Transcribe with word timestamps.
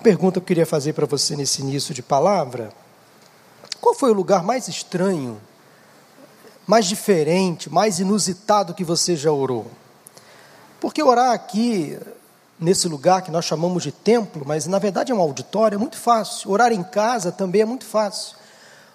pergunta 0.00 0.40
que 0.40 0.44
eu 0.44 0.46
queria 0.46 0.66
fazer 0.66 0.94
para 0.94 1.06
você 1.06 1.36
nesse 1.36 1.60
início 1.62 1.94
de 1.94 2.02
palavra. 2.02 2.72
Qual 3.80 3.94
foi 3.94 4.10
o 4.10 4.14
lugar 4.14 4.42
mais 4.42 4.66
estranho, 4.66 5.40
mais 6.66 6.86
diferente, 6.86 7.70
mais 7.70 8.00
inusitado 8.00 8.74
que 8.74 8.82
você 8.82 9.14
já 9.14 9.30
orou? 9.30 9.70
Porque 10.80 11.02
orar 11.02 11.32
aqui, 11.32 11.98
nesse 12.58 12.88
lugar 12.88 13.22
que 13.22 13.30
nós 13.30 13.44
chamamos 13.44 13.82
de 13.82 13.92
templo, 13.92 14.42
mas 14.46 14.66
na 14.66 14.78
verdade 14.78 15.12
é 15.12 15.14
um 15.14 15.20
auditório, 15.20 15.76
é 15.76 15.78
muito 15.78 15.96
fácil. 15.96 16.50
Orar 16.50 16.72
em 16.72 16.82
casa 16.82 17.30
também 17.30 17.62
é 17.62 17.66
muito 17.66 17.84
fácil. 17.84 18.36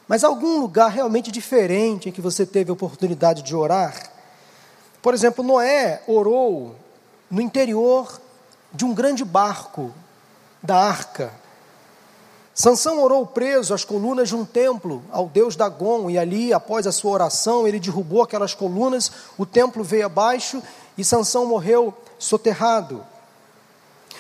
Mas 0.08 0.24
algum 0.24 0.60
lugar 0.60 0.90
realmente 0.90 1.32
diferente 1.32 2.10
em 2.10 2.12
que 2.12 2.22
você 2.22 2.46
teve 2.46 2.70
a 2.70 2.74
oportunidade 2.74 3.42
de 3.42 3.56
orar? 3.56 4.12
Por 5.02 5.14
exemplo, 5.14 5.44
Noé 5.44 6.02
orou 6.08 6.76
no 7.30 7.42
interior 7.42 8.20
de 8.74 8.86
um 8.86 8.94
grande 8.94 9.24
barco 9.24 9.94
da 10.66 10.76
arca. 10.76 11.32
Sansão 12.54 13.04
orou 13.04 13.26
preso 13.26 13.74
às 13.74 13.84
colunas 13.84 14.30
de 14.30 14.36
um 14.36 14.46
templo 14.46 15.04
ao 15.12 15.28
deus 15.28 15.56
Dagon, 15.58 16.10
e 16.10 16.18
ali, 16.18 16.54
após 16.54 16.88
a 16.88 16.92
sua 16.92 17.12
oração, 17.12 17.68
ele 17.68 17.80
derrubou 17.80 18.22
aquelas 18.22 18.54
colunas, 18.54 19.12
o 19.38 19.46
templo 19.46 19.84
veio 19.84 20.06
abaixo 20.06 20.64
e 20.98 21.04
Sansão 21.04 21.46
morreu 21.46 21.94
soterrado. 22.18 23.06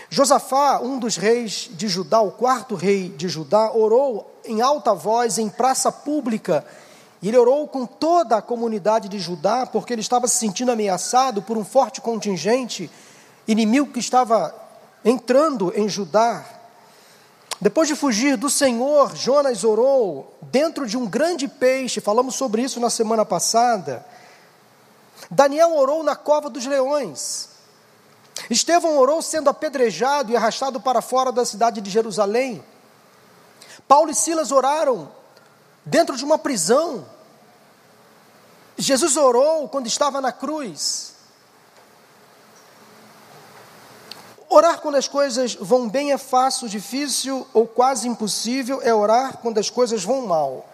Josafá, 0.09 0.79
um 0.81 0.99
dos 0.99 1.15
reis 1.15 1.69
de 1.71 1.87
Judá, 1.87 2.19
o 2.19 2.31
quarto 2.31 2.75
rei 2.75 3.09
de 3.09 3.29
Judá, 3.29 3.71
orou 3.71 4.29
em 4.43 4.61
alta 4.61 4.93
voz 4.93 5.37
em 5.37 5.49
praça 5.49 5.91
pública. 5.91 6.65
Ele 7.23 7.37
orou 7.37 7.67
com 7.67 7.85
toda 7.85 8.35
a 8.35 8.41
comunidade 8.41 9.07
de 9.07 9.17
Judá, 9.17 9.65
porque 9.65 9.93
ele 9.93 10.01
estava 10.01 10.27
se 10.27 10.35
sentindo 10.35 10.71
ameaçado 10.71 11.41
por 11.41 11.57
um 11.57 11.63
forte 11.63 12.01
contingente 12.01 12.91
inimigo 13.47 13.91
que 13.91 13.99
estava 13.99 14.53
entrando 15.05 15.71
em 15.75 15.87
Judá. 15.87 16.43
Depois 17.61 17.87
de 17.87 17.95
fugir 17.95 18.35
do 18.35 18.49
Senhor, 18.49 19.15
Jonas 19.15 19.63
orou 19.63 20.35
dentro 20.41 20.87
de 20.87 20.97
um 20.97 21.05
grande 21.05 21.47
peixe, 21.47 22.01
falamos 22.01 22.35
sobre 22.35 22.63
isso 22.63 22.79
na 22.79 22.89
semana 22.89 23.23
passada. 23.23 24.05
Daniel 25.29 25.75
orou 25.75 26.03
na 26.03 26.15
cova 26.15 26.49
dos 26.49 26.65
leões. 26.65 27.49
Estevão 28.49 28.97
orou 28.97 29.21
sendo 29.21 29.49
apedrejado 29.49 30.31
e 30.31 30.35
arrastado 30.35 30.81
para 30.81 31.01
fora 31.01 31.31
da 31.31 31.45
cidade 31.45 31.79
de 31.79 31.89
Jerusalém. 31.89 32.63
Paulo 33.87 34.11
e 34.11 34.15
Silas 34.15 34.51
oraram 34.51 35.09
dentro 35.85 36.17
de 36.17 36.25
uma 36.25 36.37
prisão. 36.37 37.05
Jesus 38.77 39.15
orou 39.15 39.69
quando 39.69 39.87
estava 39.87 40.19
na 40.19 40.31
cruz. 40.31 41.14
Orar 44.55 44.79
quando 44.79 44.95
as 44.95 45.05
coisas 45.05 45.53
vão 45.55 45.89
bem 45.89 46.13
é 46.13 46.17
fácil, 46.17 46.69
difícil 46.69 47.45
ou 47.53 47.67
quase 47.67 48.07
impossível 48.07 48.79
é 48.81 48.95
orar 48.95 49.39
quando 49.39 49.57
as 49.57 49.69
coisas 49.69 50.01
vão 50.01 50.25
mal. 50.25 50.65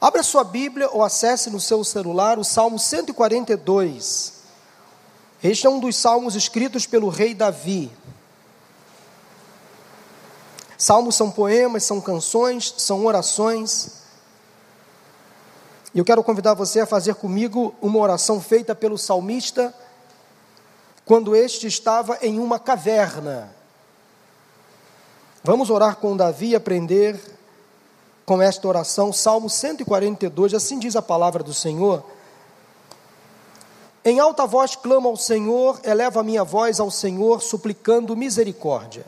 Abra 0.00 0.24
sua 0.24 0.42
Bíblia 0.42 0.90
ou 0.90 1.04
acesse 1.04 1.50
no 1.50 1.60
seu 1.60 1.84
celular 1.84 2.36
o 2.36 2.42
Salmo 2.42 2.80
142. 2.80 4.32
Este 5.40 5.68
é 5.68 5.70
um 5.70 5.78
dos 5.78 5.94
salmos 5.94 6.34
escritos 6.34 6.84
pelo 6.84 7.08
rei 7.08 7.32
Davi. 7.32 7.92
Salmos 10.76 11.14
são 11.14 11.30
poemas, 11.30 11.84
são 11.84 12.00
canções, 12.00 12.74
são 12.76 13.06
orações. 13.06 14.00
E 15.94 16.00
eu 16.00 16.04
quero 16.04 16.24
convidar 16.24 16.54
você 16.54 16.80
a 16.80 16.86
fazer 16.86 17.14
comigo 17.14 17.72
uma 17.80 18.00
oração 18.00 18.40
feita 18.40 18.74
pelo 18.74 18.98
salmista 18.98 19.72
quando 21.10 21.34
este 21.34 21.66
estava 21.66 22.18
em 22.22 22.38
uma 22.38 22.56
caverna. 22.56 23.52
Vamos 25.42 25.68
orar 25.68 25.96
com 25.96 26.16
Davi 26.16 26.50
e 26.50 26.54
aprender 26.54 27.20
com 28.24 28.40
esta 28.40 28.68
oração, 28.68 29.12
Salmo 29.12 29.50
142, 29.50 30.54
assim 30.54 30.78
diz 30.78 30.94
a 30.94 31.02
palavra 31.02 31.42
do 31.42 31.52
Senhor. 31.52 32.04
Em 34.04 34.20
alta 34.20 34.46
voz 34.46 34.76
clamo 34.76 35.08
ao 35.08 35.16
Senhor, 35.16 35.80
eleva 35.82 36.20
a 36.20 36.22
minha 36.22 36.44
voz 36.44 36.78
ao 36.78 36.92
Senhor, 36.92 37.42
suplicando 37.42 38.16
misericórdia. 38.16 39.04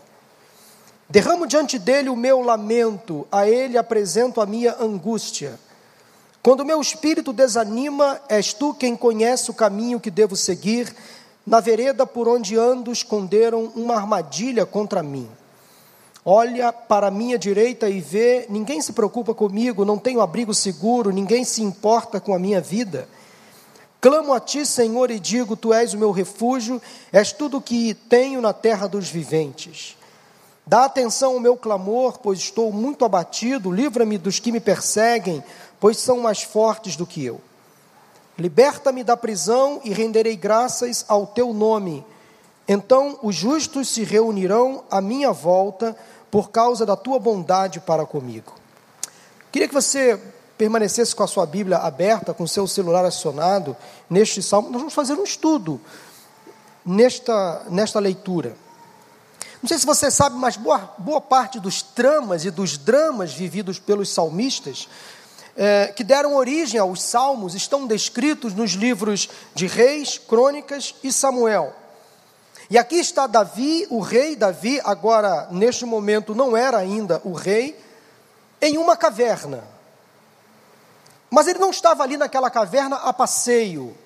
Derramo 1.09 1.47
diante 1.47 1.79
dele 1.79 2.09
o 2.09 2.17
meu 2.17 2.41
lamento, 2.41 3.29
a 3.31 3.49
ele 3.49 3.79
apresento 3.79 4.41
a 4.41 4.47
minha 4.47 4.75
angústia. 4.81 5.57
Quando 6.43 6.65
meu 6.65 6.81
espírito 6.81 7.33
desanima, 7.33 8.21
és 8.29 8.53
tu 8.53 8.75
quem 8.75 8.97
conhece 8.97 9.53
o 9.53 9.55
caminho 9.55 10.01
que 10.01 10.11
devo 10.11 10.35
seguir. 10.35 10.93
Na 11.47 11.61
vereda 11.61 12.07
por 12.07 12.29
onde 12.29 12.57
ando, 12.57 12.93
esconderam 12.93 13.73
uma 13.75 13.97
armadilha 13.97 14.65
contra 14.65 15.03
mim. 15.03 15.29
Olha 16.25 16.73
para 16.73 17.09
a 17.09 17.11
minha 17.11 17.37
direita 17.37 17.89
e 17.89 18.01
vê: 18.01 18.47
ninguém 18.49 18.81
se 18.81 18.93
preocupa 18.93 19.35
comigo, 19.35 19.85
não 19.85 19.99
tenho 19.99 20.21
abrigo 20.21 20.55
seguro, 20.55 21.11
ninguém 21.11 21.45
se 21.45 21.63
importa 21.63 22.21
com 22.21 22.33
a 22.33 22.39
minha 22.39 22.61
vida. 22.61 23.09
Clamo 24.01 24.33
a 24.33 24.39
ti, 24.39 24.65
Senhor, 24.65 25.11
e 25.11 25.19
digo: 25.19 25.57
Tu 25.57 25.73
és 25.73 25.95
o 25.95 25.99
meu 25.99 26.13
refúgio, 26.13 26.81
és 27.13 27.33
tudo 27.33 27.59
o 27.59 27.63
que 27.63 27.95
tenho 27.95 28.41
na 28.41 28.53
terra 28.53 28.87
dos 28.87 29.09
viventes. 29.09 29.97
Dá 30.65 30.85
atenção 30.85 31.35
ao 31.35 31.41
meu 31.41 31.57
clamor, 31.57 32.19
pois 32.19 32.39
estou 32.39 32.73
muito 32.73 33.05
abatido, 33.05 33.73
livra-me 33.73 34.17
dos 34.17 34.39
que 34.39 34.53
me 34.53 34.61
perseguem, 34.61 35.43
pois 35.81 35.99
são 35.99 36.21
mais 36.21 36.43
fortes 36.43 36.95
do 36.95 37.05
que 37.05 37.25
eu. 37.25 37.41
Liberta-me 38.39 39.05
da 39.05 39.17
prisão 39.17 39.81
e 39.85 39.93
renderei 39.93 40.37
graças 40.37 41.05
ao 41.09 41.27
teu 41.27 41.53
nome. 41.53 42.05
Então 42.67 43.19
os 43.23 43.35
justos 43.35 43.89
se 43.89 44.05
reunirão 44.05 44.85
à 44.91 45.01
minha 45.01 45.33
volta 45.33 45.97
por 46.31 46.51
causa 46.51 46.87
da 46.87 46.97
tua 46.97 47.19
bondade 47.19 47.81
para 47.81 48.07
comigo. 48.07 48.55
Queria 49.51 49.69
que 49.69 49.75
você 49.75 50.19
permanecesse 50.57 51.15
com 51.15 51.23
a 51.23 51.27
sua 51.27 51.45
Bíblia 51.45 51.79
aberta, 51.79 52.33
com 52.33 52.45
o 52.45 52.49
seu 52.49 52.67
celular 52.67 53.05
acionado, 53.05 53.77
neste 54.09 54.43
salmo, 54.43 54.71
nós 54.71 54.81
vamos 54.81 54.95
fazer 54.95 55.15
um 55.15 55.25
estudo 55.25 55.81
nesta, 56.87 57.63
nesta 57.69 57.99
leitura. 57.99 58.57
Não 59.61 59.69
sei 59.69 59.79
se 59.79 59.87
você 59.87 60.11
sabe, 60.11 60.37
mas 60.37 60.57
boa, 60.57 60.95
boa 60.99 61.21
parte 61.21 61.61
dos 61.61 61.83
tramas 61.83 62.45
e 62.45 62.51
dos 62.51 62.79
dramas 62.79 63.33
vividos 63.33 63.79
pelos 63.79 64.09
salmistas, 64.09 64.89
é, 65.57 65.89
que 65.89 66.03
deram 66.03 66.35
origem 66.35 66.81
aos 66.81 67.03
salmos, 67.03 67.55
estão 67.55 67.87
descritos 67.87 68.55
nos 68.55 68.73
livros 68.73 69.29
de 69.55 69.67
Reis, 69.67 70.19
Crônicas 70.19 70.95
e 71.03 71.13
Samuel. 71.13 71.75
E 72.71 72.79
aqui 72.79 72.97
está 72.97 73.27
Davi, 73.27 73.87
o 73.91 74.01
rei 74.01 74.35
Davi, 74.35 74.81
agora 74.83 75.49
neste 75.51 75.85
momento 75.85 76.35
não 76.35 76.57
era 76.57 76.79
ainda 76.79 77.21
o 77.25 77.33
rei, 77.33 77.79
em 78.61 78.79
uma 78.79 78.97
caverna. 78.97 79.65
Mas 81.29 81.49
ele 81.49 81.59
não 81.59 81.71
estava 81.71 82.03
ali 82.03 82.17
naquela 82.17 82.51
caverna 82.51 82.97
a 82.97 83.13
passeio. 83.13 83.97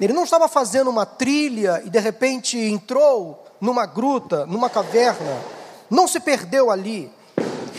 Ele 0.00 0.12
não 0.12 0.24
estava 0.24 0.48
fazendo 0.48 0.90
uma 0.90 1.06
trilha 1.06 1.82
e 1.84 1.90
de 1.90 1.98
repente 2.00 2.58
entrou 2.58 3.46
numa 3.60 3.86
gruta, 3.86 4.44
numa 4.46 4.68
caverna. 4.68 5.40
Não 5.88 6.08
se 6.08 6.18
perdeu 6.18 6.70
ali. 6.70 7.12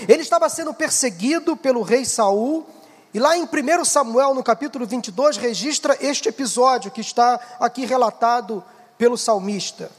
Ele 0.07 0.21
estava 0.21 0.49
sendo 0.49 0.73
perseguido 0.73 1.55
pelo 1.55 1.81
rei 1.81 2.05
Saul. 2.05 2.65
E 3.13 3.19
lá 3.19 3.37
em 3.37 3.43
1 3.43 3.85
Samuel, 3.85 4.33
no 4.33 4.43
capítulo 4.43 4.85
22, 4.85 5.37
registra 5.37 5.97
este 6.01 6.29
episódio 6.29 6.91
que 6.91 7.01
está 7.01 7.39
aqui 7.59 7.85
relatado 7.85 8.63
pelo 8.97 9.17
salmista. 9.17 9.91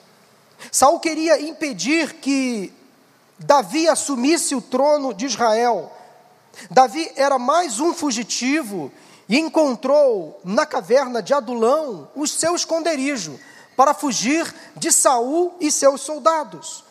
Saul 0.70 0.98
queria 0.98 1.40
impedir 1.40 2.14
que 2.14 2.72
Davi 3.38 3.88
assumisse 3.88 4.54
o 4.54 4.60
trono 4.60 5.12
de 5.12 5.26
Israel. 5.26 5.92
Davi 6.70 7.10
era 7.16 7.38
mais 7.38 7.80
um 7.80 7.92
fugitivo 7.92 8.90
e 9.28 9.38
encontrou 9.38 10.40
na 10.44 10.66
caverna 10.66 11.22
de 11.22 11.34
Adulão 11.34 12.08
o 12.14 12.26
seu 12.26 12.54
esconderijo 12.54 13.38
para 13.76 13.94
fugir 13.94 14.52
de 14.76 14.92
Saul 14.92 15.54
e 15.60 15.70
seus 15.70 16.00
soldados. 16.00 16.84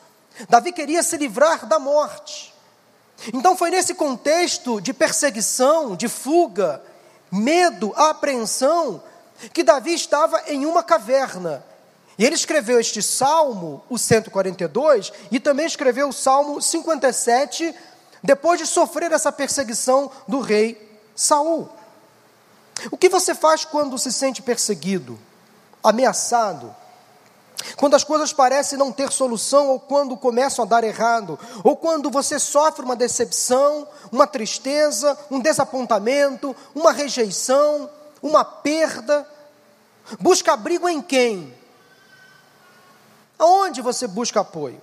Davi 0.49 0.71
queria 0.71 1.03
se 1.03 1.15
livrar 1.17 1.65
da 1.65 1.79
morte. 1.79 2.52
Então 3.31 3.55
foi 3.55 3.69
nesse 3.69 3.93
contexto 3.93 4.81
de 4.81 4.93
perseguição, 4.93 5.95
de 5.95 6.09
fuga, 6.09 6.81
medo, 7.31 7.93
apreensão, 7.95 9.01
que 9.53 9.63
Davi 9.63 9.93
estava 9.93 10.41
em 10.47 10.65
uma 10.65 10.83
caverna. 10.83 11.63
E 12.17 12.25
ele 12.25 12.35
escreveu 12.35 12.79
este 12.79 13.01
salmo, 13.01 13.83
o 13.89 13.97
142, 13.97 15.11
e 15.31 15.39
também 15.39 15.65
escreveu 15.65 16.09
o 16.09 16.13
salmo 16.13 16.61
57, 16.61 17.73
depois 18.21 18.59
de 18.59 18.67
sofrer 18.67 19.11
essa 19.11 19.31
perseguição 19.31 20.11
do 20.27 20.39
rei 20.39 20.99
Saul. 21.15 21.69
O 22.91 22.97
que 22.97 23.09
você 23.09 23.33
faz 23.33 23.65
quando 23.65 23.97
se 23.97 24.11
sente 24.11 24.41
perseguido, 24.41 25.19
ameaçado? 25.83 26.75
Quando 27.77 27.95
as 27.95 28.03
coisas 28.03 28.33
parecem 28.33 28.77
não 28.77 28.91
ter 28.91 29.11
solução, 29.11 29.69
ou 29.69 29.79
quando 29.79 30.17
começam 30.17 30.63
a 30.63 30.67
dar 30.67 30.83
errado, 30.83 31.39
ou 31.63 31.75
quando 31.75 32.09
você 32.09 32.37
sofre 32.39 32.83
uma 32.83 32.95
decepção, 32.95 33.87
uma 34.11 34.27
tristeza, 34.27 35.17
um 35.31 35.39
desapontamento, 35.39 36.55
uma 36.75 36.91
rejeição, 36.91 37.89
uma 38.21 38.43
perda, 38.43 39.27
busca 40.19 40.53
abrigo 40.53 40.87
em 40.87 41.01
quem? 41.01 41.53
Aonde 43.39 43.81
você 43.81 44.07
busca 44.07 44.41
apoio? 44.41 44.81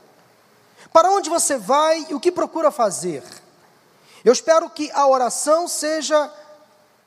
Para 0.93 1.11
onde 1.11 1.31
você 1.31 1.57
vai 1.57 2.07
e 2.09 2.15
o 2.15 2.21
que 2.21 2.33
procura 2.33 2.71
fazer? 2.71 3.23
Eu 4.25 4.33
espero 4.33 4.69
que 4.69 4.91
a 4.93 5.07
oração 5.07 5.69
seja 5.69 6.31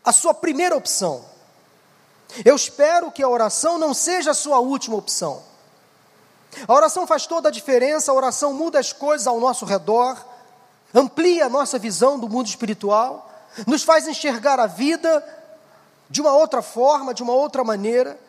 a 0.03 0.11
sua 0.11 0.33
primeira 0.33 0.75
opção. 0.75 1.25
Eu 2.43 2.55
espero 2.55 3.11
que 3.11 3.21
a 3.21 3.29
oração 3.29 3.77
não 3.77 3.93
seja 3.93 4.31
a 4.31 4.35
sua 4.35 4.59
última 4.59 4.95
opção. 4.95 5.43
A 6.67 6.73
oração 6.73 7.07
faz 7.07 7.25
toda 7.25 7.49
a 7.49 7.51
diferença, 7.51 8.11
a 8.11 8.15
oração 8.15 8.53
muda 8.53 8.79
as 8.79 8.93
coisas 8.93 9.27
ao 9.27 9.39
nosso 9.39 9.65
redor, 9.65 10.17
amplia 10.93 11.45
a 11.45 11.49
nossa 11.49 11.79
visão 11.79 12.19
do 12.19 12.29
mundo 12.29 12.47
espiritual, 12.47 13.29
nos 13.67 13.83
faz 13.83 14.07
enxergar 14.07 14.59
a 14.59 14.67
vida 14.67 15.23
de 16.09 16.21
uma 16.21 16.33
outra 16.33 16.61
forma, 16.61 17.13
de 17.13 17.23
uma 17.23 17.33
outra 17.33 17.63
maneira. 17.63 18.19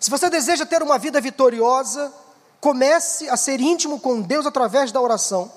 Se 0.00 0.10
você 0.10 0.28
deseja 0.28 0.66
ter 0.66 0.82
uma 0.82 0.98
vida 0.98 1.20
vitoriosa, 1.20 2.12
comece 2.60 3.28
a 3.28 3.36
ser 3.36 3.60
íntimo 3.60 4.00
com 4.00 4.20
Deus 4.20 4.46
através 4.46 4.90
da 4.90 5.00
oração. 5.00 5.52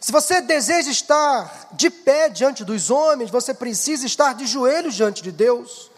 Se 0.00 0.10
você 0.10 0.40
deseja 0.40 0.90
estar 0.90 1.68
de 1.72 1.90
pé 1.90 2.28
diante 2.28 2.64
dos 2.64 2.90
homens, 2.90 3.30
você 3.30 3.52
precisa 3.52 4.06
estar 4.06 4.34
de 4.34 4.46
joelhos 4.46 4.94
diante 4.94 5.22
de 5.22 5.30
Deus. 5.30 5.91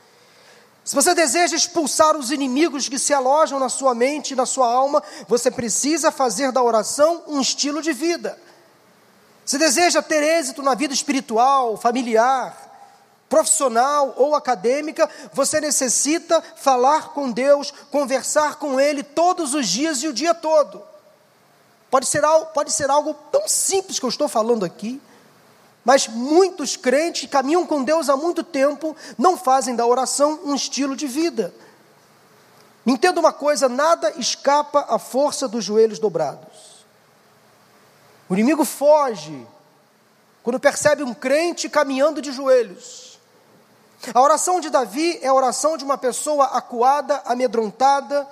Se 0.85 0.95
você 0.95 1.15
deseja 1.15 1.57
expulsar 1.57 2.15
os 2.15 2.31
inimigos 2.31 2.91
que 2.91 2.99
se 2.99 3.15
alojam 3.15 3.59
na 3.59 3.71
sua 3.71 3.95
mente 3.95 4.33
e 4.33 4.37
na 4.37 4.45
sua 4.45 4.67
alma, 4.67 5.03
você 5.27 5.51
precisa 5.51 6.13
fazer 6.13 6.53
da 6.53 6.63
oração 6.63 7.23
um 7.27 7.41
estilo 7.41 7.81
de 7.81 7.95
vida. 7.95 8.39
Se 9.47 9.57
deseja 9.57 10.03
ter 10.03 10.23
êxito 10.23 10.63
na 10.63 10.75
vida 10.75 10.93
espiritual, 10.93 11.79
familiar, 11.79 12.65
profissional 13.31 14.15
ou 14.19 14.35
acadêmica, 14.35 15.09
você 15.33 15.59
necessita 15.59 16.43
falar 16.57 17.15
com 17.15 17.31
Deus, 17.31 17.73
conversar 17.91 18.57
com 18.57 18.79
Ele 18.79 19.03
todos 19.03 19.55
os 19.55 19.67
dias 19.67 20.03
e 20.03 20.09
o 20.09 20.13
dia 20.13 20.35
todo. 20.35 20.83
Pode 21.91 22.07
ser, 22.07 22.25
algo, 22.25 22.47
pode 22.47 22.73
ser 22.73 22.91
algo 22.91 23.15
tão 23.33 23.49
simples 23.49 23.99
que 23.99 24.05
eu 24.05 24.11
estou 24.11 24.29
falando 24.29 24.65
aqui, 24.65 25.01
mas 25.85 26.09
muitos 26.09 26.77
crentes 26.77 27.23
que 27.23 27.29
caminham 27.29 27.67
com 27.67 27.85
Deus 27.85 28.09
há 28.09 28.17
muito 28.17 28.43
tempo 28.43 28.97
não 29.19 29.37
fazem 29.37 29.77
da 29.77 29.87
oração 29.87 30.41
um 30.45 30.55
estilo 30.55 30.97
de 30.97 31.07
vida. 31.07 31.55
Entenda 32.87 33.21
uma 33.21 33.33
coisa: 33.33 33.69
nada 33.69 34.13
escapa 34.17 34.87
à 34.89 34.99
força 34.99 35.47
dos 35.47 35.65
joelhos 35.65 35.99
dobrados. 35.99 36.85
O 38.29 38.35
inimigo 38.35 38.65
foge 38.65 39.47
quando 40.43 40.59
percebe 40.59 41.03
um 41.03 41.15
crente 41.15 41.69
caminhando 41.69 42.23
de 42.23 42.33
joelhos. 42.33 43.19
A 44.13 44.21
oração 44.21 44.61
de 44.61 44.69
Davi 44.69 45.19
é 45.23 45.29
a 45.29 45.35
oração 45.35 45.77
de 45.77 45.85
uma 45.85 45.97
pessoa 45.97 46.47
acuada, 46.47 47.23
amedrontada, 47.25 48.27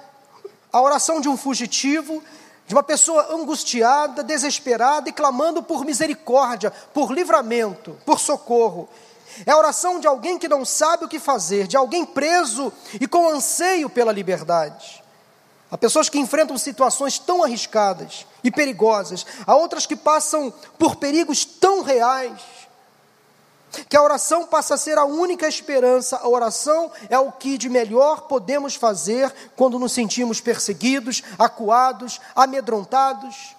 a 0.71 0.81
oração 0.81 1.21
de 1.21 1.29
um 1.29 1.37
fugitivo 1.37 2.23
de 2.67 2.75
uma 2.75 2.83
pessoa 2.83 3.35
angustiada, 3.35 4.23
desesperada 4.23 5.09
e 5.09 5.13
clamando 5.13 5.63
por 5.63 5.85
misericórdia, 5.85 6.73
por 6.93 7.13
livramento, 7.13 7.97
por 8.07 8.19
socorro. 8.19 8.89
É 9.47 9.51
a 9.51 9.59
oração 9.59 9.99
de 9.99 10.07
alguém 10.07 10.39
que 10.39 10.49
não 10.49 10.65
sabe 10.65 11.05
o 11.05 11.09
que 11.09 11.19
fazer, 11.19 11.67
de 11.67 11.77
alguém 11.77 12.05
preso 12.05 12.73
e 13.01 13.07
com 13.07 13.29
anseio 13.29 13.89
pela 13.89 14.13
liberdade. 14.13 15.03
Há 15.71 15.79
pessoas 15.79 16.09
que 16.09 16.19
enfrentam 16.19 16.59
situações 16.59 17.19
tão 17.19 17.43
arriscadas 17.43 18.27
e 18.45 18.51
perigosas, 18.51 19.25
há 19.47 19.57
outras 19.57 19.87
que 19.87 19.97
passam 19.97 20.53
por 20.79 20.97
perigos 20.97 21.45
tão 21.47 21.83
reais 21.83 22.41
que 23.89 23.97
a 23.97 24.03
oração 24.03 24.47
passa 24.47 24.75
a 24.75 24.79
ser 24.79 24.99
a 24.99 25.05
única 25.05 25.49
esperança. 25.49 26.17
A 26.17 26.29
oração 26.29 26.91
é 27.09 27.19
o 27.19 27.33
que 27.33 27.57
de 27.57 27.69
melhor 27.69 28.23
podemos 28.23 28.75
fazer 28.75 29.33
quando 29.57 29.79
nos 29.79 29.93
sentimos 29.93 30.41
perseguidos, 30.41 31.23
acuados, 31.39 32.21
amedrontados. 32.35 33.57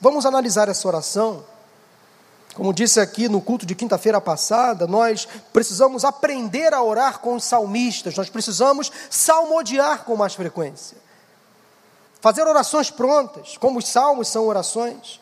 Vamos 0.00 0.24
analisar 0.24 0.68
essa 0.68 0.86
oração. 0.86 1.44
Como 2.54 2.72
disse 2.72 3.00
aqui 3.00 3.28
no 3.28 3.40
culto 3.40 3.66
de 3.66 3.74
quinta-feira 3.74 4.20
passada, 4.20 4.86
nós 4.86 5.26
precisamos 5.52 6.04
aprender 6.04 6.72
a 6.72 6.80
orar 6.80 7.18
com 7.18 7.34
os 7.34 7.44
salmistas, 7.44 8.16
nós 8.16 8.30
precisamos 8.30 8.92
salmodiar 9.10 10.04
com 10.04 10.16
mais 10.16 10.34
frequência. 10.34 10.96
Fazer 12.20 12.46
orações 12.46 12.90
prontas, 12.90 13.56
como 13.56 13.80
os 13.80 13.88
salmos 13.88 14.28
são 14.28 14.46
orações. 14.46 15.20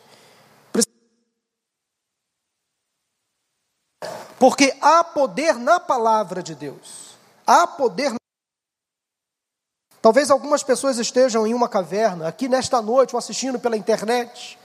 Porque 4.39 4.77
há 4.81 5.05
poder 5.05 5.55
na 5.55 5.79
palavra 5.79 6.43
de 6.43 6.55
Deus. 6.55 7.17
Há 7.47 7.67
poder. 7.67 8.15
Talvez 10.01 10.31
algumas 10.31 10.63
pessoas 10.63 10.99
estejam 10.99 11.47
em 11.47 11.55
uma 11.55 11.69
caverna, 11.69 12.27
aqui 12.27 12.49
nesta 12.49 12.83
noite, 12.83 13.15
ou 13.15 13.19
assistindo 13.19 13.59
pela 13.59 13.77
internet. 13.77 14.59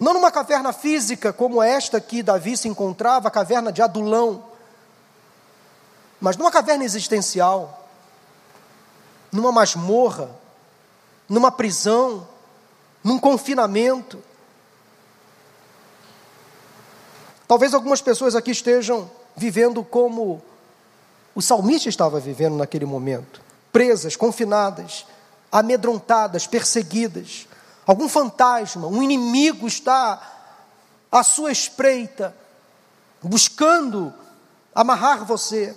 Não 0.00 0.12
numa 0.12 0.32
caverna 0.32 0.72
física 0.72 1.32
como 1.32 1.62
esta 1.62 2.00
que 2.00 2.22
Davi 2.22 2.56
se 2.56 2.66
encontrava, 2.66 3.28
a 3.28 3.30
caverna 3.30 3.70
de 3.70 3.80
Adulão, 3.80 4.44
mas 6.20 6.36
numa 6.36 6.50
caverna 6.50 6.84
existencial, 6.84 7.86
numa 9.30 9.52
masmorra, 9.52 10.30
numa 11.28 11.52
prisão, 11.52 12.26
num 13.04 13.18
confinamento. 13.18 14.22
Talvez 17.46 17.72
algumas 17.74 18.00
pessoas 18.00 18.34
aqui 18.34 18.50
estejam 18.50 19.10
vivendo 19.36 19.84
como 19.84 20.42
o 21.34 21.42
salmista 21.42 21.88
estava 21.88 22.18
vivendo 22.18 22.56
naquele 22.56 22.86
momento, 22.86 23.40
presas, 23.70 24.16
confinadas, 24.16 25.06
amedrontadas, 25.52 26.46
perseguidas. 26.46 27.46
Algum 27.86 28.08
fantasma, 28.08 28.86
um 28.88 29.02
inimigo 29.02 29.66
está 29.66 30.20
à 31.12 31.22
sua 31.22 31.52
espreita, 31.52 32.34
buscando 33.22 34.12
amarrar 34.74 35.24
você. 35.24 35.76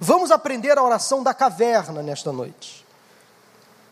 Vamos 0.00 0.30
aprender 0.30 0.76
a 0.76 0.82
oração 0.82 1.22
da 1.22 1.32
caverna 1.32 2.02
nesta 2.02 2.32
noite. 2.32 2.84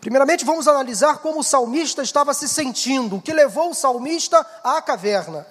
Primeiramente, 0.01 0.45
vamos 0.45 0.67
analisar 0.67 1.19
como 1.19 1.41
o 1.41 1.45
salmista 1.45 2.03
estava 2.03 2.33
se 2.33 2.49
sentindo, 2.49 3.17
o 3.17 3.23
que 3.23 3.33
levou 3.33 3.71
o 3.71 3.75
salmista 3.75 4.45
à 4.65 4.81
caverna. 4.81 5.47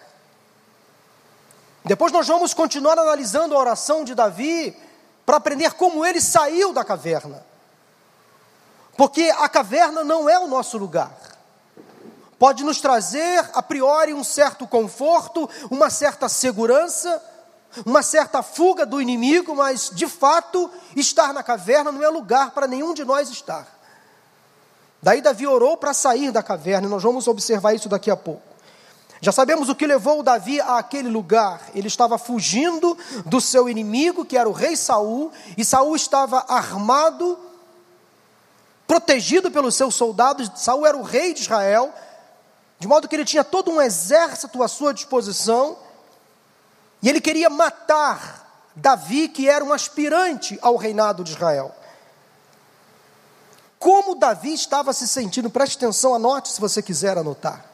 Depois 1.90 2.12
nós 2.12 2.28
vamos 2.28 2.54
continuar 2.54 3.00
analisando 3.00 3.56
a 3.56 3.58
oração 3.58 4.04
de 4.04 4.14
Davi 4.14 4.78
para 5.26 5.38
aprender 5.38 5.74
como 5.74 6.06
ele 6.06 6.22
saiu 6.22 6.72
da 6.72 6.84
caverna. 6.84 7.44
Porque 8.96 9.34
a 9.40 9.50
caverna 9.50 10.04
não 10.04 10.30
é 10.30 10.38
o 10.38 10.48
nosso 10.48 10.78
lugar. 10.78 11.12
Pode 12.38 12.64
nos 12.64 12.80
trazer, 12.80 13.44
a 13.56 13.64
priori, 13.64 14.14
um 14.14 14.24
certo 14.24 14.68
conforto, 14.68 15.50
uma 15.72 15.90
certa 15.90 16.30
segurança, 16.30 17.20
uma 17.84 18.04
certa 18.04 18.44
fuga 18.44 18.86
do 18.86 19.02
inimigo, 19.02 19.56
mas, 19.56 19.90
de 19.92 20.06
fato, 20.06 20.70
estar 20.96 21.34
na 21.34 21.42
caverna 21.42 21.92
não 21.92 22.04
é 22.04 22.10
lugar 22.10 22.52
para 22.52 22.68
nenhum 22.68 22.94
de 22.94 23.04
nós 23.04 23.32
estar. 23.32 23.68
Daí 25.02 25.22
Davi 25.22 25.48
orou 25.48 25.76
para 25.76 25.96
sair 25.96 26.32
da 26.32 26.44
caverna, 26.44 26.86
e 26.86 26.92
nós 26.92 27.02
vamos 27.02 27.28
observar 27.28 27.74
isso 27.74 27.90
daqui 27.90 28.12
a 28.12 28.16
pouco. 28.16 28.49
Já 29.22 29.32
sabemos 29.32 29.68
o 29.68 29.76
que 29.76 29.86
levou 29.86 30.24
Davi 30.24 30.62
àquele 30.62 31.10
lugar. 31.10 31.62
Ele 31.76 31.88
estava 31.88 32.18
fugindo 32.18 32.98
do 33.26 33.42
seu 33.42 33.68
inimigo, 33.68 34.24
que 34.24 34.38
era 34.38 34.48
o 34.48 34.54
rei 34.54 34.78
Saul, 34.78 35.32
e 35.58 35.66
Saul 35.66 35.96
estava 35.96 36.46
armado, 36.48 37.38
protegido 38.88 39.52
pelos 39.52 39.76
seus 39.76 39.96
soldados. 39.96 40.50
Saul 40.56 40.86
era 40.86 40.96
o 40.96 41.04
rei 41.04 41.34
de 41.34 41.42
Israel, 41.42 41.94
de 42.80 42.88
modo 42.88 43.08
que 43.10 43.16
ele 43.16 43.26
tinha 43.26 43.44
todo 43.44 43.70
um 43.70 43.82
exército 43.82 44.64
à 44.64 44.68
sua 44.68 44.94
disposição, 44.94 45.78
e 47.02 47.10
ele 47.10 47.20
queria 47.20 47.50
matar 47.50 48.72
Davi, 48.76 49.28
que 49.28 49.50
era 49.50 49.64
um 49.64 49.74
aspirante 49.74 50.58
ao 50.62 50.78
reinado 50.78 51.24
de 51.26 51.32
Israel. 51.32 51.76
Como 53.78 54.16
Davi 54.16 54.54
estava 54.54 54.94
se 54.94 55.08
sentindo, 55.08 55.50
preste 55.50 55.78
atenção, 55.78 56.14
anote 56.14 56.50
se 56.50 56.60
você 56.60 56.82
quiser 56.82 57.18
anotar. 57.18 57.66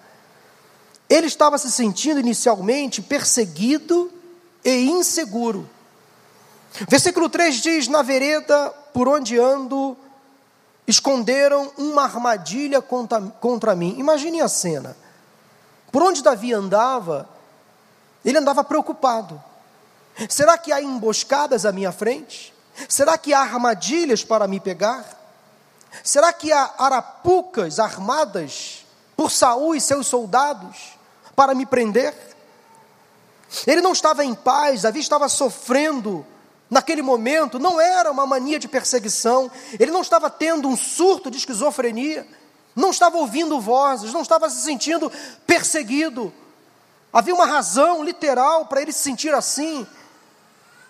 Ele 1.10 1.28
estava 1.28 1.58
se 1.58 1.72
sentindo 1.72 2.20
inicialmente 2.20 3.02
perseguido 3.02 4.12
e 4.64 4.90
inseguro. 4.90 5.70
Versículo 6.90 7.30
3 7.30 7.56
diz: 7.56 7.88
Na 7.88 8.02
vereda 8.02 8.70
por 8.94 9.08
onde 9.08 9.38
ando, 9.38 9.96
esconderam 10.88 11.72
uma 11.78 12.04
armadilha 12.04 12.82
contra, 12.82 13.22
contra 13.22 13.76
mim. 13.76 13.96
Imagine 13.98 14.42
a 14.42 14.48
cena. 14.48 14.96
Por 15.92 16.04
onde 16.04 16.24
Davi 16.24 16.54
andava, 16.54 17.30
ele 18.24 18.38
andava 18.38 18.64
preocupado. 18.64 19.42
Será 20.30 20.58
que 20.58 20.72
há 20.72 20.82
emboscadas 20.82 21.66
à 21.66 21.72
minha 21.72 21.92
frente? 21.92 22.54
Será 22.90 23.18
que 23.18 23.34
há 23.34 23.40
armadilhas 23.40 24.24
para 24.24 24.48
me 24.48 24.60
pegar? 24.60 25.06
Será 26.04 26.34
que 26.34 26.52
há 26.52 26.74
arapucas 26.78 27.80
armadas 27.80 28.86
por 29.16 29.32
Saul 29.32 29.76
e 29.76 29.82
seus 29.82 30.08
soldados? 30.08 30.95
Para 31.36 31.54
me 31.54 31.66
prender. 31.66 32.14
Ele 33.68 33.82
não 33.82 33.92
estava 33.92 34.24
em 34.24 34.34
paz, 34.34 34.82
Davi 34.82 35.00
estava 35.00 35.30
sofrendo 35.30 36.26
naquele 36.70 37.02
momento, 37.02 37.60
não 37.60 37.80
era 37.80 38.12
uma 38.12 38.26
mania 38.26 38.60
de 38.60 38.68
perseguição, 38.68 39.52
ele 39.80 39.92
não 39.92 40.02
estava 40.02 40.30
tendo 40.30 40.68
um 40.68 40.76
surto 40.76 41.30
de 41.30 41.38
esquizofrenia, 41.38 42.28
não 42.76 42.90
estava 42.90 43.18
ouvindo 43.18 43.60
vozes, 43.60 44.12
não 44.12 44.22
estava 44.22 44.50
se 44.50 44.64
sentindo 44.64 45.12
perseguido. 45.48 46.34
Havia 47.14 47.34
uma 47.34 47.46
razão 47.46 48.04
literal 48.04 48.66
para 48.66 48.82
ele 48.82 48.92
se 48.92 49.00
sentir 49.00 49.34
assim. 49.34 49.88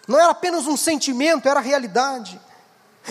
Não 0.07 0.19
era 0.19 0.31
apenas 0.31 0.65
um 0.65 0.75
sentimento, 0.75 1.47
era 1.47 1.59
realidade. 1.59 2.41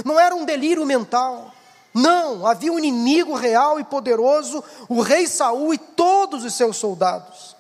Não 0.04 0.18
era 0.18 0.34
um 0.34 0.44
delírio 0.44 0.84
mental. 0.84 1.53
Não, 1.94 2.44
havia 2.44 2.72
um 2.72 2.78
inimigo 2.78 3.36
real 3.36 3.78
e 3.78 3.84
poderoso, 3.84 4.64
o 4.88 5.00
rei 5.00 5.28
Saul 5.28 5.72
e 5.72 5.78
todos 5.78 6.44
os 6.44 6.52
seus 6.52 6.76
soldados. 6.76 7.54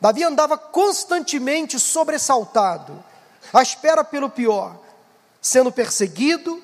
Davi 0.00 0.22
andava 0.22 0.56
constantemente 0.56 1.78
sobressaltado, 1.80 3.04
à 3.52 3.60
espera 3.60 4.04
pelo 4.04 4.30
pior, 4.30 4.76
sendo 5.40 5.72
perseguido, 5.72 6.62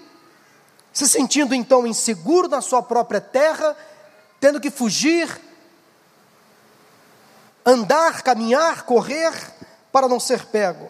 se 0.93 1.09
sentindo 1.09 1.53
então 1.53 1.85
inseguro 1.85 2.47
na 2.47 2.61
sua 2.61 2.81
própria 2.81 3.21
terra, 3.21 3.77
tendo 4.39 4.61
que 4.61 4.71
fugir, 4.71 5.29
andar, 7.67 8.23
caminhar, 8.23 8.85
correr 8.85 9.33
para 9.91 10.09
não 10.09 10.21
ser 10.21 10.47
pego. 10.47 10.89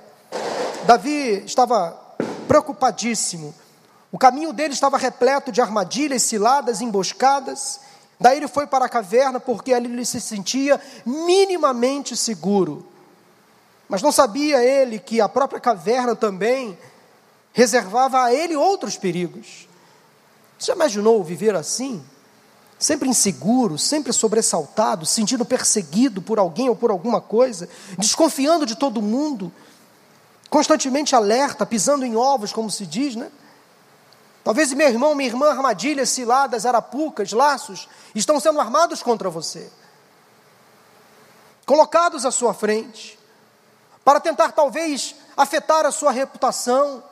Davi 0.85 1.45
estava 1.47 1.99
preocupadíssimo 2.47 3.55
o 4.11 4.19
caminho 4.19 4.53
dele 4.53 4.73
estava 4.73 4.97
repleto 4.97 5.53
de 5.53 5.61
armadilhas, 5.61 6.23
ciladas, 6.23 6.81
emboscadas. 6.81 7.81
Daí 8.19 8.39
ele 8.39 8.49
foi 8.49 8.67
para 8.67 8.87
a 8.87 8.89
caverna 8.89 9.39
porque 9.39 9.73
ali 9.73 9.93
ele 9.93 10.05
se 10.05 10.21
sentia 10.21 10.81
minimamente 11.05 12.17
seguro. 12.17 12.87
Mas 13.89 14.03
não 14.03 14.11
sabia 14.11 14.63
ele 14.63 14.99
que 14.99 15.21
a 15.21 15.29
própria 15.29 15.61
caverna 15.61 16.17
também 16.17 16.79
reservava 17.53 18.23
a 18.23 18.33
ele 18.33 18.57
outros 18.57 18.97
perigos. 18.97 19.69
Você 20.59 20.73
imaginou 20.73 21.23
viver 21.23 21.55
assim? 21.55 22.03
Sempre 22.79 23.09
inseguro, 23.09 23.77
sempre 23.77 24.13
sobressaltado, 24.13 25.05
sentindo 25.05 25.45
perseguido 25.45 26.23
por 26.23 26.39
alguém 26.39 26.69
ou 26.69 26.77
por 26.77 26.91
alguma 26.91 27.21
coisa, 27.21 27.69
desconfiando 27.99 28.65
de 28.65 28.77
todo 28.77 29.03
mundo, 29.03 29.53
constantemente 30.49 31.15
alerta, 31.15 31.67
pisando 31.67 32.05
em 32.05 32.15
ovos, 32.17 32.53
como 32.53 32.71
se 32.71 32.87
diz, 32.87 33.17
né? 33.17 33.31
Talvez 34.49 34.73
meu 34.73 34.89
irmão, 34.89 35.15
minha 35.15 35.29
irmã, 35.29 35.51
armadilhas, 35.51 36.09
ciladas, 36.09 36.65
arapucas, 36.65 37.33
laços, 37.33 37.87
estão 38.15 38.41
sendo 38.41 38.59
armados 38.59 39.03
contra 39.03 39.29
você, 39.29 39.71
colocados 41.67 42.25
à 42.25 42.31
sua 42.31 42.55
frente, 42.55 43.19
para 44.03 44.19
tentar 44.19 44.53
talvez 44.53 45.15
afetar 45.37 45.85
a 45.85 45.93
sua 45.93 46.11
reputação, 46.13 47.05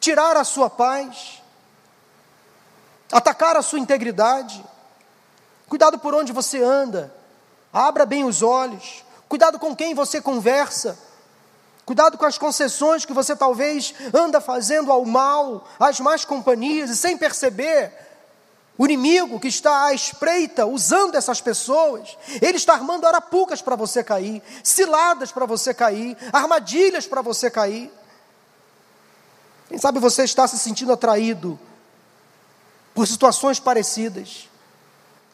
tirar 0.00 0.36
a 0.36 0.42
sua 0.42 0.68
paz, 0.68 1.40
atacar 3.12 3.56
a 3.56 3.62
sua 3.62 3.78
integridade. 3.78 4.64
Cuidado 5.68 5.96
por 6.00 6.12
onde 6.12 6.32
você 6.32 6.60
anda, 6.60 7.14
abra 7.72 8.04
bem 8.04 8.24
os 8.24 8.42
olhos, 8.42 9.04
cuidado 9.28 9.60
com 9.60 9.76
quem 9.76 9.94
você 9.94 10.20
conversa. 10.20 10.98
Cuidado 11.88 12.18
com 12.18 12.26
as 12.26 12.36
concessões 12.36 13.06
que 13.06 13.14
você 13.14 13.34
talvez 13.34 13.94
anda 14.12 14.42
fazendo 14.42 14.92
ao 14.92 15.06
mal, 15.06 15.66
às 15.80 15.98
más 16.00 16.22
companhias, 16.22 16.90
e 16.90 16.96
sem 16.98 17.16
perceber, 17.16 17.90
o 18.76 18.84
inimigo 18.84 19.40
que 19.40 19.48
está 19.48 19.86
à 19.86 19.94
espreita, 19.94 20.66
usando 20.66 21.14
essas 21.14 21.40
pessoas, 21.40 22.18
ele 22.42 22.58
está 22.58 22.74
armando 22.74 23.06
arapucas 23.06 23.62
para 23.62 23.74
você 23.74 24.04
cair, 24.04 24.42
ciladas 24.62 25.32
para 25.32 25.46
você 25.46 25.72
cair, 25.72 26.14
armadilhas 26.30 27.06
para 27.06 27.22
você 27.22 27.50
cair. 27.50 27.90
Quem 29.70 29.78
sabe 29.78 29.98
você 29.98 30.24
está 30.24 30.46
se 30.46 30.58
sentindo 30.58 30.92
atraído 30.92 31.58
por 32.94 33.06
situações 33.06 33.58
parecidas. 33.58 34.46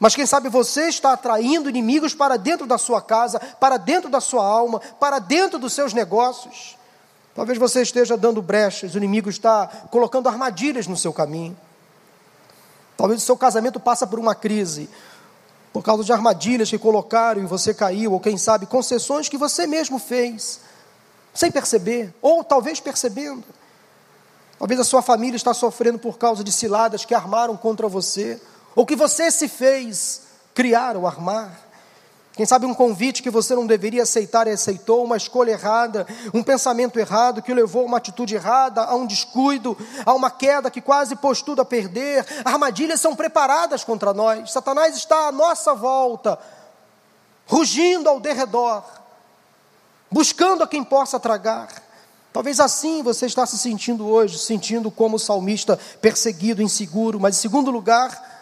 Mas 0.04 0.14
quem 0.14 0.26
sabe 0.26 0.50
você 0.50 0.88
está 0.88 1.14
atraindo 1.14 1.66
inimigos 1.66 2.12
para 2.14 2.36
dentro 2.36 2.66
da 2.66 2.76
sua 2.76 3.00
casa, 3.00 3.40
para 3.58 3.78
dentro 3.78 4.10
da 4.10 4.20
sua 4.20 4.44
alma, 4.44 4.78
para 5.00 5.18
dentro 5.18 5.58
dos 5.58 5.72
seus 5.72 5.94
negócios. 5.94 6.76
Talvez 7.34 7.58
você 7.58 7.80
esteja 7.80 8.14
dando 8.14 8.42
brechas, 8.42 8.94
o 8.94 8.98
inimigo 8.98 9.30
está 9.30 9.66
colocando 9.90 10.28
armadilhas 10.28 10.86
no 10.86 10.94
seu 10.94 11.10
caminho. 11.10 11.56
Talvez 12.98 13.22
o 13.22 13.24
seu 13.24 13.34
casamento 13.34 13.80
passa 13.80 14.06
por 14.06 14.18
uma 14.18 14.34
crise, 14.34 14.90
por 15.72 15.82
causa 15.82 16.04
de 16.04 16.12
armadilhas 16.12 16.68
que 16.68 16.76
colocaram 16.76 17.42
e 17.42 17.46
você 17.46 17.72
caiu, 17.72 18.12
ou 18.12 18.20
quem 18.20 18.36
sabe 18.36 18.66
concessões 18.66 19.30
que 19.30 19.38
você 19.38 19.66
mesmo 19.66 19.98
fez, 19.98 20.60
sem 21.32 21.50
perceber, 21.50 22.14
ou 22.20 22.44
talvez 22.44 22.78
percebendo. 22.78 23.44
Talvez 24.58 24.78
a 24.78 24.84
sua 24.84 25.00
família 25.00 25.36
está 25.36 25.54
sofrendo 25.54 25.98
por 25.98 26.18
causa 26.18 26.44
de 26.44 26.52
ciladas 26.52 27.06
que 27.06 27.14
armaram 27.14 27.56
contra 27.56 27.88
você 27.88 28.38
ou 28.74 28.84
que 28.84 28.96
você 28.96 29.30
se 29.30 29.48
fez 29.48 30.22
criar 30.54 30.96
ou 30.96 31.06
armar. 31.06 31.64
Quem 32.32 32.44
sabe 32.44 32.66
um 32.66 32.74
convite 32.74 33.22
que 33.22 33.30
você 33.30 33.54
não 33.54 33.64
deveria 33.64 34.02
aceitar 34.02 34.48
e 34.48 34.50
aceitou, 34.50 35.04
uma 35.04 35.16
escolha 35.16 35.52
errada, 35.52 36.04
um 36.32 36.42
pensamento 36.42 36.98
errado 36.98 37.40
que 37.40 37.54
levou 37.54 37.82
a 37.82 37.86
uma 37.86 37.98
atitude 37.98 38.34
errada, 38.34 38.82
a 38.82 38.96
um 38.96 39.06
descuido, 39.06 39.78
a 40.04 40.12
uma 40.12 40.28
queda 40.32 40.68
que 40.68 40.80
quase 40.80 41.14
pôs 41.14 41.42
tudo 41.42 41.62
a 41.62 41.64
perder. 41.64 42.26
Armadilhas 42.44 43.00
são 43.00 43.14
preparadas 43.14 43.84
contra 43.84 44.12
nós. 44.12 44.50
Satanás 44.50 44.96
está 44.96 45.28
à 45.28 45.32
nossa 45.32 45.74
volta, 45.74 46.36
rugindo 47.46 48.08
ao 48.08 48.18
derredor, 48.18 48.82
buscando 50.10 50.64
a 50.64 50.66
quem 50.66 50.82
possa 50.82 51.20
tragar. 51.20 51.68
Talvez 52.32 52.58
assim 52.58 53.00
você 53.00 53.26
está 53.26 53.46
se 53.46 53.56
sentindo 53.56 54.08
hoje, 54.08 54.40
sentindo 54.40 54.90
como 54.90 55.20
salmista 55.20 55.78
perseguido, 56.00 56.60
inseguro, 56.60 57.20
mas 57.20 57.38
em 57.38 57.40
segundo 57.40 57.70
lugar, 57.70 58.33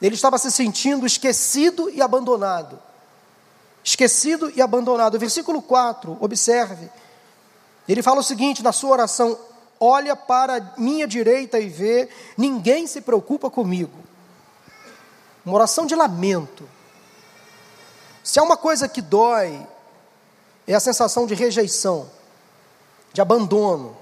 ele 0.00 0.14
estava 0.14 0.38
se 0.38 0.50
sentindo 0.50 1.06
esquecido 1.06 1.90
e 1.90 2.00
abandonado. 2.00 2.78
Esquecido 3.84 4.50
e 4.54 4.62
abandonado. 4.62 5.18
Versículo 5.18 5.60
4, 5.60 6.16
observe. 6.20 6.90
Ele 7.88 8.02
fala 8.02 8.20
o 8.20 8.24
seguinte 8.24 8.62
na 8.62 8.72
sua 8.72 8.90
oração: 8.90 9.38
Olha 9.78 10.14
para 10.14 10.74
minha 10.76 11.06
direita 11.06 11.58
e 11.58 11.68
vê, 11.68 12.08
ninguém 12.36 12.86
se 12.86 13.00
preocupa 13.00 13.50
comigo. 13.50 13.98
Uma 15.44 15.54
oração 15.54 15.86
de 15.86 15.94
lamento. 15.94 16.68
Se 18.22 18.38
há 18.38 18.42
uma 18.42 18.56
coisa 18.56 18.88
que 18.88 19.00
dói, 19.00 19.66
é 20.66 20.74
a 20.74 20.80
sensação 20.80 21.26
de 21.26 21.34
rejeição, 21.34 22.08
de 23.12 23.20
abandono, 23.20 23.96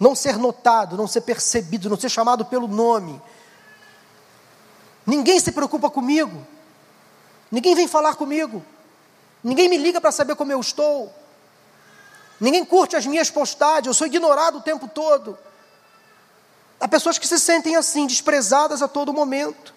não 0.00 0.14
ser 0.14 0.36
notado, 0.36 0.96
não 0.96 1.06
ser 1.06 1.20
percebido, 1.20 1.88
não 1.88 1.98
ser 1.98 2.08
chamado 2.08 2.44
pelo 2.44 2.66
nome, 2.66 3.20
Ninguém 5.06 5.38
se 5.38 5.52
preocupa 5.52 5.88
comigo. 5.88 6.44
Ninguém 7.50 7.74
vem 7.74 7.86
falar 7.86 8.16
comigo. 8.16 8.64
Ninguém 9.42 9.68
me 9.68 9.76
liga 9.76 10.00
para 10.00 10.10
saber 10.10 10.34
como 10.34 10.50
eu 10.50 10.60
estou. 10.60 11.12
Ninguém 12.40 12.64
curte 12.64 12.96
as 12.96 13.06
minhas 13.06 13.30
postagens. 13.30 13.86
Eu 13.86 13.94
sou 13.94 14.06
ignorado 14.06 14.58
o 14.58 14.62
tempo 14.62 14.88
todo. 14.88 15.38
Há 16.80 16.88
pessoas 16.88 17.18
que 17.18 17.26
se 17.26 17.38
sentem 17.38 17.76
assim, 17.76 18.06
desprezadas 18.06 18.82
a 18.82 18.88
todo 18.88 19.12
momento. 19.12 19.74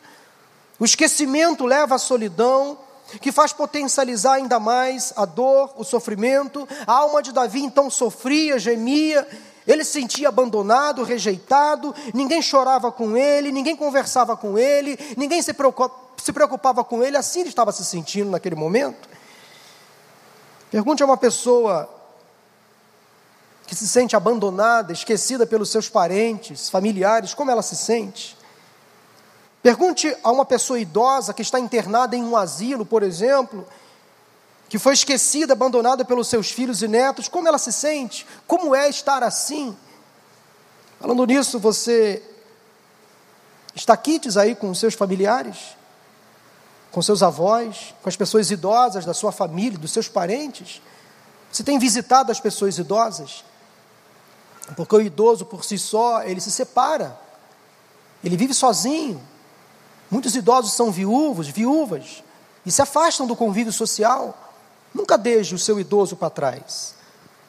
O 0.79 0.85
esquecimento 0.85 1.65
leva 1.65 1.95
à 1.95 1.99
solidão, 1.99 2.77
que 3.21 3.31
faz 3.31 3.53
potencializar 3.53 4.33
ainda 4.33 4.59
mais 4.59 5.13
a 5.15 5.25
dor, 5.25 5.73
o 5.77 5.83
sofrimento. 5.83 6.67
A 6.85 6.93
alma 6.93 7.21
de 7.21 7.31
Davi 7.31 7.61
então 7.63 7.89
sofria, 7.89 8.59
gemia, 8.59 9.27
ele 9.71 9.83
se 9.83 9.91
sentia 9.91 10.29
abandonado, 10.29 11.03
rejeitado, 11.03 11.93
ninguém 12.13 12.41
chorava 12.41 12.91
com 12.91 13.15
ele, 13.15 13.51
ninguém 13.51 13.75
conversava 13.75 14.35
com 14.35 14.57
ele, 14.57 14.97
ninguém 15.15 15.41
se 15.41 15.53
preocupava 16.33 16.83
com 16.83 17.03
ele, 17.03 17.15
assim 17.15 17.41
ele 17.41 17.49
estava 17.49 17.71
se 17.71 17.85
sentindo 17.85 18.31
naquele 18.31 18.55
momento. 18.55 19.07
Pergunte 20.71 21.03
a 21.03 21.05
uma 21.05 21.17
pessoa 21.17 21.87
que 23.67 23.75
se 23.75 23.87
sente 23.87 24.15
abandonada, 24.15 24.91
esquecida 24.91 25.45
pelos 25.45 25.69
seus 25.69 25.87
parentes, 25.87 26.69
familiares, 26.69 27.35
como 27.35 27.51
ela 27.51 27.61
se 27.61 27.75
sente. 27.75 28.35
Pergunte 29.61 30.15
a 30.23 30.31
uma 30.31 30.45
pessoa 30.45 30.79
idosa 30.79 31.33
que 31.33 31.43
está 31.43 31.59
internada 31.59 32.15
em 32.15 32.23
um 32.23 32.35
asilo, 32.35 32.85
por 32.85 33.03
exemplo, 33.03 33.67
que 34.69 34.77
foi 34.77 34.93
esquecida, 34.93 35.53
abandonada 35.53 36.05
pelos 36.05 36.27
seus 36.27 36.51
filhos 36.51 36.83
e 36.83 36.87
netos, 36.87 37.27
como 37.27 37.47
ela 37.47 37.57
se 37.57 37.73
sente? 37.73 38.25
Como 38.45 38.75
é 38.75 38.87
estar 38.87 39.23
assim? 39.23 39.75
Falando 40.99 41.25
nisso, 41.25 41.57
você 41.57 42.21
está 43.73 43.97
quites 43.97 44.37
aí 44.37 44.53
com 44.53 44.73
seus 44.75 44.93
familiares, 44.93 45.57
com 46.91 47.01
seus 47.01 47.23
avós, 47.23 47.95
com 48.03 48.09
as 48.09 48.15
pessoas 48.15 48.51
idosas 48.51 49.05
da 49.05 49.13
sua 49.13 49.31
família, 49.31 49.79
dos 49.79 49.91
seus 49.91 50.07
parentes? 50.07 50.81
Você 51.51 51.63
tem 51.63 51.79
visitado 51.79 52.31
as 52.31 52.39
pessoas 52.39 52.77
idosas? 52.77 53.43
Porque 54.75 54.95
o 54.95 55.01
idoso 55.01 55.45
por 55.45 55.65
si 55.65 55.79
só, 55.79 56.21
ele 56.21 56.39
se 56.39 56.51
separa, 56.51 57.19
ele 58.23 58.37
vive 58.37 58.53
sozinho. 58.53 59.19
Muitos 60.11 60.35
idosos 60.35 60.73
são 60.73 60.91
viúvos, 60.91 61.47
viúvas, 61.47 62.23
e 62.63 62.71
se 62.71 62.83
afastam 62.83 63.25
do 63.25 63.35
convívio 63.35 63.73
social. 63.73 64.48
Nunca 64.93 65.17
deixe 65.17 65.53
o 65.53 65.59
seu 65.59 65.79
idoso 65.79 66.15
para 66.15 66.29
trás. 66.29 66.95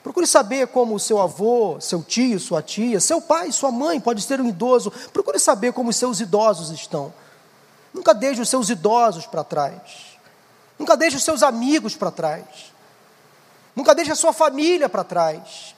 Procure 0.02 0.26
saber 0.26 0.68
como 0.68 0.94
o 0.94 1.00
seu 1.00 1.20
avô, 1.20 1.78
seu 1.80 2.02
tio, 2.02 2.40
sua 2.40 2.62
tia, 2.62 3.00
seu 3.00 3.20
pai, 3.20 3.52
sua 3.52 3.70
mãe 3.70 4.00
pode 4.00 4.22
ser 4.22 4.40
um 4.40 4.48
idoso. 4.48 4.90
Procure 5.12 5.38
saber 5.38 5.72
como 5.72 5.90
os 5.90 5.96
seus 5.96 6.20
idosos 6.20 6.70
estão. 6.70 7.12
Nunca 7.92 8.14
deixe 8.14 8.40
os 8.40 8.48
seus 8.48 8.70
idosos 8.70 9.26
para 9.26 9.44
trás. 9.44 10.18
Nunca 10.78 10.96
deixe 10.96 11.16
os 11.16 11.22
seus 11.22 11.42
amigos 11.42 11.94
para 11.94 12.10
trás. 12.10 12.72
Nunca 13.76 13.94
deixe 13.94 14.12
a 14.12 14.16
sua 14.16 14.32
família 14.32 14.88
para 14.88 15.04
trás. 15.04 15.74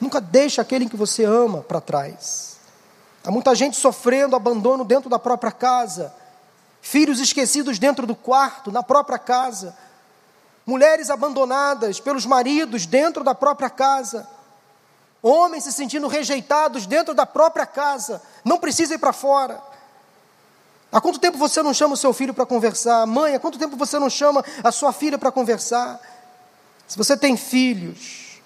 Nunca 0.00 0.20
deixe 0.20 0.60
aquele 0.60 0.88
que 0.88 0.96
você 0.96 1.24
ama 1.24 1.62
para 1.62 1.80
trás. 1.80 2.56
Há 3.24 3.30
muita 3.30 3.54
gente 3.54 3.76
sofrendo 3.76 4.36
abandono 4.36 4.84
dentro 4.84 5.08
da 5.08 5.18
própria 5.18 5.50
casa, 5.50 6.12
filhos 6.86 7.18
esquecidos 7.18 7.80
dentro 7.80 8.06
do 8.06 8.14
quarto, 8.14 8.70
na 8.70 8.80
própria 8.80 9.18
casa, 9.18 9.76
mulheres 10.64 11.10
abandonadas 11.10 11.98
pelos 11.98 12.24
maridos 12.24 12.86
dentro 12.86 13.24
da 13.24 13.34
própria 13.34 13.68
casa, 13.68 14.26
homens 15.20 15.64
se 15.64 15.72
sentindo 15.72 16.06
rejeitados 16.06 16.86
dentro 16.86 17.12
da 17.12 17.26
própria 17.26 17.66
casa, 17.66 18.22
não 18.44 18.58
precisa 18.58 18.94
ir 18.94 18.98
para 18.98 19.12
fora. 19.12 19.60
Há 20.92 21.00
quanto 21.00 21.18
tempo 21.18 21.36
você 21.36 21.60
não 21.60 21.74
chama 21.74 21.94
o 21.94 21.96
seu 21.96 22.12
filho 22.12 22.32
para 22.32 22.46
conversar? 22.46 23.04
Mãe, 23.04 23.34
há 23.34 23.40
quanto 23.40 23.58
tempo 23.58 23.76
você 23.76 23.98
não 23.98 24.08
chama 24.08 24.44
a 24.62 24.70
sua 24.70 24.92
filha 24.92 25.18
para 25.18 25.32
conversar? 25.32 26.00
Se 26.86 26.96
você 26.96 27.16
tem 27.16 27.36
filhos, 27.36 28.40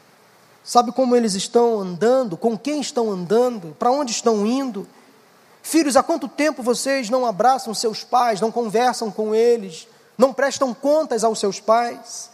sabe 0.65 0.93
como 0.93 1.15
eles 1.15 1.35
estão 1.35 1.79
andando, 1.79 2.39
com 2.39 2.57
quem 2.57 2.81
estão 2.81 3.11
andando, 3.11 3.77
para 3.79 3.91
onde 3.91 4.13
estão 4.13 4.47
indo? 4.47 4.89
Filhos, 5.63 5.97
há 5.97 6.03
quanto 6.03 6.29
tempo 6.29 6.63
vocês 6.63 7.11
não 7.11 7.27
abraçam 7.27 7.75
seus 7.75 8.03
pais, 8.03 8.41
não 8.41 8.51
conversam 8.51 9.11
com 9.11 9.35
eles, 9.35 9.87
não 10.17 10.33
prestam 10.33 10.73
contas 10.73 11.23
aos 11.23 11.39
seus 11.39 11.61
pais? 11.61 12.31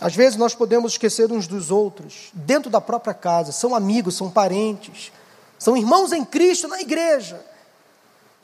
Às 0.00 0.14
vezes 0.14 0.36
nós 0.36 0.54
podemos 0.54 0.92
esquecer 0.92 1.32
uns 1.32 1.46
dos 1.46 1.70
outros, 1.70 2.30
dentro 2.34 2.70
da 2.70 2.80
própria 2.80 3.14
casa, 3.14 3.50
são 3.50 3.74
amigos, 3.74 4.16
são 4.16 4.30
parentes, 4.30 5.10
são 5.58 5.76
irmãos 5.76 6.12
em 6.12 6.24
Cristo 6.24 6.68
na 6.68 6.80
igreja. 6.80 7.44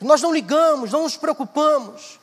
Nós 0.01 0.21
não 0.21 0.33
ligamos, 0.33 0.91
não 0.91 1.03
nos 1.03 1.15
preocupamos. 1.15 2.19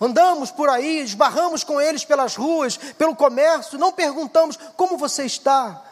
Andamos 0.00 0.50
por 0.50 0.68
aí, 0.68 1.00
esbarramos 1.00 1.64
com 1.64 1.80
eles 1.80 2.04
pelas 2.04 2.36
ruas, 2.36 2.76
pelo 2.76 3.16
comércio, 3.16 3.78
não 3.78 3.92
perguntamos 3.92 4.58
como 4.76 4.96
você 4.96 5.24
está. 5.24 5.82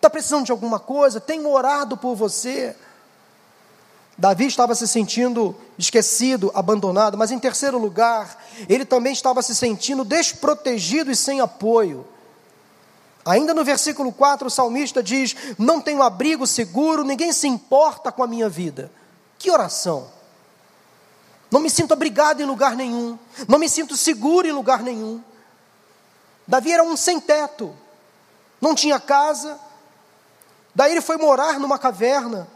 Está 0.00 0.08
precisando 0.08 0.46
de 0.46 0.50
alguma 0.50 0.80
coisa? 0.80 1.20
Tenho 1.20 1.46
orado 1.50 1.94
por 1.94 2.14
você. 2.14 2.74
Davi 4.16 4.46
estava 4.46 4.74
se 4.74 4.88
sentindo 4.88 5.54
esquecido, 5.76 6.50
abandonado, 6.54 7.18
mas 7.18 7.30
em 7.30 7.38
terceiro 7.38 7.76
lugar, 7.76 8.42
ele 8.66 8.86
também 8.86 9.12
estava 9.12 9.42
se 9.42 9.54
sentindo 9.54 10.02
desprotegido 10.02 11.10
e 11.10 11.16
sem 11.16 11.42
apoio. 11.42 12.08
Ainda 13.26 13.52
no 13.52 13.62
versículo 13.62 14.10
4, 14.10 14.46
o 14.46 14.50
salmista 14.50 15.02
diz: 15.02 15.36
Não 15.58 15.82
tenho 15.82 16.02
abrigo 16.02 16.46
seguro, 16.46 17.04
ninguém 17.04 17.30
se 17.30 17.46
importa 17.46 18.10
com 18.10 18.22
a 18.22 18.26
minha 18.26 18.48
vida. 18.48 18.90
Que 19.38 19.50
oração! 19.50 20.08
Não 21.50 21.60
me 21.60 21.68
sinto 21.68 21.92
abrigado 21.92 22.40
em 22.40 22.46
lugar 22.46 22.74
nenhum, 22.74 23.18
não 23.46 23.58
me 23.58 23.68
sinto 23.68 23.98
seguro 23.98 24.48
em 24.48 24.52
lugar 24.52 24.82
nenhum. 24.82 25.22
Davi 26.48 26.72
era 26.72 26.82
um 26.82 26.96
sem-teto, 26.96 27.76
não 28.62 28.74
tinha 28.74 28.98
casa, 28.98 29.60
daí 30.74 30.92
ele 30.92 31.00
foi 31.00 31.16
morar 31.16 31.58
numa 31.58 31.78
caverna. 31.78 32.48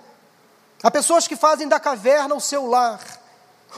Há 0.82 0.90
pessoas 0.90 1.26
que 1.26 1.36
fazem 1.36 1.66
da 1.66 1.80
caverna 1.80 2.34
o 2.34 2.40
seu 2.40 2.66
lar. 2.66 3.00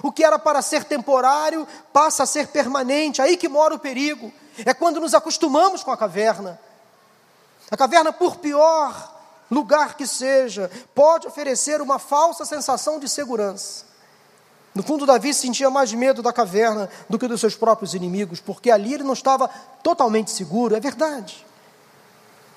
O 0.03 0.13
que 0.13 0.25
era 0.25 0.39
para 0.39 0.61
ser 0.61 0.85
temporário 0.85 1.67
passa 1.93 2.25
a 2.25 2.27
ser 2.27 2.49
permanente, 2.49 3.23
aí 3.23 3.37
que 3.37 3.49
mora 3.49 3.75
o 3.75 3.79
perigo. 3.79 4.33
É 4.65 4.75
quando 4.75 5.01
nos 5.01 5.15
acostumamos 5.15 5.83
com 5.83 5.91
a 5.91 5.97
caverna. 5.97 6.61
A 7.71 7.77
caverna, 7.77 8.13
por 8.13 8.37
pior 8.37 9.15
lugar 9.51 9.97
que 9.97 10.07
seja, 10.07 10.71
pode 10.95 11.27
oferecer 11.27 11.81
uma 11.81 11.99
falsa 11.99 12.45
sensação 12.45 12.99
de 12.99 13.09
segurança. 13.09 13.85
No 14.75 14.83
fundo, 14.83 15.07
Davi 15.07 15.33
sentia 15.33 15.71
mais 15.71 15.93
medo 15.95 16.23
da 16.23 16.33
caverna 16.33 16.91
do 17.09 17.19
que 17.19 17.27
dos 17.27 17.41
seus 17.41 17.55
próprios 17.55 17.95
inimigos, 17.95 18.41
porque 18.41 18.71
ali 18.71 18.93
ele 18.93 19.05
não 19.05 19.15
estava 19.15 19.49
totalmente 19.83 20.31
seguro, 20.31 20.77
é 20.77 20.81
verdade. 20.81 21.46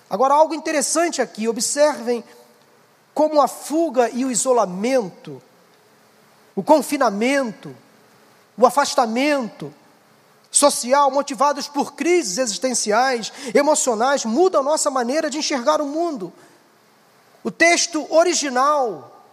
Agora, 0.10 0.34
algo 0.34 0.56
interessante 0.56 1.22
aqui, 1.22 1.48
observem 1.48 2.24
como 3.14 3.42
a 3.42 3.48
fuga 3.48 4.10
e 4.10 4.26
o 4.26 4.32
isolamento, 4.32 5.42
o 6.56 6.64
confinamento, 6.64 7.76
o 8.58 8.66
afastamento, 8.66 9.74
social, 10.52 11.12
motivados 11.12 11.68
por 11.68 11.94
crises 11.94 12.38
existenciais, 12.38 13.32
emocionais, 13.54 14.26
mudam 14.26 14.62
a 14.62 14.64
nossa 14.64 14.90
maneira 14.90 15.30
de 15.30 15.38
enxergar 15.38 15.80
o 15.80 15.86
mundo. 15.86 16.34
O 17.44 17.52
texto 17.52 18.06
original, 18.14 19.24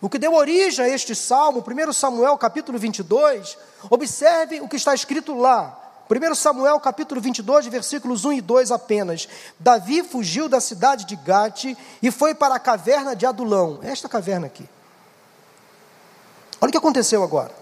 o 0.00 0.08
que 0.08 0.18
deu 0.18 0.34
origem 0.34 0.84
a 0.84 0.88
este 0.88 1.14
salmo, 1.14 1.64
1 1.66 1.92
Samuel 1.92 2.36
capítulo 2.36 2.78
22, 2.78 3.56
observe 3.88 4.60
o 4.60 4.68
que 4.68 4.76
está 4.76 4.94
escrito 4.94 5.34
lá. 5.34 5.85
1 6.08 6.34
Samuel 6.36 6.78
capítulo 6.78 7.20
22, 7.20 7.66
versículos 7.66 8.24
1 8.24 8.34
e 8.34 8.40
2 8.40 8.70
apenas. 8.70 9.28
Davi 9.58 10.04
fugiu 10.04 10.48
da 10.48 10.60
cidade 10.60 11.04
de 11.04 11.16
Gate 11.16 11.76
e 12.00 12.10
foi 12.12 12.34
para 12.34 12.54
a 12.54 12.60
caverna 12.60 13.16
de 13.16 13.26
Adulão. 13.26 13.80
Esta 13.82 14.08
caverna 14.08 14.46
aqui. 14.46 14.68
Olha 16.60 16.68
o 16.68 16.72
que 16.72 16.78
aconteceu 16.78 17.22
agora. 17.24 17.52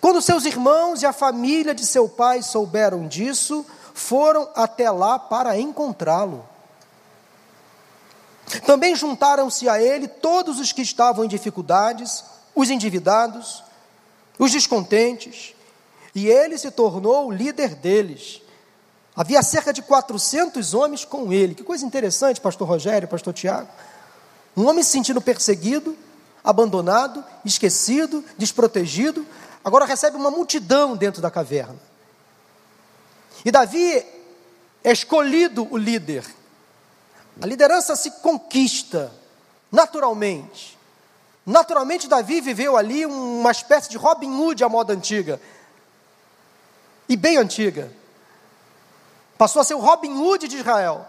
Quando 0.00 0.20
seus 0.20 0.44
irmãos 0.44 1.02
e 1.02 1.06
a 1.06 1.12
família 1.12 1.74
de 1.74 1.86
seu 1.86 2.08
pai 2.08 2.42
souberam 2.42 3.06
disso, 3.06 3.64
foram 3.94 4.48
até 4.54 4.90
lá 4.90 5.18
para 5.18 5.58
encontrá-lo. 5.58 6.44
Também 8.66 8.94
juntaram-se 8.94 9.68
a 9.68 9.80
ele 9.80 10.08
todos 10.08 10.58
os 10.58 10.72
que 10.72 10.82
estavam 10.82 11.24
em 11.24 11.28
dificuldades, 11.28 12.24
os 12.54 12.70
endividados, 12.70 13.62
os 14.38 14.50
descontentes, 14.50 15.54
e 16.14 16.28
ele 16.28 16.58
se 16.58 16.70
tornou 16.70 17.28
o 17.28 17.32
líder 17.32 17.74
deles. 17.74 18.42
Havia 19.14 19.42
cerca 19.42 19.72
de 19.72 19.82
400 19.82 20.74
homens 20.74 21.04
com 21.04 21.32
ele. 21.32 21.54
Que 21.54 21.62
coisa 21.62 21.84
interessante, 21.84 22.40
pastor 22.40 22.66
Rogério, 22.66 23.08
pastor 23.08 23.32
Tiago. 23.32 23.68
Um 24.56 24.68
homem 24.68 24.82
se 24.82 24.90
sentindo 24.90 25.20
perseguido, 25.20 25.96
abandonado, 26.42 27.24
esquecido, 27.44 28.24
desprotegido, 28.36 29.26
agora 29.64 29.84
recebe 29.84 30.16
uma 30.16 30.30
multidão 30.30 30.96
dentro 30.96 31.22
da 31.22 31.30
caverna. 31.30 31.78
E 33.44 33.50
Davi 33.50 34.04
é 34.84 34.92
escolhido 34.92 35.66
o 35.70 35.76
líder. 35.76 36.24
A 37.40 37.46
liderança 37.46 37.96
se 37.96 38.10
conquista 38.10 39.12
naturalmente. 39.70 40.78
Naturalmente, 41.44 42.08
Davi 42.08 42.40
viveu 42.40 42.76
ali 42.76 43.04
uma 43.06 43.50
espécie 43.50 43.90
de 43.90 43.96
Robin 43.96 44.30
Hood 44.30 44.62
à 44.62 44.68
moda 44.68 44.92
antiga. 44.92 45.40
E 47.08 47.16
bem 47.16 47.36
antiga. 47.36 47.92
Passou 49.36 49.60
a 49.60 49.64
ser 49.64 49.74
o 49.74 49.80
Robin 49.80 50.12
Hood 50.12 50.48
de 50.48 50.58
Israel. 50.58 51.06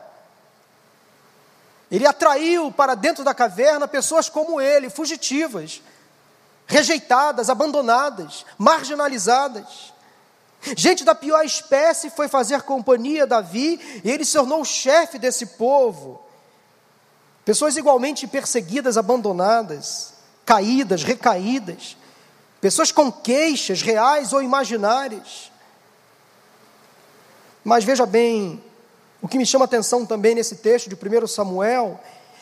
Ele 1.91 2.08
atraiu 2.08 2.71
para 2.71 2.95
dentro 2.95 3.23
da 3.23 3.34
caverna 3.34 3.88
pessoas 3.88 4.27
como 4.27 4.60
ele, 4.60 4.89
fugitivas, 4.89 5.82
rejeitadas, 6.65 7.49
abandonadas, 7.49 8.45
marginalizadas. 8.58 9.93
Gente 10.75 11.03
da 11.03 11.13
pior 11.13 11.43
espécie 11.43 12.10
foi 12.10 12.27
fazer 12.27 12.63
companhia 12.63 13.23
a 13.23 13.27
Davi 13.27 14.01
e 14.03 14.10
ele 14.10 14.25
se 14.25 14.34
tornou 14.34 14.62
o 14.62 14.65
chefe 14.65 15.19
desse 15.19 15.45
povo. 15.45 16.19
Pessoas 17.45 17.75
igualmente 17.75 18.25
perseguidas, 18.25 18.97
abandonadas, 18.97 20.13
caídas, 20.45 21.03
recaídas. 21.03 21.97
Pessoas 22.62 22.91
com 22.91 23.12
queixas 23.12 23.82
reais 23.82 24.32
ou 24.32 24.41
imaginárias. 24.41 25.51
Mas 27.63 27.84
veja 27.84 28.06
bem, 28.06 28.62
o 29.21 29.28
que 29.28 29.38
me 29.38 29.45
chama 29.45 29.65
atenção 29.65 30.06
também 30.06 30.36
nesse 30.36 30.58
texto 30.58 30.89
de 30.89 30.95
1 30.95 31.28
Samuel 31.28 31.99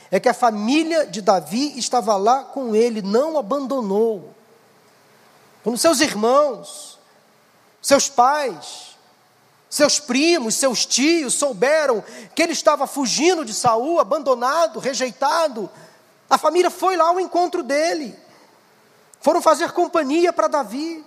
é 0.10 0.19
que 0.19 0.27
a 0.27 0.34
família 0.34 1.05
de 1.05 1.21
Davi 1.21 1.77
estava 1.77 2.17
lá 2.17 2.43
com 2.43 2.75
ele, 2.75 3.01
não 3.01 3.38
abandonou. 3.38 4.34
Quando 5.63 5.77
seus 5.77 6.01
irmãos, 6.01 6.99
seus 7.81 8.10
pais, 8.10 8.97
seus 9.69 9.99
primos, 9.99 10.55
seus 10.55 10.86
tios 10.86 11.34
souberam 11.36 12.03
que 12.36 12.41
ele 12.41 12.51
estava 12.51 12.86
fugindo 12.86 13.45
de 13.45 13.53
Saul, 13.53 13.99
abandonado, 13.99 14.79
rejeitado, 14.79 15.69
a 16.29 16.38
família 16.38 16.69
foi 16.69 16.97
lá 16.97 17.05
ao 17.05 17.19
encontro 17.19 17.63
dele. 17.63 18.13
Foram 19.21 19.41
fazer 19.41 19.71
companhia 19.71 20.34
para 20.34 20.47
Davi. 20.47 21.05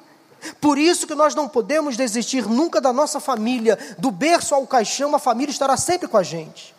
Por 0.61 0.79
isso 0.79 1.07
que 1.07 1.15
nós 1.15 1.35
não 1.35 1.49
podemos 1.49 1.97
desistir 1.97 2.47
nunca 2.47 2.81
da 2.81 2.93
nossa 2.93 3.21
família, 3.21 3.79
do 3.99 4.11
berço 4.11 4.55
ao 4.55 4.67
caixão, 4.67 5.15
a 5.15 5.19
família 5.19 5.51
estará 5.51 5.77
sempre 5.77 6.09
com 6.09 6.17
a 6.17 6.23
gente. 6.23 6.75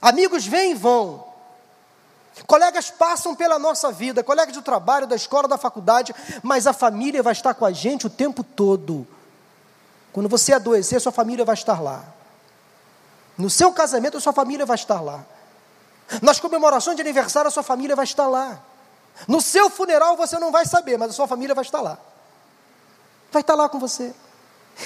Amigos 0.00 0.46
vêm 0.46 0.72
e 0.72 0.74
vão, 0.74 1.32
Colegas 2.46 2.90
passam 2.90 3.34
pela 3.34 3.58
nossa 3.58 3.92
vida, 3.92 4.24
colegas 4.24 4.54
do 4.54 4.62
trabalho, 4.62 5.06
da 5.06 5.14
escola, 5.14 5.46
da 5.46 5.58
faculdade, 5.58 6.14
mas 6.42 6.66
a 6.66 6.72
família 6.72 7.22
vai 7.22 7.32
estar 7.32 7.54
com 7.54 7.64
a 7.64 7.72
gente 7.72 8.06
o 8.06 8.10
tempo 8.10 8.42
todo. 8.42 9.06
Quando 10.12 10.28
você 10.28 10.52
adoecer, 10.52 11.00
sua 11.00 11.12
família 11.12 11.44
vai 11.44 11.54
estar 11.54 11.80
lá. 11.80 12.04
No 13.36 13.50
seu 13.50 13.72
casamento, 13.72 14.20
sua 14.20 14.32
família 14.32 14.64
vai 14.64 14.76
estar 14.76 15.00
lá. 15.00 15.24
Nas 16.20 16.40
comemorações 16.40 16.96
de 16.96 17.02
aniversário, 17.02 17.48
a 17.48 17.50
sua 17.50 17.62
família 17.62 17.94
vai 17.94 18.04
estar 18.04 18.26
lá. 18.26 18.60
No 19.28 19.40
seu 19.40 19.68
funeral 19.68 20.16
você 20.16 20.38
não 20.38 20.50
vai 20.50 20.64
saber, 20.64 20.98
mas 20.98 21.10
a 21.10 21.12
sua 21.12 21.28
família 21.28 21.54
vai 21.54 21.64
estar 21.64 21.80
lá. 21.80 21.98
Vai 23.32 23.40
estar 23.40 23.54
lá 23.54 23.68
com 23.68 23.78
você. 23.78 24.14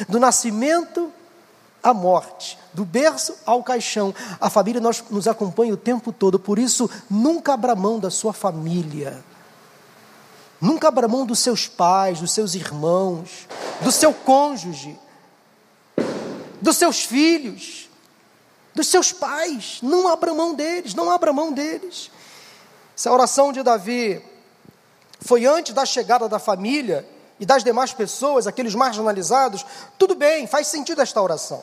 Do 0.08 0.20
nascimento 0.20 1.12
à 1.82 1.92
morte, 1.92 2.58
do 2.72 2.84
berço 2.84 3.36
ao 3.44 3.62
caixão, 3.62 4.14
a 4.40 4.48
família 4.48 4.80
nós, 4.80 5.02
nos 5.10 5.28
acompanha 5.28 5.74
o 5.74 5.76
tempo 5.76 6.12
todo, 6.12 6.38
por 6.38 6.58
isso 6.58 6.88
nunca 7.10 7.54
abra 7.54 7.74
mão 7.74 7.98
da 7.98 8.10
sua 8.10 8.32
família. 8.32 9.22
Nunca 10.60 10.88
abra 10.88 11.06
mão 11.06 11.26
dos 11.26 11.40
seus 11.40 11.66
pais, 11.66 12.20
dos 12.20 12.32
seus 12.32 12.54
irmãos, 12.54 13.46
do 13.82 13.92
seu 13.92 14.12
cônjuge, 14.12 14.98
dos 16.60 16.76
seus 16.76 17.04
filhos, 17.04 17.90
dos 18.74 18.86
seus 18.88 19.12
pais. 19.12 19.78
Não 19.82 20.08
abra 20.08 20.32
mão 20.32 20.54
deles, 20.54 20.94
não 20.94 21.10
abra 21.10 21.32
mão 21.32 21.52
deles. 21.52 22.10
Se 22.94 23.08
a 23.08 23.12
oração 23.12 23.52
de 23.52 23.62
Davi 23.62 24.24
foi 25.20 25.44
antes 25.46 25.74
da 25.74 25.84
chegada 25.84 26.28
da 26.28 26.38
família 26.38 27.06
e 27.38 27.44
das 27.46 27.62
demais 27.62 27.92
pessoas, 27.92 28.46
aqueles 28.46 28.74
marginalizados, 28.74 29.64
tudo 29.98 30.14
bem, 30.14 30.46
faz 30.46 30.68
sentido 30.68 31.02
esta 31.02 31.20
oração. 31.20 31.62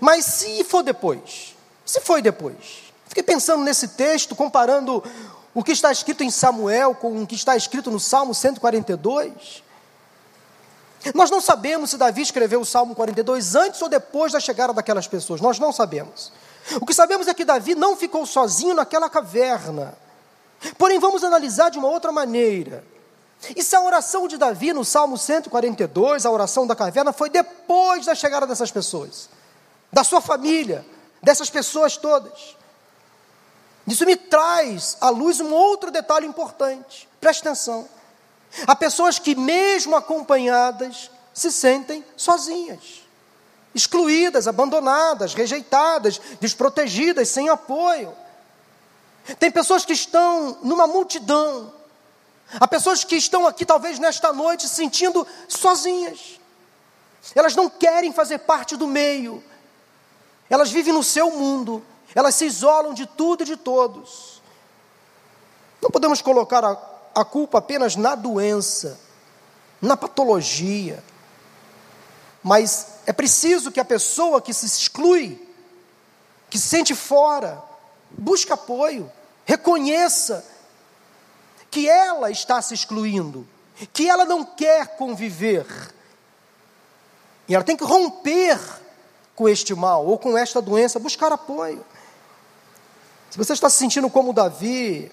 Mas 0.00 0.24
se 0.24 0.62
for 0.64 0.82
depois, 0.82 1.56
se 1.84 2.00
foi 2.00 2.22
depois, 2.22 2.92
fiquei 3.08 3.22
pensando 3.22 3.64
nesse 3.64 3.88
texto, 3.88 4.36
comparando 4.36 5.02
o 5.54 5.64
que 5.64 5.72
está 5.72 5.90
escrito 5.90 6.22
em 6.22 6.30
Samuel 6.30 6.94
com 6.94 7.22
o 7.22 7.26
que 7.26 7.34
está 7.34 7.56
escrito 7.56 7.90
no 7.90 7.98
Salmo 7.98 8.34
142. 8.34 9.64
Nós 11.14 11.30
não 11.30 11.40
sabemos 11.40 11.90
se 11.90 11.96
Davi 11.96 12.22
escreveu 12.22 12.60
o 12.60 12.66
Salmo 12.66 12.94
42 12.94 13.54
antes 13.54 13.80
ou 13.80 13.88
depois 13.88 14.32
da 14.32 14.40
chegada 14.40 14.72
daquelas 14.72 15.08
pessoas, 15.08 15.40
nós 15.40 15.58
não 15.58 15.72
sabemos. 15.72 16.32
O 16.80 16.86
que 16.86 16.92
sabemos 16.92 17.26
é 17.26 17.34
que 17.34 17.44
Davi 17.44 17.74
não 17.74 17.96
ficou 17.96 18.26
sozinho 18.26 18.74
naquela 18.74 19.08
caverna. 19.08 19.96
Porém, 20.76 20.98
vamos 20.98 21.24
analisar 21.24 21.70
de 21.70 21.78
uma 21.78 21.88
outra 21.88 22.12
maneira. 22.12 22.84
E 23.54 23.62
se 23.62 23.76
a 23.76 23.80
oração 23.80 24.26
de 24.26 24.36
Davi 24.36 24.72
no 24.72 24.84
Salmo 24.84 25.16
142, 25.16 26.26
a 26.26 26.30
oração 26.30 26.66
da 26.66 26.74
caverna, 26.74 27.12
foi 27.12 27.30
depois 27.30 28.06
da 28.06 28.14
chegada 28.14 28.46
dessas 28.46 28.70
pessoas, 28.70 29.28
da 29.92 30.02
sua 30.02 30.20
família, 30.20 30.84
dessas 31.22 31.48
pessoas 31.48 31.96
todas? 31.96 32.56
Isso 33.86 34.04
me 34.04 34.16
traz 34.16 34.96
à 35.00 35.08
luz 35.08 35.40
um 35.40 35.52
outro 35.52 35.90
detalhe 35.90 36.26
importante. 36.26 37.08
Preste 37.20 37.40
atenção. 37.40 37.88
Há 38.66 38.74
pessoas 38.74 39.18
que, 39.18 39.34
mesmo 39.34 39.96
acompanhadas, 39.96 41.10
se 41.32 41.50
sentem 41.52 42.04
sozinhas 42.16 43.08
excluídas, 43.74 44.48
abandonadas, 44.48 45.34
rejeitadas, 45.34 46.20
desprotegidas, 46.40 47.28
sem 47.28 47.48
apoio. 47.48 48.12
Tem 49.38 49.50
pessoas 49.50 49.84
que 49.84 49.92
estão 49.92 50.58
numa 50.62 50.86
multidão. 50.86 51.72
Há 52.54 52.66
pessoas 52.66 53.04
que 53.04 53.16
estão 53.16 53.46
aqui, 53.46 53.64
talvez 53.64 53.98
nesta 53.98 54.32
noite, 54.32 54.68
se 54.68 54.74
sentindo 54.74 55.26
sozinhas. 55.48 56.40
Elas 57.34 57.54
não 57.54 57.68
querem 57.68 58.12
fazer 58.12 58.38
parte 58.38 58.76
do 58.76 58.86
meio. 58.86 59.42
Elas 60.48 60.70
vivem 60.70 60.92
no 60.92 61.02
seu 61.02 61.30
mundo. 61.30 61.84
Elas 62.14 62.34
se 62.34 62.46
isolam 62.46 62.94
de 62.94 63.06
tudo 63.06 63.42
e 63.42 63.46
de 63.46 63.56
todos. 63.56 64.40
Não 65.82 65.90
podemos 65.90 66.22
colocar 66.22 66.64
a, 66.64 66.76
a 67.14 67.24
culpa 67.24 67.58
apenas 67.58 67.96
na 67.96 68.14
doença, 68.14 68.98
na 69.80 69.96
patologia 69.96 71.02
mas 72.42 72.86
é 73.06 73.12
preciso 73.12 73.70
que 73.70 73.80
a 73.80 73.84
pessoa 73.84 74.40
que 74.40 74.54
se 74.54 74.66
exclui, 74.66 75.38
que 76.48 76.58
se 76.58 76.68
sente 76.68 76.94
fora, 76.94 77.62
busque 78.10 78.52
apoio, 78.52 79.10
reconheça 79.44 80.44
que 81.70 81.88
ela 81.88 82.30
está 82.30 82.60
se 82.62 82.74
excluindo, 82.74 83.46
que 83.92 84.08
ela 84.08 84.24
não 84.24 84.44
quer 84.44 84.96
conviver. 84.96 85.66
E 87.48 87.54
ela 87.54 87.64
tem 87.64 87.76
que 87.76 87.84
romper 87.84 88.58
com 89.34 89.48
este 89.48 89.74
mal 89.74 90.06
ou 90.06 90.18
com 90.18 90.36
esta 90.36 90.60
doença, 90.60 90.98
buscar 90.98 91.32
apoio. 91.32 91.84
Se 93.30 93.38
você 93.38 93.52
está 93.52 93.70
se 93.70 93.78
sentindo 93.78 94.10
como 94.10 94.32
Davi, 94.32 95.12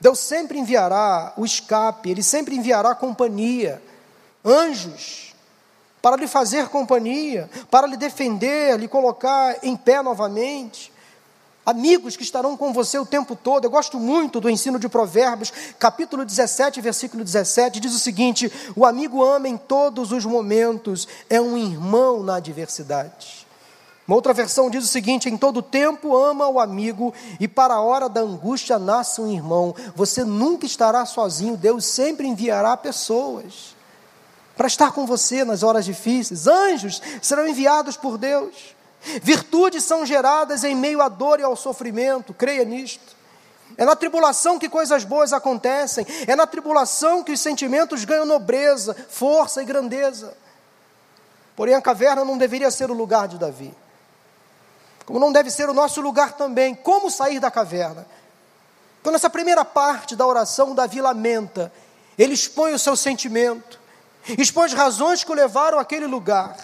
Deus 0.00 0.18
sempre 0.18 0.58
enviará 0.58 1.32
o 1.36 1.44
escape, 1.44 2.10
Ele 2.10 2.22
sempre 2.22 2.56
enviará 2.56 2.94
companhia, 2.94 3.82
anjos, 4.44 5.34
para 6.00 6.16
lhe 6.16 6.28
fazer 6.28 6.68
companhia, 6.68 7.50
para 7.70 7.86
lhe 7.86 7.96
defender, 7.96 8.78
lhe 8.78 8.88
colocar 8.88 9.56
em 9.62 9.76
pé 9.76 10.02
novamente. 10.02 10.92
Amigos 11.68 12.16
que 12.16 12.22
estarão 12.22 12.56
com 12.56 12.72
você 12.72 12.98
o 12.98 13.04
tempo 13.04 13.36
todo. 13.36 13.66
Eu 13.66 13.70
gosto 13.70 14.00
muito 14.00 14.40
do 14.40 14.48
ensino 14.48 14.78
de 14.78 14.88
Provérbios, 14.88 15.52
capítulo 15.78 16.24
17, 16.24 16.80
versículo 16.80 17.22
17, 17.22 17.78
diz 17.78 17.94
o 17.94 17.98
seguinte: 17.98 18.50
O 18.74 18.86
amigo 18.86 19.22
ama 19.22 19.48
em 19.48 19.58
todos 19.58 20.10
os 20.10 20.24
momentos, 20.24 21.06
é 21.28 21.38
um 21.38 21.58
irmão 21.58 22.22
na 22.22 22.36
adversidade. 22.36 23.46
Uma 24.06 24.16
outra 24.16 24.32
versão 24.32 24.70
diz 24.70 24.82
o 24.82 24.88
seguinte: 24.88 25.28
em 25.28 25.36
todo 25.36 25.60
tempo 25.60 26.16
ama 26.16 26.48
o 26.48 26.58
amigo, 26.58 27.12
e 27.38 27.46
para 27.46 27.74
a 27.74 27.82
hora 27.82 28.08
da 28.08 28.22
angústia 28.22 28.78
nasce 28.78 29.20
um 29.20 29.30
irmão. 29.30 29.74
Você 29.94 30.24
nunca 30.24 30.64
estará 30.64 31.04
sozinho, 31.04 31.54
Deus 31.54 31.84
sempre 31.84 32.26
enviará 32.26 32.78
pessoas 32.78 33.76
para 34.56 34.68
estar 34.68 34.92
com 34.92 35.04
você 35.04 35.44
nas 35.44 35.62
horas 35.62 35.84
difíceis. 35.84 36.46
Anjos 36.46 37.02
serão 37.20 37.46
enviados 37.46 37.94
por 37.94 38.16
Deus. 38.16 38.77
Virtudes 39.22 39.84
são 39.84 40.04
geradas 40.04 40.64
em 40.64 40.74
meio 40.74 41.00
à 41.00 41.08
dor 41.08 41.40
e 41.40 41.42
ao 41.42 41.56
sofrimento, 41.56 42.34
creia 42.34 42.64
nisto. 42.64 43.16
É 43.76 43.84
na 43.84 43.94
tribulação 43.94 44.58
que 44.58 44.68
coisas 44.68 45.04
boas 45.04 45.32
acontecem, 45.32 46.06
é 46.26 46.34
na 46.34 46.46
tribulação 46.46 47.22
que 47.22 47.32
os 47.32 47.40
sentimentos 47.40 48.04
ganham 48.04 48.26
nobreza, 48.26 48.96
força 49.08 49.62
e 49.62 49.64
grandeza. 49.64 50.36
Porém, 51.54 51.74
a 51.74 51.82
caverna 51.82 52.24
não 52.24 52.38
deveria 52.38 52.70
ser 52.70 52.90
o 52.90 52.94
lugar 52.94 53.28
de 53.28 53.38
Davi, 53.38 53.74
como 55.04 55.18
não 55.18 55.32
deve 55.32 55.50
ser 55.50 55.70
o 55.70 55.74
nosso 55.74 56.02
lugar 56.02 56.32
também. 56.32 56.74
Como 56.74 57.10
sair 57.10 57.40
da 57.40 57.50
caverna? 57.50 58.06
Então, 59.00 59.10
nessa 59.10 59.30
primeira 59.30 59.64
parte 59.64 60.14
da 60.14 60.26
oração, 60.26 60.74
Davi 60.74 61.00
lamenta, 61.00 61.72
ele 62.18 62.34
expõe 62.34 62.74
o 62.74 62.78
seu 62.78 62.94
sentimento, 62.94 63.80
expõe 64.36 64.66
as 64.66 64.74
razões 64.74 65.24
que 65.24 65.32
o 65.32 65.34
levaram 65.34 65.78
àquele 65.78 66.06
lugar. 66.06 66.54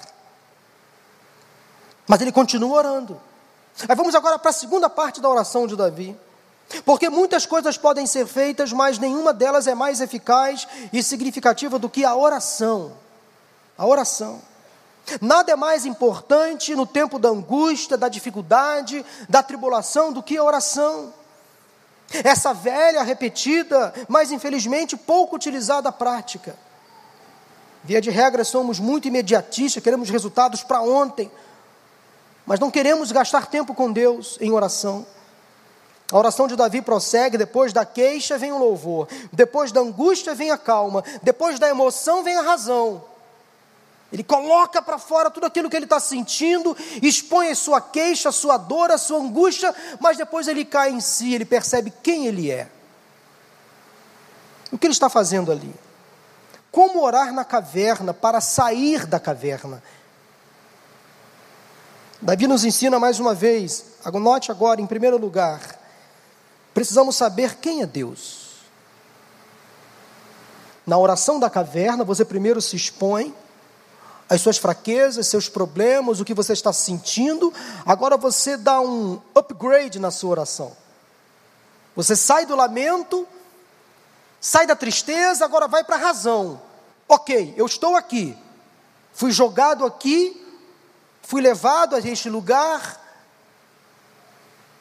Mas 2.06 2.20
ele 2.20 2.32
continua 2.32 2.76
orando. 2.76 3.20
Aí 3.88 3.96
vamos 3.96 4.14
agora 4.14 4.38
para 4.38 4.50
a 4.50 4.54
segunda 4.54 4.88
parte 4.88 5.20
da 5.20 5.28
oração 5.28 5.66
de 5.66 5.76
Davi. 5.76 6.16
Porque 6.84 7.08
muitas 7.08 7.46
coisas 7.46 7.76
podem 7.76 8.06
ser 8.06 8.26
feitas, 8.26 8.72
mas 8.72 8.98
nenhuma 8.98 9.32
delas 9.32 9.66
é 9.66 9.74
mais 9.74 10.00
eficaz 10.00 10.66
e 10.92 11.02
significativa 11.02 11.78
do 11.78 11.88
que 11.88 12.04
a 12.04 12.14
oração. 12.14 12.92
A 13.76 13.86
oração. 13.86 14.40
Nada 15.20 15.52
é 15.52 15.56
mais 15.56 15.84
importante 15.84 16.74
no 16.74 16.86
tempo 16.86 17.18
da 17.18 17.28
angústia, 17.28 17.96
da 17.96 18.08
dificuldade, 18.08 19.04
da 19.28 19.42
tribulação 19.42 20.12
do 20.12 20.22
que 20.22 20.36
a 20.36 20.42
oração. 20.42 21.12
Essa 22.10 22.54
velha, 22.54 23.02
repetida, 23.02 23.92
mas 24.08 24.30
infelizmente 24.30 24.96
pouco 24.96 25.36
utilizada 25.36 25.92
prática. 25.92 26.56
Via 27.82 28.00
de 28.00 28.10
regra, 28.10 28.44
somos 28.44 28.78
muito 28.78 29.08
imediatistas, 29.08 29.82
queremos 29.82 30.08
resultados 30.08 30.62
para 30.62 30.80
ontem, 30.80 31.30
mas 32.46 32.60
não 32.60 32.70
queremos 32.70 33.10
gastar 33.12 33.46
tempo 33.46 33.74
com 33.74 33.92
Deus 33.92 34.36
em 34.40 34.52
oração. 34.52 35.06
A 36.12 36.18
oração 36.18 36.46
de 36.46 36.56
Davi 36.56 36.82
prossegue: 36.82 37.38
depois 37.38 37.72
da 37.72 37.84
queixa 37.84 38.36
vem 38.36 38.52
o 38.52 38.58
louvor, 38.58 39.08
depois 39.32 39.72
da 39.72 39.80
angústia 39.80 40.34
vem 40.34 40.50
a 40.50 40.58
calma, 40.58 41.02
depois 41.22 41.58
da 41.58 41.68
emoção 41.68 42.22
vem 42.22 42.36
a 42.36 42.42
razão. 42.42 43.02
Ele 44.12 44.22
coloca 44.22 44.80
para 44.80 44.96
fora 44.96 45.28
tudo 45.28 45.46
aquilo 45.46 45.68
que 45.68 45.74
ele 45.74 45.86
está 45.86 45.98
sentindo, 45.98 46.76
expõe 47.02 47.50
a 47.50 47.54
sua 47.54 47.80
queixa, 47.80 48.28
a 48.28 48.32
sua 48.32 48.56
dor, 48.56 48.92
a 48.92 48.98
sua 48.98 49.18
angústia, 49.18 49.74
mas 49.98 50.16
depois 50.16 50.46
ele 50.46 50.64
cai 50.64 50.90
em 50.90 51.00
si, 51.00 51.34
ele 51.34 51.44
percebe 51.44 51.92
quem 52.02 52.26
ele 52.26 52.48
é. 52.48 52.68
O 54.70 54.78
que 54.78 54.86
ele 54.86 54.92
está 54.92 55.08
fazendo 55.08 55.50
ali? 55.50 55.74
Como 56.70 57.02
orar 57.02 57.32
na 57.32 57.44
caverna 57.44 58.14
para 58.14 58.40
sair 58.40 59.04
da 59.06 59.18
caverna? 59.18 59.82
Davi 62.24 62.48
nos 62.48 62.64
ensina 62.64 62.98
mais 62.98 63.20
uma 63.20 63.34
vez, 63.34 63.84
anote 64.04 64.50
agora, 64.50 64.80
em 64.80 64.86
primeiro 64.86 65.16
lugar, 65.16 65.78
precisamos 66.72 67.14
saber 67.14 67.56
quem 67.56 67.82
é 67.82 67.86
Deus. 67.86 68.64
Na 70.84 70.98
oração 70.98 71.38
da 71.38 71.48
caverna, 71.48 72.02
você 72.02 72.24
primeiro 72.24 72.60
se 72.60 72.74
expõe 72.74 73.32
as 74.28 74.40
suas 74.40 74.58
fraquezas, 74.58 75.28
seus 75.28 75.48
problemas, 75.48 76.18
o 76.18 76.24
que 76.24 76.34
você 76.34 76.54
está 76.54 76.72
sentindo. 76.72 77.52
Agora 77.86 78.16
você 78.16 78.56
dá 78.56 78.80
um 78.80 79.20
upgrade 79.34 80.00
na 80.00 80.10
sua 80.10 80.30
oração. 80.30 80.72
Você 81.94 82.16
sai 82.16 82.46
do 82.46 82.56
lamento 82.56 83.28
sai 84.44 84.66
da 84.66 84.76
tristeza, 84.76 85.42
agora 85.42 85.66
vai 85.66 85.82
para 85.82 85.96
a 85.96 85.98
razão. 85.98 86.60
Ok, 87.08 87.54
eu 87.56 87.64
estou 87.64 87.96
aqui, 87.96 88.36
fui 89.14 89.32
jogado 89.32 89.86
aqui, 89.86 90.43
fui 91.26 91.40
levado 91.40 91.96
a 91.96 91.98
este 91.98 92.30
lugar, 92.30 93.04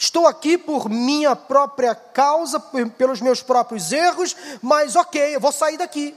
Estou 0.04 0.28
aqui 0.28 0.58
por 0.58 0.90
minha 0.90 1.34
própria 1.34 1.96
causa, 1.96 2.60
pelos 2.60 3.22
meus 3.22 3.42
próprios 3.42 3.90
erros, 3.94 4.36
mas 4.62 4.98
ok, 4.98 5.34
eu 5.34 5.40
vou 5.40 5.52
sair 5.54 5.78
daqui. 5.78 6.14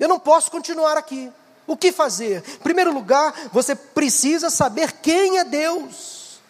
Eu 0.00 0.08
não 0.08 0.18
posso 0.18 0.50
continuar 0.50 0.96
aqui. 0.96 1.32
O 1.64 1.76
que 1.76 1.92
fazer? 1.92 2.42
Em 2.44 2.58
primeiro 2.58 2.92
lugar, 2.92 3.32
você 3.52 3.76
precisa 3.76 4.50
saber 4.50 4.94
quem 4.94 5.38
é 5.38 5.44
Deus. 5.44 6.40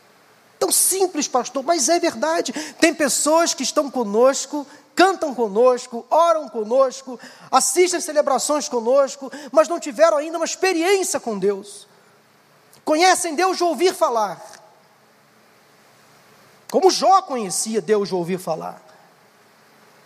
Tão 0.59 0.73
simples, 0.73 1.29
pastor, 1.29 1.63
mas 1.63 1.87
é 1.91 1.99
verdade. 1.99 2.51
Tem 2.81 2.95
pessoas 2.95 3.53
que 3.53 3.63
estão 3.63 3.91
conosco, 3.91 4.67
cantam 4.95 5.35
conosco, 5.35 6.07
oram 6.11 6.49
conosco, 6.49 7.21
assistem 7.51 8.01
celebrações 8.01 8.71
conosco, 8.71 9.31
mas 9.53 9.69
não 9.69 9.79
tiveram 9.79 10.17
ainda 10.17 10.39
uma 10.39 10.47
experiência 10.47 11.21
com 11.21 11.39
Deus. 11.39 11.87
Conhecem 12.87 13.35
Deus 13.35 13.57
de 13.57 13.65
ouvir 13.65 13.93
falar. 13.93 14.41
Como 16.71 16.89
Jó 16.89 17.21
conhecia 17.23 17.83
Deus 17.83 18.07
de 18.09 18.15
ouvir 18.15 18.39
falar. 18.39 18.81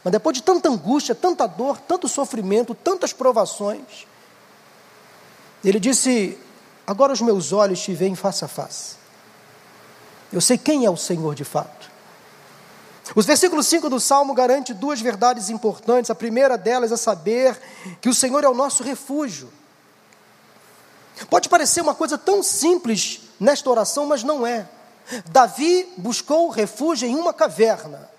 Mas 0.02 0.10
depois 0.10 0.34
de 0.34 0.42
tanta 0.42 0.70
angústia, 0.70 1.14
tanta 1.14 1.46
dor, 1.46 1.78
tanto 1.78 2.08
sofrimento, 2.08 2.74
tantas 2.74 3.12
provações, 3.12 4.06
ele 5.62 5.78
disse: 5.78 6.38
Agora 6.86 7.12
os 7.12 7.20
meus 7.20 7.52
olhos 7.52 7.80
te 7.80 7.92
veem 7.92 8.14
face 8.14 8.46
a 8.46 8.48
face. 8.48 8.96
Eu 10.32 10.40
sei 10.40 10.56
quem 10.56 10.86
é 10.86 10.90
o 10.90 10.96
Senhor 10.96 11.34
de 11.34 11.44
fato. 11.44 11.90
Os 13.14 13.26
versículos 13.26 13.66
5 13.66 13.90
do 13.90 14.00
Salmo 14.00 14.32
garante 14.32 14.72
duas 14.72 15.02
verdades 15.02 15.50
importantes. 15.50 16.10
A 16.10 16.14
primeira 16.14 16.56
delas 16.56 16.92
é 16.92 16.96
saber 16.96 17.60
que 18.00 18.08
o 18.08 18.14
Senhor 18.14 18.42
é 18.42 18.48
o 18.48 18.54
nosso 18.54 18.82
refúgio. 18.82 19.52
Pode 21.28 21.48
parecer 21.48 21.80
uma 21.80 21.94
coisa 21.94 22.16
tão 22.16 22.42
simples 22.42 23.20
nesta 23.38 23.68
oração, 23.68 24.06
mas 24.06 24.22
não 24.22 24.46
é. 24.46 24.68
Davi 25.26 25.92
buscou 25.96 26.48
refúgio 26.48 27.08
em 27.08 27.16
uma 27.16 27.32
caverna. 27.32 28.10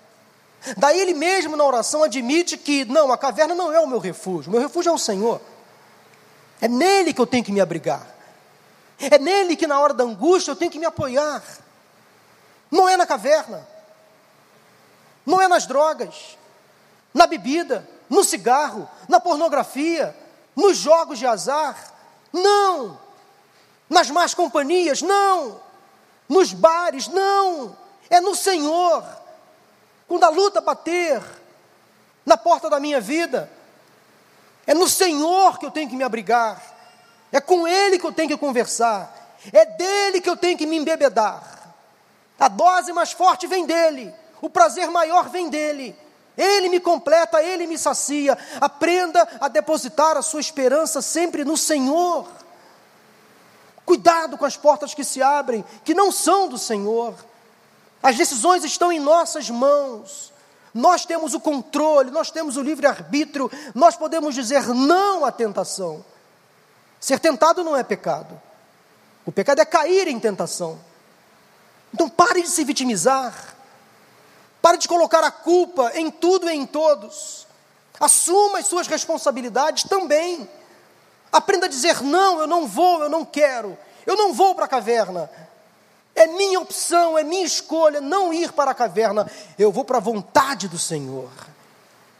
Daí 0.76 1.00
ele 1.00 1.14
mesmo 1.14 1.56
na 1.56 1.64
oração 1.64 2.02
admite 2.02 2.56
que, 2.56 2.84
não, 2.84 3.10
a 3.10 3.18
caverna 3.18 3.54
não 3.54 3.72
é 3.72 3.80
o 3.80 3.86
meu 3.86 3.98
refúgio, 3.98 4.50
o 4.50 4.52
meu 4.52 4.60
refúgio 4.60 4.90
é 4.90 4.92
o 4.92 4.98
Senhor. 4.98 5.40
É 6.60 6.68
nele 6.68 7.12
que 7.12 7.20
eu 7.20 7.26
tenho 7.26 7.42
que 7.42 7.50
me 7.50 7.60
abrigar. 7.60 8.06
É 8.98 9.18
nele 9.18 9.56
que 9.56 9.66
na 9.66 9.80
hora 9.80 9.92
da 9.92 10.04
angústia 10.04 10.52
eu 10.52 10.56
tenho 10.56 10.70
que 10.70 10.78
me 10.78 10.86
apoiar. 10.86 11.42
Não 12.70 12.88
é 12.88 12.96
na 12.96 13.04
caverna. 13.04 13.66
Não 15.26 15.40
é 15.40 15.48
nas 15.48 15.66
drogas, 15.66 16.36
na 17.14 17.26
bebida, 17.26 17.88
no 18.08 18.24
cigarro, 18.24 18.88
na 19.08 19.20
pornografia, 19.20 20.16
nos 20.54 20.76
jogos 20.76 21.18
de 21.18 21.26
azar. 21.26 21.91
Não. 22.32 22.98
Nas 23.88 24.10
más 24.10 24.34
companhias, 24.34 25.02
não. 25.02 25.60
Nos 26.28 26.52
bares, 26.52 27.08
não. 27.08 27.76
É 28.08 28.20
no 28.20 28.34
Senhor. 28.34 29.04
Quando 30.08 30.24
a 30.24 30.28
luta 30.28 30.60
bater 30.60 31.22
na 32.24 32.36
porta 32.36 32.70
da 32.70 32.80
minha 32.80 33.00
vida, 33.00 33.50
é 34.66 34.74
no 34.74 34.88
Senhor 34.88 35.58
que 35.58 35.66
eu 35.66 35.70
tenho 35.70 35.88
que 35.88 35.96
me 35.96 36.04
abrigar. 36.04 36.62
É 37.30 37.40
com 37.40 37.66
Ele 37.66 37.98
que 37.98 38.06
eu 38.06 38.12
tenho 38.12 38.28
que 38.28 38.36
conversar. 38.36 39.36
É 39.52 39.64
dele 39.64 40.20
que 40.20 40.28
eu 40.28 40.36
tenho 40.36 40.56
que 40.56 40.66
me 40.66 40.76
embebedar. 40.76 41.74
A 42.38 42.48
dose 42.48 42.92
mais 42.92 43.12
forte 43.12 43.46
vem 43.46 43.66
dele. 43.66 44.12
O 44.40 44.50
prazer 44.50 44.88
maior 44.90 45.28
vem 45.28 45.48
dele. 45.48 45.96
Ele 46.36 46.68
me 46.68 46.80
completa, 46.80 47.42
ele 47.42 47.66
me 47.66 47.76
sacia. 47.76 48.38
Aprenda 48.60 49.28
a 49.40 49.48
depositar 49.48 50.16
a 50.16 50.22
sua 50.22 50.40
esperança 50.40 51.02
sempre 51.02 51.44
no 51.44 51.56
Senhor. 51.56 52.26
Cuidado 53.84 54.38
com 54.38 54.44
as 54.44 54.56
portas 54.56 54.94
que 54.94 55.04
se 55.04 55.22
abrem, 55.22 55.64
que 55.84 55.94
não 55.94 56.10
são 56.10 56.48
do 56.48 56.56
Senhor. 56.56 57.14
As 58.02 58.16
decisões 58.16 58.64
estão 58.64 58.90
em 58.92 58.98
nossas 58.98 59.50
mãos. 59.50 60.32
Nós 60.74 61.04
temos 61.04 61.34
o 61.34 61.40
controle, 61.40 62.10
nós 62.10 62.30
temos 62.30 62.56
o 62.56 62.62
livre-arbítrio, 62.62 63.50
nós 63.74 63.94
podemos 63.94 64.34
dizer 64.34 64.66
não 64.68 65.24
à 65.24 65.30
tentação. 65.30 66.02
Ser 66.98 67.18
tentado 67.18 67.62
não 67.62 67.76
é 67.76 67.82
pecado. 67.82 68.40
O 69.26 69.30
pecado 69.30 69.60
é 69.60 69.64
cair 69.64 70.08
em 70.08 70.18
tentação. 70.18 70.80
Então 71.92 72.08
pare 72.08 72.42
de 72.42 72.48
se 72.48 72.64
vitimizar. 72.64 73.54
Pare 74.62 74.78
de 74.78 74.86
colocar 74.86 75.24
a 75.24 75.30
culpa 75.30 75.90
em 75.96 76.08
tudo 76.08 76.48
e 76.48 76.54
em 76.54 76.64
todos. 76.64 77.48
Assuma 77.98 78.60
as 78.60 78.66
suas 78.66 78.86
responsabilidades 78.86 79.82
também. 79.84 80.48
Aprenda 81.32 81.66
a 81.66 81.68
dizer 81.68 82.00
não, 82.00 82.40
eu 82.40 82.46
não 82.46 82.66
vou, 82.66 83.02
eu 83.02 83.08
não 83.08 83.24
quero. 83.24 83.76
Eu 84.06 84.16
não 84.16 84.32
vou 84.32 84.54
para 84.54 84.66
a 84.66 84.68
caverna. 84.68 85.28
É 86.14 86.26
minha 86.26 86.60
opção, 86.60 87.18
é 87.18 87.24
minha 87.24 87.44
escolha 87.44 88.00
não 88.00 88.32
ir 88.32 88.52
para 88.52 88.70
a 88.70 88.74
caverna. 88.74 89.28
Eu 89.58 89.72
vou 89.72 89.84
para 89.84 89.96
a 89.96 90.00
vontade 90.00 90.68
do 90.68 90.78
Senhor, 90.78 91.30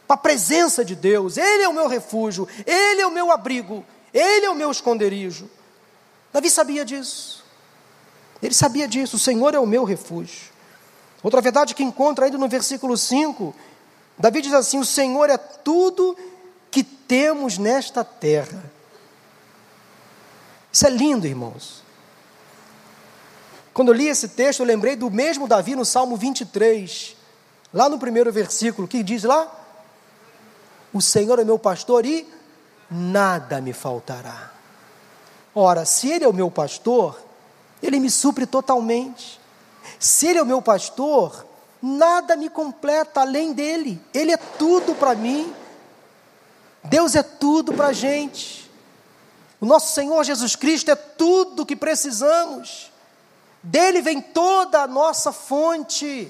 para 0.05 0.15
a 0.15 0.17
presença 0.17 0.83
de 0.83 0.95
Deus. 0.95 1.37
Ele 1.37 1.63
é 1.63 1.69
o 1.69 1.73
meu 1.73 1.87
refúgio, 1.87 2.47
Ele 2.65 3.01
é 3.01 3.07
o 3.07 3.11
meu 3.11 3.31
abrigo, 3.31 3.85
Ele 4.13 4.45
é 4.45 4.49
o 4.49 4.55
meu 4.55 4.71
esconderijo. 4.71 5.49
Davi 6.33 6.49
sabia 6.49 6.83
disso. 6.83 7.45
Ele 8.41 8.53
sabia 8.53 8.87
disso. 8.87 9.15
O 9.15 9.19
Senhor 9.19 9.53
é 9.53 9.59
o 9.59 9.67
meu 9.67 9.83
refúgio. 9.83 10.52
Outra 11.23 11.39
verdade 11.39 11.73
que 11.73 11.83
encontra 11.83 12.25
ainda 12.25 12.37
no 12.37 12.49
versículo 12.49 12.97
5, 12.97 13.55
Davi 14.17 14.41
diz 14.41 14.53
assim: 14.53 14.77
O 14.77 14.85
Senhor 14.85 15.29
é 15.29 15.37
tudo 15.37 16.17
que 16.69 16.83
temos 16.83 17.57
nesta 17.57 18.03
terra. 18.03 18.63
Isso 20.71 20.85
é 20.85 20.89
lindo, 20.89 21.25
irmãos. 21.25 21.81
Quando 23.73 23.89
eu 23.89 23.93
li 23.93 24.07
esse 24.07 24.27
texto, 24.27 24.59
eu 24.59 24.65
lembrei 24.65 24.95
do 24.95 25.09
mesmo 25.09 25.47
Davi 25.47 25.75
no 25.75 25.85
Salmo 25.85 26.17
23, 26.17 27.15
lá 27.73 27.87
no 27.87 27.97
primeiro 27.97 28.31
versículo, 28.31 28.87
que 28.87 29.01
diz 29.01 29.23
lá: 29.23 29.49
O 30.91 31.01
Senhor 31.01 31.39
é 31.39 31.45
meu 31.45 31.57
pastor 31.57 32.05
e 32.05 32.27
nada 32.91 33.61
me 33.61 33.71
faltará. 33.71 34.51
Ora, 35.55 35.85
se 35.85 36.09
Ele 36.09 36.25
é 36.25 36.27
o 36.27 36.33
meu 36.33 36.51
pastor, 36.51 37.19
Ele 37.81 37.99
me 37.99 38.09
supre 38.09 38.45
totalmente. 38.45 39.39
Se 39.99 40.27
Ele 40.27 40.39
é 40.39 40.43
o 40.43 40.45
meu 40.45 40.61
pastor, 40.61 41.45
nada 41.81 42.35
me 42.35 42.49
completa 42.49 43.21
além 43.21 43.53
dele. 43.53 44.01
Ele 44.13 44.31
é 44.31 44.37
tudo 44.37 44.95
para 44.95 45.15
mim. 45.15 45.53
Deus 46.83 47.15
é 47.15 47.23
tudo 47.23 47.73
para 47.73 47.87
a 47.87 47.93
gente. 47.93 48.69
O 49.59 49.65
nosso 49.65 49.93
Senhor 49.93 50.23
Jesus 50.23 50.55
Cristo 50.55 50.91
é 50.91 50.95
tudo 50.95 51.65
que 51.65 51.75
precisamos. 51.75 52.91
Dele 53.61 54.01
vem 54.01 54.19
toda 54.19 54.81
a 54.81 54.87
nossa 54.87 55.31
fonte. 55.31 56.29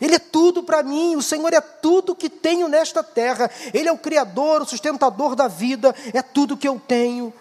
Ele 0.00 0.14
é 0.14 0.18
tudo 0.18 0.62
para 0.62 0.82
mim, 0.82 1.14
o 1.14 1.20
Senhor 1.20 1.52
é 1.52 1.60
tudo 1.60 2.14
que 2.14 2.30
tenho 2.30 2.68
nesta 2.68 3.04
terra. 3.04 3.50
Ele 3.74 3.86
é 3.86 3.92
o 3.92 3.98
Criador, 3.98 4.62
o 4.62 4.66
sustentador 4.66 5.36
da 5.36 5.46
vida, 5.46 5.94
é 6.14 6.22
tudo 6.22 6.56
que 6.56 6.66
eu 6.66 6.80
tenho. 6.80 7.32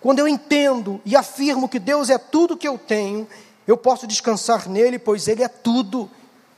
Quando 0.00 0.18
eu 0.18 0.26
entendo 0.26 1.00
e 1.04 1.14
afirmo 1.14 1.68
que 1.68 1.78
Deus 1.78 2.10
é 2.10 2.18
tudo 2.18 2.56
que 2.56 2.66
eu 2.66 2.76
tenho, 2.76 3.28
eu 3.66 3.76
posso 3.76 4.06
descansar 4.06 4.68
nele, 4.68 4.98
pois 4.98 5.28
Ele 5.28 5.42
é 5.42 5.48
tudo. 5.48 6.10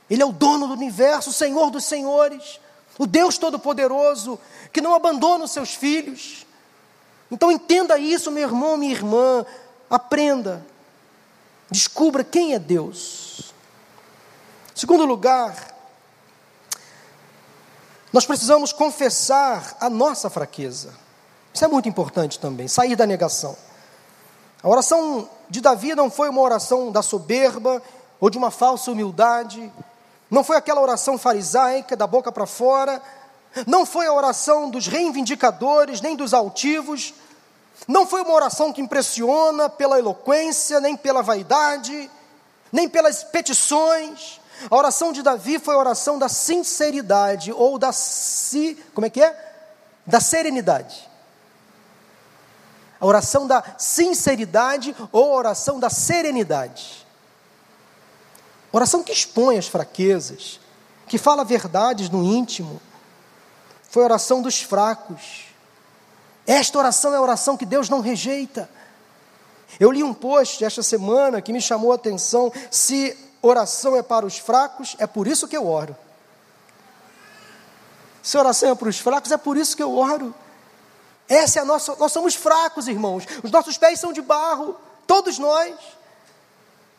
Ele 0.09 0.21
é 0.21 0.25
o 0.25 0.31
dono 0.31 0.67
do 0.67 0.73
universo, 0.73 1.29
o 1.29 1.33
Senhor 1.33 1.69
dos 1.69 1.85
senhores, 1.85 2.59
o 2.97 3.07
Deus 3.07 3.37
Todo-Poderoso, 3.37 4.39
que 4.71 4.81
não 4.81 4.93
abandona 4.93 5.45
os 5.45 5.51
seus 5.51 5.73
filhos. 5.73 6.45
Então 7.31 7.51
entenda 7.51 7.97
isso, 7.97 8.31
meu 8.31 8.43
irmão, 8.43 8.77
minha 8.77 8.91
irmã, 8.91 9.45
aprenda 9.89 10.65
Descubra 11.73 12.23
quem 12.23 12.53
é 12.53 12.59
Deus. 12.59 13.51
Segundo 14.75 15.05
lugar, 15.05 15.75
nós 18.11 18.27
precisamos 18.27 18.71
confessar 18.71 19.75
a 19.79 19.89
nossa 19.89 20.29
fraqueza. 20.29 20.93
Isso 21.51 21.65
é 21.65 21.67
muito 21.67 21.89
importante 21.89 22.37
também, 22.37 22.67
sair 22.67 22.95
da 22.95 23.07
negação. 23.07 23.57
A 24.63 24.69
oração 24.69 25.29
de 25.49 25.59
Davi 25.59 25.93
não 25.93 26.09
foi 26.09 26.29
uma 26.29 26.41
oração 26.41 26.89
da 26.89 27.01
soberba 27.01 27.83
ou 28.17 28.29
de 28.29 28.37
uma 28.37 28.49
falsa 28.49 28.89
humildade, 28.89 29.69
não 30.31 30.41
foi 30.41 30.55
aquela 30.55 30.79
oração 30.79 31.17
farisaica 31.17 31.97
da 31.97 32.07
boca 32.07 32.31
para 32.31 32.45
fora, 32.45 33.01
não 33.67 33.85
foi 33.85 34.07
a 34.07 34.13
oração 34.13 34.69
dos 34.69 34.87
reivindicadores 34.87 35.99
nem 35.99 36.15
dos 36.15 36.33
altivos, 36.33 37.13
não 37.87 38.07
foi 38.07 38.21
uma 38.21 38.33
oração 38.33 38.71
que 38.71 38.81
impressiona 38.81 39.69
pela 39.69 39.99
eloquência, 39.99 40.79
nem 40.79 40.95
pela 40.95 41.21
vaidade, 41.21 42.09
nem 42.71 42.87
pelas 42.87 43.21
petições. 43.21 44.39
A 44.71 44.75
oração 44.77 45.11
de 45.11 45.21
Davi 45.21 45.59
foi 45.59 45.75
a 45.75 45.79
oração 45.79 46.17
da 46.17 46.29
sinceridade 46.29 47.51
ou 47.51 47.77
da 47.77 47.91
si, 47.91 48.81
como 48.93 49.05
é 49.05 49.09
que 49.09 49.21
é? 49.21 49.53
Da 50.07 50.21
serenidade. 50.21 51.11
A 53.03 53.07
oração 53.07 53.45
da 53.45 53.61
sinceridade 53.77 54.95
ou 55.11 55.33
a 55.33 55.37
oração 55.37 55.79
da 55.79 55.89
serenidade. 55.89 57.05
Oração 58.71 59.03
que 59.03 59.11
expõe 59.11 59.57
as 59.57 59.67
fraquezas, 59.67 60.59
que 61.07 61.17
fala 61.17 61.43
verdades 61.43 62.09
no 62.09 62.23
íntimo. 62.23 62.81
Foi 63.89 64.01
a 64.01 64.05
oração 64.05 64.41
dos 64.41 64.61
fracos 64.61 65.53
esta 66.45 66.77
oração 66.77 67.13
é 67.13 67.17
a 67.17 67.21
oração 67.21 67.55
que 67.55 67.65
Deus 67.65 67.89
não 67.89 68.01
rejeita. 68.01 68.69
Eu 69.79 69.91
li 69.91 70.03
um 70.03 70.13
post 70.13 70.63
esta 70.63 70.83
semana 70.83 71.41
que 71.41 71.53
me 71.53 71.61
chamou 71.61 71.91
a 71.91 71.95
atenção. 71.95 72.51
Se 72.69 73.17
oração 73.41 73.95
é 73.95 74.03
para 74.03 74.25
os 74.25 74.37
fracos, 74.37 74.95
é 74.99 75.07
por 75.07 75.25
isso 75.25 75.47
que 75.47 75.55
eu 75.55 75.67
oro. 75.67 75.95
Se 78.21 78.37
oração 78.37 78.69
é 78.69 78.75
para 78.75 78.89
os 78.89 78.99
fracos, 78.99 79.31
é 79.31 79.37
por 79.37 79.57
isso 79.57 79.75
que 79.75 79.83
eu 79.83 79.97
oro. 79.97 80.33
Essa 81.27 81.59
é 81.59 81.61
a 81.61 81.65
nossa. 81.65 81.95
Nós 81.95 82.11
somos 82.11 82.35
fracos, 82.35 82.87
irmãos. 82.87 83.23
Os 83.43 83.51
nossos 83.51 83.77
pés 83.77 83.99
são 83.99 84.13
de 84.13 84.21
barro. 84.21 84.75
Todos 85.07 85.37
nós. 85.37 85.75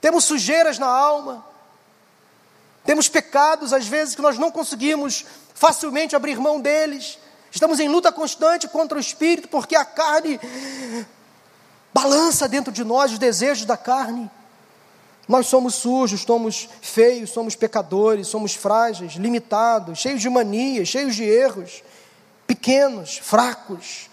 Temos 0.00 0.24
sujeiras 0.24 0.78
na 0.78 0.86
alma. 0.86 1.44
Temos 2.84 3.08
pecados, 3.08 3.72
às 3.72 3.86
vezes, 3.86 4.14
que 4.14 4.22
nós 4.22 4.38
não 4.38 4.50
conseguimos 4.50 5.24
facilmente 5.54 6.14
abrir 6.14 6.38
mão 6.38 6.60
deles. 6.60 7.18
Estamos 7.50 7.80
em 7.80 7.88
luta 7.88 8.12
constante 8.12 8.68
contra 8.68 8.98
o 8.98 9.00
espírito, 9.00 9.48
porque 9.48 9.76
a 9.76 9.84
carne 9.84 10.38
balança 11.94 12.48
dentro 12.48 12.72
de 12.72 12.82
nós 12.82 13.12
os 13.12 13.18
desejos 13.18 13.64
da 13.64 13.76
carne. 13.76 14.30
Nós 15.26 15.46
somos 15.46 15.76
sujos, 15.76 16.22
somos 16.22 16.68
feios, 16.82 17.30
somos 17.30 17.56
pecadores, 17.56 18.28
somos 18.28 18.54
frágeis, 18.54 19.14
limitados, 19.14 20.00
cheios 20.00 20.20
de 20.20 20.28
manias, 20.28 20.88
cheios 20.88 21.14
de 21.14 21.24
erros, 21.24 21.82
pequenos, 22.46 23.16
fracos. 23.18 24.10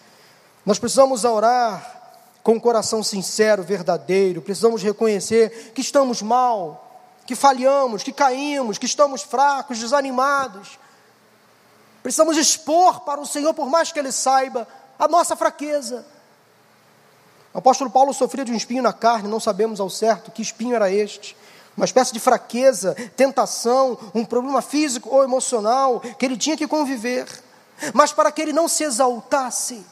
Nós 0.66 0.78
precisamos 0.78 1.24
orar 1.24 2.00
com 2.44 2.54
um 2.54 2.60
coração 2.60 3.04
sincero, 3.04 3.64
verdadeiro, 3.64 4.42
precisamos 4.42 4.82
reconhecer 4.82 5.72
que 5.74 5.82
estamos 5.82 6.22
mal, 6.22 7.02
que 7.26 7.36
falhamos, 7.36 8.04
que 8.04 8.12
caímos, 8.12 8.78
que 8.78 8.86
estamos 8.86 9.22
fracos, 9.22 9.80
desanimados. 9.80 10.80
Precisamos 12.02 12.38
expor 12.38 13.02
para 13.02 13.22
o 13.22 13.26
Senhor, 13.26 13.54
por 13.54 13.70
mais 13.70 13.92
que 13.92 14.00
Ele 14.00 14.12
saiba, 14.12 14.68
a 14.98 15.08
nossa 15.08 15.36
fraqueza. 15.36 16.06
O 17.54 17.58
apóstolo 17.58 17.90
Paulo 17.90 18.14
sofria 18.14 18.46
de 18.46 18.52
um 18.52 18.56
espinho 18.56 18.82
na 18.82 18.94
carne, 18.94 19.28
não 19.28 19.40
sabemos 19.40 19.80
ao 19.80 19.90
certo 19.90 20.32
que 20.32 20.42
espinho 20.42 20.76
era 20.76 20.92
este. 20.92 21.36
Uma 21.76 21.86
espécie 21.86 22.14
de 22.14 22.20
fraqueza, 22.20 22.96
tentação, 23.16 23.98
um 24.14 24.26
problema 24.26 24.62
físico 24.62 25.10
ou 25.10 25.24
emocional 25.24 26.00
que 26.00 26.26
ele 26.26 26.38
tinha 26.38 26.58
que 26.58 26.68
conviver. 26.68 27.28
Mas 27.94 28.12
para 28.12 28.32
que 28.32 28.42
ele 28.42 28.54
não 28.54 28.68
se 28.68 28.84
exaltasse, 28.84 29.84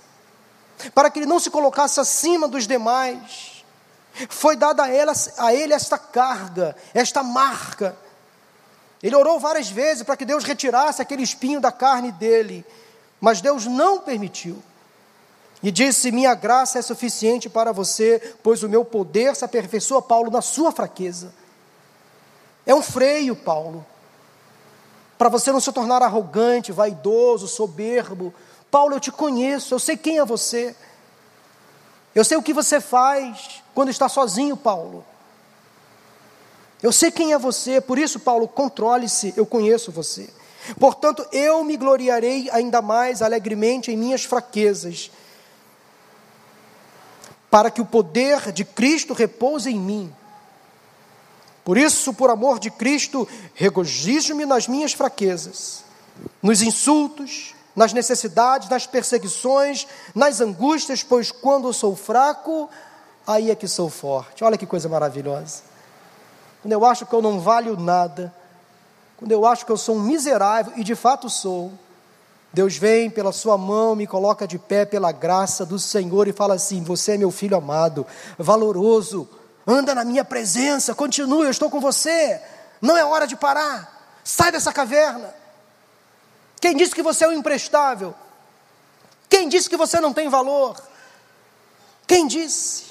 para 0.93 1.09
que 1.09 1.19
ele 1.19 1.25
não 1.25 1.39
se 1.39 1.49
colocasse 1.49 1.99
acima 1.99 2.47
dos 2.47 2.65
demais, 2.67 3.63
foi 4.29 4.55
dada 4.55 4.83
a, 4.83 4.89
ela, 4.89 5.13
a 5.37 5.53
ele 5.53 5.73
esta 5.73 5.97
carga, 5.97 6.75
esta 6.93 7.23
marca. 7.23 7.95
Ele 9.01 9.15
orou 9.15 9.39
várias 9.39 9.69
vezes 9.69 10.03
para 10.03 10.17
que 10.17 10.25
Deus 10.25 10.43
retirasse 10.43 11.01
aquele 11.01 11.23
espinho 11.23 11.61
da 11.61 11.71
carne 11.71 12.11
dele, 12.11 12.65
mas 13.19 13.41
Deus 13.41 13.65
não 13.65 13.99
permitiu. 13.99 14.61
E 15.61 15.71
disse: 15.71 16.11
Minha 16.11 16.33
graça 16.33 16.79
é 16.79 16.81
suficiente 16.81 17.49
para 17.49 17.71
você, 17.71 18.35
pois 18.41 18.63
o 18.63 18.69
meu 18.69 18.83
poder 18.83 19.35
se 19.35 19.45
aperfeiçoa, 19.45 20.01
Paulo, 20.01 20.31
na 20.31 20.41
sua 20.41 20.71
fraqueza. 20.71 21.33
É 22.65 22.73
um 22.73 22.81
freio, 22.81 23.35
Paulo, 23.35 23.85
para 25.17 25.29
você 25.29 25.51
não 25.51 25.59
se 25.59 25.71
tornar 25.71 26.01
arrogante, 26.01 26.71
vaidoso, 26.71 27.47
soberbo. 27.47 28.33
Paulo, 28.71 28.95
eu 28.95 28.99
te 28.99 29.12
conheço, 29.12 29.73
eu 29.73 29.79
sei 29.79 29.97
quem 29.97 30.19
é 30.19 30.25
você. 30.25 30.75
Eu 32.13 32.23
sei 32.23 32.38
o 32.38 32.43
que 32.43 32.53
você 32.53 32.79
faz 32.79 33.62
quando 33.73 33.89
está 33.89 34.10
sozinho, 34.10 34.58
Paulo. 34.58 35.05
Eu 36.82 36.91
sei 36.91 37.12
quem 37.12 37.34
é 37.34 37.38
você, 37.38 37.82
por 37.82 37.99
isso, 37.99 38.19
Paulo, 38.19 38.47
controle-se, 38.47 39.34
eu 39.36 39.45
conheço 39.45 39.91
você. 39.91 40.29
Portanto, 40.79 41.25
eu 41.32 41.63
me 41.63 41.75
gloriarei 41.75 42.49
ainda 42.51 42.82
mais 42.82 43.21
alegremente 43.21 43.91
em 43.91 43.97
minhas 43.97 44.23
fraquezas 44.23 45.12
para 47.49 47.71
que 47.71 47.82
o 47.82 47.86
poder 47.86 48.51
de 48.51 48.63
Cristo 48.63 49.13
repouse 49.13 49.69
em 49.69 49.79
mim. 49.79 50.13
Por 51.65 51.77
isso, 51.77 52.13
por 52.13 52.29
amor 52.29 52.60
de 52.60 52.71
Cristo, 52.71 53.27
regozijo-me 53.53 54.45
nas 54.45 54.67
minhas 54.67 54.93
fraquezas, 54.93 55.84
nos 56.41 56.62
insultos, 56.62 57.53
nas 57.75 57.93
necessidades, 57.93 58.69
nas 58.69 58.86
perseguições, 58.86 59.88
nas 60.13 60.41
angústias, 60.41 61.03
pois 61.03 61.32
quando 61.32 61.71
sou 61.73 61.95
fraco, 61.95 62.69
aí 63.25 63.51
é 63.51 63.55
que 63.55 63.67
sou 63.67 63.89
forte. 63.89 64.43
Olha 64.43 64.58
que 64.58 64.65
coisa 64.65 64.89
maravilhosa. 64.89 65.62
Quando 66.62 66.71
eu 66.73 66.86
acho 66.86 67.05
que 67.05 67.13
eu 67.13 67.21
não 67.21 67.39
valho 67.39 67.77
nada, 67.77 68.34
quando 69.17 69.32
eu 69.32 69.45
acho 69.45 69.65
que 69.65 69.71
eu 69.71 69.77
sou 69.77 69.95
um 69.95 70.01
miserável, 70.01 70.73
e 70.75 70.84
de 70.84 70.95
fato 70.95 71.29
sou, 71.29 71.71
Deus 72.51 72.77
vem 72.77 73.10
pela 73.10 73.32
sua 73.32 73.58
mão, 73.58 73.95
me 73.95 74.08
coloca 74.08 74.47
de 74.47 74.58
pé 74.58 74.84
pela 74.86 75.12
graça 75.12 75.65
do 75.65 75.77
Senhor 75.77 76.27
e 76.27 76.34
fala 76.34 76.55
assim: 76.55 76.84
Você 76.84 77.13
é 77.13 77.17
meu 77.17 77.29
filho 77.29 77.55
amado, 77.55 78.05
valoroso, 78.38 79.29
anda 79.65 79.93
na 79.93 80.03
minha 80.03 80.25
presença, 80.25 80.95
continue, 80.95 81.45
eu 81.45 81.51
estou 81.51 81.69
com 81.69 81.79
você, 81.79 82.41
não 82.82 82.97
é 82.97 83.05
hora 83.05 83.27
de 83.27 83.36
parar, 83.36 84.19
sai 84.23 84.51
dessa 84.51 84.73
caverna. 84.73 85.39
Quem 86.59 86.75
disse 86.75 86.93
que 86.93 87.01
você 87.01 87.25
é 87.25 87.27
um 87.27 87.33
imprestável? 87.33 88.13
Quem 89.29 89.47
disse 89.47 89.69
que 89.69 89.77
você 89.77 89.99
não 89.99 90.13
tem 90.13 90.27
valor? 90.27 90.75
Quem 92.05 92.27
disse? 92.27 92.85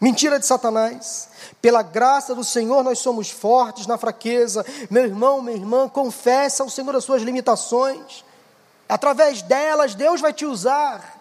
Mentira 0.00 0.38
de 0.38 0.46
Satanás. 0.46 1.28
Pela 1.60 1.82
graça 1.82 2.34
do 2.34 2.42
Senhor 2.44 2.82
nós 2.82 3.00
somos 3.00 3.30
fortes 3.30 3.86
na 3.86 3.98
fraqueza. 3.98 4.64
Meu 4.88 5.04
irmão, 5.04 5.42
minha 5.42 5.56
irmã, 5.56 5.88
confessa 5.88 6.62
ao 6.62 6.70
Senhor 6.70 6.94
as 6.96 7.04
suas 7.04 7.22
limitações. 7.22 8.24
Através 8.88 9.42
delas, 9.42 9.94
Deus 9.94 10.20
vai 10.20 10.32
te 10.32 10.46
usar. 10.46 11.20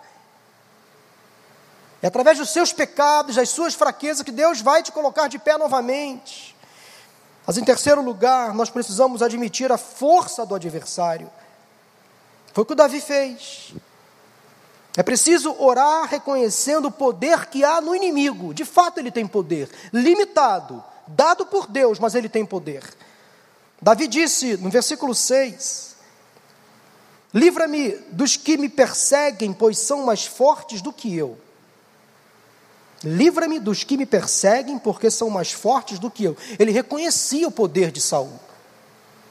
É 2.01 2.07
através 2.07 2.37
dos 2.37 2.49
seus 2.49 2.71
pecados, 2.71 3.35
das 3.35 3.49
suas 3.49 3.73
fraquezas, 3.73 4.23
que 4.23 4.31
Deus 4.31 4.61
vai 4.61 4.81
te 4.81 4.91
colocar 4.91 5.27
de 5.27 5.37
pé 5.37 5.57
novamente. 5.57 6.55
Mas 7.45 7.57
em 7.57 7.63
terceiro 7.63 8.01
lugar, 8.01 8.53
nós 8.53 8.69
precisamos 8.69 9.21
admitir 9.21 9.71
a 9.71 9.77
força 9.77 10.45
do 10.45 10.55
adversário. 10.55 11.29
Foi 12.53 12.63
o 12.63 12.65
que 12.65 12.73
o 12.73 12.75
Davi 12.75 12.99
fez. 12.99 13.73
É 14.97 15.03
preciso 15.03 15.55
orar 15.59 16.09
reconhecendo 16.09 16.87
o 16.87 16.91
poder 16.91 17.45
que 17.45 17.63
há 17.63 17.79
no 17.79 17.95
inimigo. 17.95 18.53
De 18.53 18.65
fato, 18.65 18.99
ele 18.99 19.11
tem 19.11 19.25
poder, 19.25 19.69
limitado, 19.93 20.83
dado 21.07 21.45
por 21.45 21.67
Deus, 21.67 21.99
mas 21.99 22.15
ele 22.15 22.27
tem 22.27 22.45
poder. 22.45 22.83
Davi 23.81 24.07
disse 24.07 24.57
no 24.57 24.69
versículo 24.69 25.15
6: 25.15 25.95
Livra-me 27.33 27.91
dos 28.11 28.35
que 28.35 28.57
me 28.57 28.67
perseguem, 28.67 29.53
pois 29.53 29.77
são 29.77 30.05
mais 30.05 30.25
fortes 30.25 30.81
do 30.81 30.91
que 30.91 31.15
eu. 31.15 31.37
Livra-me 33.03 33.59
dos 33.59 33.83
que 33.83 33.95
me 33.95 34.05
perseguem, 34.05 34.77
porque 34.77 35.09
são 35.09 35.29
mais 35.29 35.51
fortes 35.51 35.99
do 35.99 36.11
que 36.11 36.25
eu. 36.25 36.35
Ele 36.57 36.71
reconhecia 36.71 37.47
o 37.47 37.51
poder 37.51 37.91
de 37.91 38.01
Saul. 38.01 38.37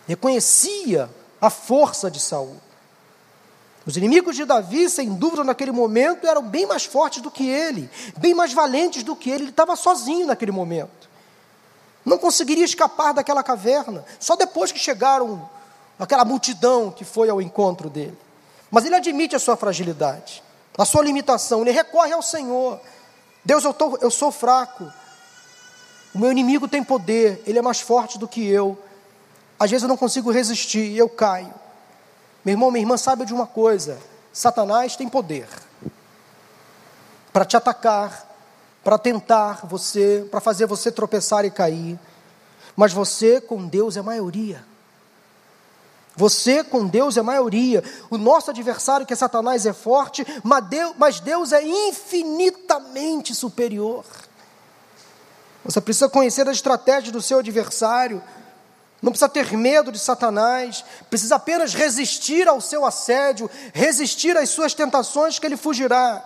Reconhecia 0.06 1.10
a 1.40 1.50
força 1.50 2.10
de 2.10 2.18
Saul. 2.18 2.56
Os 3.88 3.96
inimigos 3.96 4.36
de 4.36 4.44
Davi, 4.44 4.90
sem 4.90 5.14
dúvida, 5.14 5.42
naquele 5.42 5.72
momento, 5.72 6.26
eram 6.26 6.42
bem 6.42 6.66
mais 6.66 6.84
fortes 6.84 7.22
do 7.22 7.30
que 7.30 7.48
ele, 7.48 7.88
bem 8.18 8.34
mais 8.34 8.52
valentes 8.52 9.02
do 9.02 9.16
que 9.16 9.30
ele. 9.30 9.44
Ele 9.44 9.50
estava 9.50 9.74
sozinho 9.76 10.26
naquele 10.26 10.52
momento. 10.52 11.08
Não 12.04 12.18
conseguiria 12.18 12.66
escapar 12.66 13.14
daquela 13.14 13.42
caverna. 13.42 14.04
Só 14.20 14.36
depois 14.36 14.70
que 14.70 14.78
chegaram 14.78 15.48
aquela 15.98 16.22
multidão 16.22 16.90
que 16.90 17.02
foi 17.02 17.30
ao 17.30 17.40
encontro 17.40 17.88
dele. 17.88 18.18
Mas 18.70 18.84
ele 18.84 18.94
admite 18.94 19.34
a 19.34 19.38
sua 19.38 19.56
fragilidade, 19.56 20.42
a 20.76 20.84
sua 20.84 21.02
limitação, 21.02 21.62
ele 21.62 21.70
recorre 21.70 22.12
ao 22.12 22.20
Senhor. 22.20 22.78
Deus, 23.42 23.64
eu, 23.64 23.72
tô, 23.72 23.96
eu 24.02 24.10
sou 24.10 24.30
fraco, 24.30 24.92
o 26.14 26.18
meu 26.18 26.30
inimigo 26.30 26.68
tem 26.68 26.84
poder, 26.84 27.42
ele 27.46 27.58
é 27.58 27.62
mais 27.62 27.80
forte 27.80 28.18
do 28.18 28.28
que 28.28 28.46
eu. 28.46 28.76
Às 29.58 29.70
vezes 29.70 29.84
eu 29.84 29.88
não 29.88 29.96
consigo 29.96 30.30
resistir 30.30 30.90
e 30.90 30.98
eu 30.98 31.08
caio. 31.08 31.54
Meu 32.44 32.54
irmão, 32.54 32.70
minha 32.70 32.82
irmã, 32.82 32.96
sabe 32.96 33.24
de 33.24 33.34
uma 33.34 33.46
coisa: 33.46 33.98
Satanás 34.32 34.96
tem 34.96 35.08
poder 35.08 35.48
para 37.32 37.44
te 37.44 37.56
atacar, 37.56 38.26
para 38.82 38.98
tentar 38.98 39.66
você, 39.66 40.26
para 40.30 40.40
fazer 40.40 40.66
você 40.66 40.90
tropeçar 40.90 41.44
e 41.44 41.50
cair. 41.50 41.98
Mas 42.74 42.92
você 42.92 43.40
com 43.40 43.66
Deus 43.66 43.96
é 43.96 44.02
maioria. 44.02 44.64
Você 46.16 46.64
com 46.64 46.86
Deus 46.86 47.16
é 47.16 47.22
maioria. 47.22 47.82
O 48.10 48.18
nosso 48.18 48.50
adversário, 48.50 49.06
que 49.06 49.12
é 49.12 49.16
Satanás, 49.16 49.66
é 49.66 49.72
forte, 49.72 50.26
mas 50.42 51.20
Deus 51.20 51.52
é 51.52 51.62
infinitamente 51.62 53.34
superior. 53.34 54.04
Você 55.64 55.80
precisa 55.80 56.08
conhecer 56.08 56.48
a 56.48 56.52
estratégia 56.52 57.12
do 57.12 57.22
seu 57.22 57.38
adversário. 57.38 58.22
Não 59.00 59.12
precisa 59.12 59.28
ter 59.28 59.56
medo 59.56 59.92
de 59.92 59.98
Satanás, 59.98 60.84
precisa 61.08 61.36
apenas 61.36 61.72
resistir 61.72 62.48
ao 62.48 62.60
seu 62.60 62.84
assédio, 62.84 63.48
resistir 63.72 64.36
às 64.36 64.50
suas 64.50 64.74
tentações, 64.74 65.38
que 65.38 65.46
ele 65.46 65.56
fugirá. 65.56 66.24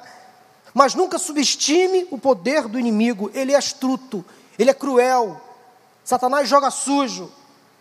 Mas 0.73 0.95
nunca 0.95 1.19
subestime 1.19 2.07
o 2.11 2.19
poder 2.19 2.67
do 2.67 2.79
inimigo, 2.79 3.31
ele 3.35 3.53
é 3.53 3.57
astuto, 3.57 4.25
ele 4.59 4.71
é 4.71 4.75
cruel. 4.75 5.41
Satanás 6.05 6.49
joga 6.49 6.71
sujo. 6.71 7.31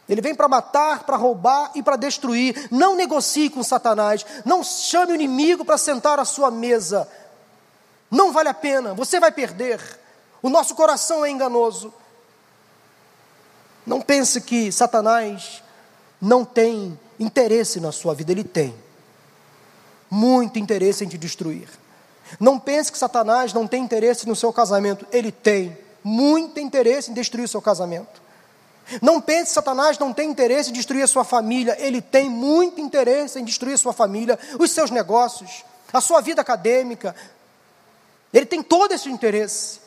Ele 0.09 0.21
vem 0.21 0.35
para 0.35 0.49
matar, 0.49 1.03
para 1.03 1.15
roubar 1.15 1.71
e 1.73 1.81
para 1.81 1.95
destruir. 1.95 2.67
Não 2.69 2.97
negocie 2.97 3.49
com 3.49 3.63
Satanás. 3.63 4.25
Não 4.43 4.61
chame 4.61 5.13
o 5.13 5.15
inimigo 5.15 5.63
para 5.63 5.77
sentar 5.77 6.19
à 6.19 6.25
sua 6.25 6.51
mesa. 6.51 7.07
Não 8.09 8.33
vale 8.33 8.49
a 8.49 8.53
pena, 8.53 8.93
você 8.93 9.21
vai 9.21 9.31
perder. 9.31 9.79
O 10.41 10.49
nosso 10.49 10.75
coração 10.75 11.23
é 11.23 11.29
enganoso. 11.29 11.93
Não 13.85 14.01
pense 14.01 14.41
que 14.41 14.71
Satanás 14.71 15.63
não 16.21 16.45
tem 16.45 16.97
interesse 17.19 17.79
na 17.79 17.91
sua 17.91 18.13
vida, 18.13 18.31
ele 18.31 18.43
tem. 18.43 18.75
Muito 20.09 20.59
interesse 20.59 21.03
em 21.03 21.07
te 21.07 21.17
destruir. 21.17 21.67
Não 22.39 22.59
pense 22.59 22.91
que 22.91 22.97
Satanás 22.97 23.53
não 23.53 23.67
tem 23.67 23.83
interesse 23.83 24.27
no 24.27 24.35
seu 24.35 24.53
casamento, 24.53 25.05
ele 25.11 25.31
tem 25.31 25.77
muito 26.03 26.59
interesse 26.59 27.11
em 27.11 27.13
destruir 27.13 27.45
o 27.45 27.47
seu 27.47 27.61
casamento. 27.61 28.21
Não 29.01 29.21
pense 29.21 29.45
que 29.45 29.53
Satanás 29.53 29.97
não 29.97 30.13
tem 30.13 30.29
interesse 30.29 30.69
em 30.69 30.73
destruir 30.73 31.03
a 31.03 31.07
sua 31.07 31.23
família, 31.23 31.77
ele 31.79 32.01
tem 32.01 32.29
muito 32.29 32.81
interesse 32.81 33.39
em 33.39 33.45
destruir 33.45 33.73
a 33.73 33.77
sua 33.77 33.93
família, 33.93 34.37
os 34.59 34.71
seus 34.71 34.89
negócios, 34.89 35.63
a 35.93 36.01
sua 36.01 36.21
vida 36.21 36.41
acadêmica. 36.41 37.15
Ele 38.33 38.45
tem 38.45 38.61
todo 38.61 38.93
esse 38.93 39.09
interesse. 39.09 39.79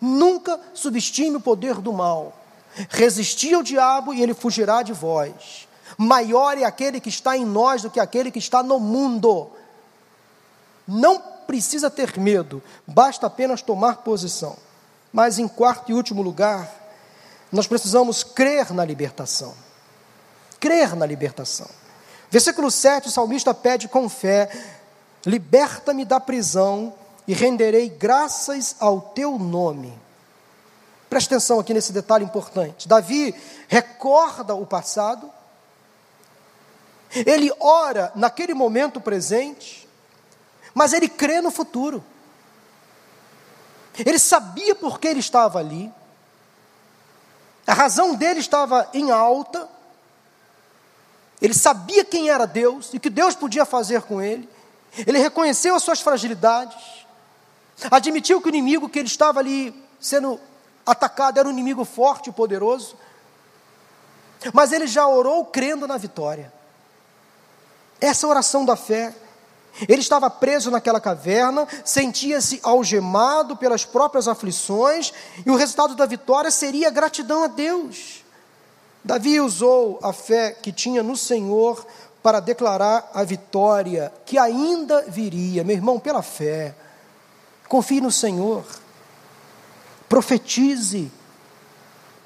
Nunca 0.00 0.58
subestime 0.72 1.36
o 1.36 1.40
poder 1.40 1.76
do 1.76 1.92
mal. 1.92 2.39
Resisti 2.88 3.52
ao 3.54 3.62
diabo 3.62 4.14
e 4.14 4.22
ele 4.22 4.34
fugirá 4.34 4.82
de 4.82 4.92
vós. 4.92 5.68
Maior 5.98 6.56
é 6.56 6.64
aquele 6.64 7.00
que 7.00 7.08
está 7.08 7.36
em 7.36 7.44
nós 7.44 7.82
do 7.82 7.90
que 7.90 8.00
aquele 8.00 8.30
que 8.30 8.38
está 8.38 8.62
no 8.62 8.78
mundo. 8.78 9.50
Não 10.86 11.18
precisa 11.46 11.90
ter 11.90 12.18
medo, 12.18 12.62
basta 12.86 13.26
apenas 13.26 13.60
tomar 13.60 13.98
posição. 13.98 14.56
Mas 15.12 15.38
em 15.38 15.48
quarto 15.48 15.90
e 15.90 15.94
último 15.94 16.22
lugar, 16.22 16.70
nós 17.50 17.66
precisamos 17.66 18.22
crer 18.22 18.72
na 18.72 18.84
libertação. 18.84 19.52
Crer 20.60 20.94
na 20.94 21.04
libertação. 21.04 21.66
Versículo 22.30 22.70
7, 22.70 23.08
o 23.08 23.10
salmista 23.10 23.52
pede 23.52 23.88
com 23.88 24.08
fé: 24.08 24.48
Liberta-me 25.26 26.04
da 26.04 26.20
prisão 26.20 26.94
e 27.26 27.34
renderei 27.34 27.88
graças 27.88 28.76
ao 28.78 29.00
teu 29.00 29.38
nome. 29.38 29.92
Preste 31.10 31.26
atenção 31.26 31.58
aqui 31.58 31.74
nesse 31.74 31.92
detalhe 31.92 32.24
importante. 32.24 32.86
Davi 32.86 33.34
recorda 33.66 34.54
o 34.54 34.64
passado, 34.64 35.28
ele 37.26 37.52
ora 37.58 38.12
naquele 38.14 38.54
momento 38.54 39.00
presente, 39.00 39.88
mas 40.72 40.92
ele 40.92 41.08
crê 41.08 41.40
no 41.40 41.50
futuro. 41.50 42.04
Ele 43.98 44.20
sabia 44.20 44.72
por 44.76 45.00
que 45.00 45.08
ele 45.08 45.18
estava 45.18 45.58
ali, 45.58 45.92
a 47.66 47.74
razão 47.74 48.14
dele 48.14 48.38
estava 48.38 48.88
em 48.94 49.10
alta, 49.10 49.68
ele 51.42 51.54
sabia 51.54 52.04
quem 52.04 52.30
era 52.30 52.46
Deus 52.46 52.94
e 52.94 52.98
o 52.98 53.00
que 53.00 53.10
Deus 53.10 53.34
podia 53.34 53.64
fazer 53.64 54.02
com 54.02 54.22
ele, 54.22 54.48
ele 54.96 55.18
reconheceu 55.18 55.74
as 55.74 55.82
suas 55.82 56.00
fragilidades, 56.00 57.04
admitiu 57.90 58.40
que 58.40 58.46
o 58.46 58.50
inimigo 58.50 58.88
que 58.88 59.00
ele 59.00 59.08
estava 59.08 59.40
ali 59.40 59.74
sendo 60.00 60.40
atacado 60.90 61.38
era 61.38 61.48
um 61.48 61.52
inimigo 61.52 61.84
forte 61.84 62.30
e 62.30 62.32
poderoso, 62.32 62.96
mas 64.52 64.72
ele 64.72 64.86
já 64.86 65.06
orou 65.06 65.44
crendo 65.44 65.86
na 65.86 65.96
vitória. 65.96 66.52
Essa 68.00 68.26
oração 68.26 68.64
da 68.64 68.76
fé 68.76 69.14
ele 69.88 70.00
estava 70.00 70.28
preso 70.28 70.70
naquela 70.70 71.00
caverna, 71.00 71.66
sentia-se 71.84 72.60
algemado 72.62 73.56
pelas 73.56 73.84
próprias 73.84 74.28
aflições, 74.28 75.12
e 75.44 75.50
o 75.50 75.56
resultado 75.56 75.94
da 75.94 76.06
vitória 76.06 76.50
seria 76.50 76.90
gratidão 76.90 77.44
a 77.44 77.46
Deus. 77.46 78.24
Davi 79.02 79.40
usou 79.40 79.98
a 80.02 80.12
fé 80.12 80.50
que 80.52 80.72
tinha 80.72 81.02
no 81.02 81.16
Senhor 81.16 81.86
para 82.22 82.40
declarar 82.40 83.10
a 83.14 83.24
vitória 83.24 84.12
que 84.26 84.36
ainda 84.36 85.02
viria. 85.08 85.64
Meu 85.64 85.76
irmão, 85.76 85.98
pela 85.98 86.20
fé, 86.20 86.74
confie 87.66 88.00
no 88.00 88.10
Senhor, 88.10 88.64
profetize, 90.10 91.10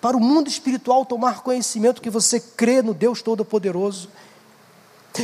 para 0.00 0.16
o 0.16 0.20
mundo 0.20 0.48
espiritual 0.48 1.04
tomar 1.04 1.42
conhecimento 1.42 2.02
que 2.02 2.10
você 2.10 2.40
crê 2.40 2.82
no 2.82 2.92
Deus 2.92 3.22
Todo-Poderoso 3.22 4.08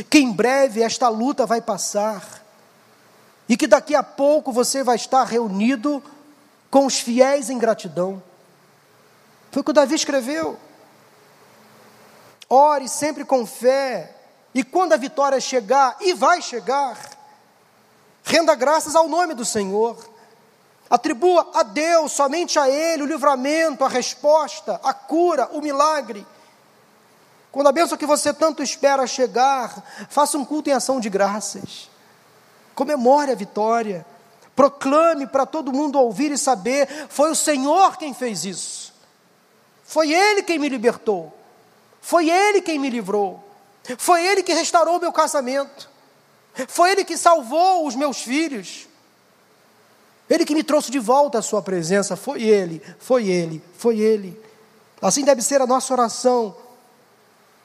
que 0.09 0.19
em 0.19 0.31
breve 0.31 0.81
esta 0.81 1.09
luta 1.09 1.45
vai 1.45 1.59
passar 1.59 2.41
e 3.49 3.57
que 3.57 3.67
daqui 3.67 3.93
a 3.93 4.01
pouco 4.01 4.51
você 4.51 4.83
vai 4.83 4.95
estar 4.95 5.25
reunido 5.25 6.01
com 6.69 6.85
os 6.85 6.99
fiéis 6.99 7.49
em 7.49 7.57
gratidão. 7.57 8.23
Foi 9.51 9.61
o 9.61 9.63
que 9.65 9.71
o 9.71 9.73
Davi 9.73 9.95
escreveu. 9.95 10.57
Ore 12.47 12.87
sempre 12.87 13.25
com 13.25 13.45
fé, 13.45 14.15
e 14.53 14.63
quando 14.63 14.93
a 14.93 14.97
vitória 14.97 15.39
chegar, 15.41 15.97
e 15.99 16.13
vai 16.13 16.41
chegar, 16.41 16.97
renda 18.23 18.55
graças 18.55 18.95
ao 18.95 19.09
nome 19.09 19.33
do 19.33 19.43
Senhor. 19.43 20.10
Atribua 20.91 21.49
a 21.53 21.63
Deus, 21.63 22.11
somente 22.11 22.59
a 22.59 22.69
Ele, 22.69 23.03
o 23.03 23.05
livramento, 23.05 23.85
a 23.85 23.87
resposta, 23.87 24.77
a 24.83 24.93
cura, 24.93 25.47
o 25.53 25.61
milagre. 25.61 26.27
Quando 27.49 27.67
a 27.67 27.71
bênção 27.71 27.97
que 27.97 28.05
você 28.05 28.33
tanto 28.33 28.61
espera 28.61 29.07
chegar, 29.07 29.81
faça 30.09 30.37
um 30.37 30.43
culto 30.43 30.69
em 30.69 30.73
ação 30.73 30.99
de 30.99 31.09
graças. 31.09 31.89
Comemore 32.75 33.31
a 33.31 33.35
vitória. 33.35 34.05
Proclame 34.53 35.25
para 35.25 35.45
todo 35.45 35.71
mundo 35.71 35.97
ouvir 35.97 36.29
e 36.29 36.37
saber: 36.37 36.89
foi 37.07 37.31
o 37.31 37.35
Senhor 37.35 37.95
quem 37.95 38.13
fez 38.13 38.43
isso. 38.43 38.93
Foi 39.85 40.11
Ele 40.11 40.43
quem 40.43 40.59
me 40.59 40.67
libertou. 40.67 41.33
Foi 42.01 42.29
Ele 42.29 42.61
quem 42.61 42.77
me 42.77 42.89
livrou. 42.89 43.41
Foi 43.97 44.25
Ele 44.25 44.43
que 44.43 44.53
restaurou 44.53 44.99
meu 44.99 45.13
casamento. 45.13 45.89
Foi 46.67 46.91
Ele 46.91 47.05
que 47.05 47.15
salvou 47.15 47.87
os 47.87 47.95
meus 47.95 48.21
filhos. 48.21 48.90
Ele 50.31 50.45
que 50.45 50.55
me 50.55 50.63
trouxe 50.63 50.89
de 50.89 50.97
volta 50.97 51.39
à 51.39 51.41
Sua 51.41 51.61
presença. 51.61 52.15
Foi 52.15 52.41
Ele, 52.41 52.81
foi 52.99 53.27
Ele, 53.27 53.61
foi 53.77 53.99
Ele. 53.99 54.39
Assim 55.01 55.25
deve 55.25 55.41
ser 55.41 55.59
a 55.59 55.67
nossa 55.67 55.91
oração 55.91 56.55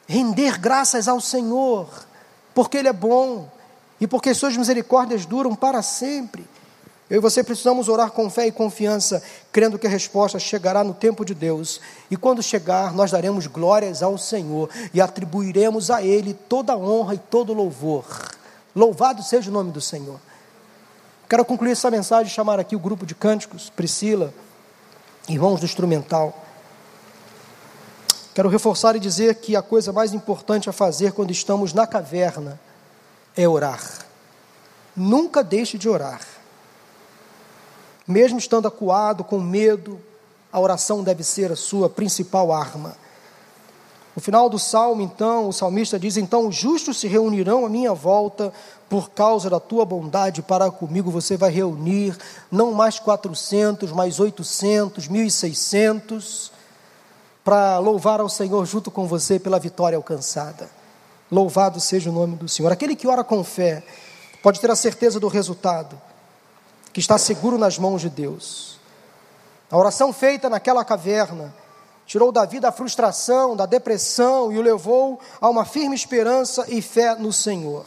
render 0.08 0.58
graças 0.58 1.06
ao 1.06 1.20
Senhor, 1.20 1.88
porque 2.52 2.76
Ele 2.78 2.88
é 2.88 2.92
bom 2.92 3.48
e 4.00 4.06
porque 4.08 4.34
Suas 4.34 4.56
misericórdias 4.56 5.24
duram 5.24 5.54
para 5.54 5.80
sempre. 5.80 6.44
Eu 7.08 7.18
e 7.18 7.20
você 7.20 7.44
precisamos 7.44 7.88
orar 7.88 8.10
com 8.10 8.28
fé 8.28 8.48
e 8.48 8.52
confiança, 8.52 9.22
crendo 9.52 9.78
que 9.78 9.86
a 9.86 9.90
resposta 9.90 10.40
chegará 10.40 10.82
no 10.82 10.92
tempo 10.92 11.24
de 11.24 11.34
Deus. 11.34 11.80
E 12.10 12.16
quando 12.16 12.42
chegar, 12.42 12.92
nós 12.92 13.12
daremos 13.12 13.46
glórias 13.46 14.02
ao 14.02 14.18
Senhor 14.18 14.68
e 14.92 15.00
atribuiremos 15.00 15.88
a 15.88 16.02
Ele 16.02 16.34
toda 16.34 16.72
a 16.72 16.76
honra 16.76 17.14
e 17.14 17.18
todo 17.18 17.52
louvor. 17.52 18.04
Louvado 18.74 19.22
seja 19.22 19.50
o 19.50 19.52
nome 19.52 19.70
do 19.70 19.80
Senhor. 19.80 20.18
Quero 21.28 21.44
concluir 21.44 21.72
essa 21.72 21.90
mensagem 21.90 22.30
e 22.30 22.34
chamar 22.34 22.60
aqui 22.60 22.76
o 22.76 22.78
grupo 22.78 23.04
de 23.04 23.14
cânticos, 23.14 23.68
Priscila, 23.68 24.32
irmãos 25.28 25.58
do 25.58 25.66
instrumental. 25.66 26.32
Quero 28.32 28.48
reforçar 28.48 28.94
e 28.94 29.00
dizer 29.00 29.34
que 29.36 29.56
a 29.56 29.62
coisa 29.62 29.92
mais 29.92 30.12
importante 30.14 30.70
a 30.70 30.72
fazer 30.72 31.12
quando 31.12 31.32
estamos 31.32 31.72
na 31.72 31.84
caverna 31.84 32.60
é 33.36 33.48
orar. 33.48 33.82
Nunca 34.94 35.42
deixe 35.42 35.76
de 35.76 35.88
orar. 35.88 36.20
Mesmo 38.06 38.38
estando 38.38 38.68
acuado, 38.68 39.24
com 39.24 39.40
medo, 39.40 40.00
a 40.52 40.60
oração 40.60 41.02
deve 41.02 41.24
ser 41.24 41.50
a 41.50 41.56
sua 41.56 41.90
principal 41.90 42.52
arma. 42.52 42.96
No 44.14 44.22
final 44.22 44.48
do 44.48 44.58
salmo, 44.58 45.02
então, 45.02 45.48
o 45.48 45.52
salmista 45.52 45.98
diz: 45.98 46.16
Então 46.16 46.46
os 46.46 46.54
justos 46.54 46.98
se 46.98 47.08
reunirão 47.08 47.66
à 47.66 47.68
minha 47.68 47.92
volta, 47.92 48.52
por 48.88 49.10
causa 49.10 49.50
da 49.50 49.58
tua 49.58 49.84
bondade 49.84 50.42
para 50.42 50.70
comigo. 50.70 51.10
Você 51.10 51.36
vai 51.36 51.50
reunir 51.50 52.16
não 52.50 52.72
mais 52.72 52.98
400, 52.98 53.92
mais 53.92 54.20
800, 54.20 55.08
1.600 55.08 56.50
para 57.44 57.78
louvar 57.78 58.20
ao 58.20 58.28
Senhor 58.28 58.64
junto 58.66 58.90
com 58.90 59.06
você 59.06 59.38
pela 59.38 59.58
vitória 59.58 59.96
alcançada. 59.96 60.68
Louvado 61.30 61.80
seja 61.80 62.10
o 62.10 62.12
nome 62.12 62.36
do 62.36 62.48
Senhor. 62.48 62.70
Aquele 62.70 62.94
que 62.94 63.08
ora 63.08 63.24
com 63.24 63.42
fé 63.42 63.82
pode 64.42 64.60
ter 64.60 64.70
a 64.70 64.76
certeza 64.76 65.18
do 65.18 65.28
resultado, 65.28 66.00
que 66.92 67.00
está 67.00 67.18
seguro 67.18 67.58
nas 67.58 67.78
mãos 67.78 68.00
de 68.00 68.08
Deus. 68.08 68.78
A 69.70 69.76
oração 69.76 70.12
feita 70.12 70.48
naquela 70.48 70.84
caverna 70.84 71.52
tirou 72.06 72.30
Davi 72.30 72.60
da 72.60 72.70
frustração, 72.70 73.56
da 73.56 73.66
depressão 73.66 74.52
e 74.52 74.58
o 74.58 74.62
levou 74.62 75.18
a 75.40 75.48
uma 75.48 75.64
firme 75.64 75.96
esperança 75.96 76.64
e 76.68 76.80
fé 76.80 77.16
no 77.16 77.32
Senhor. 77.32 77.84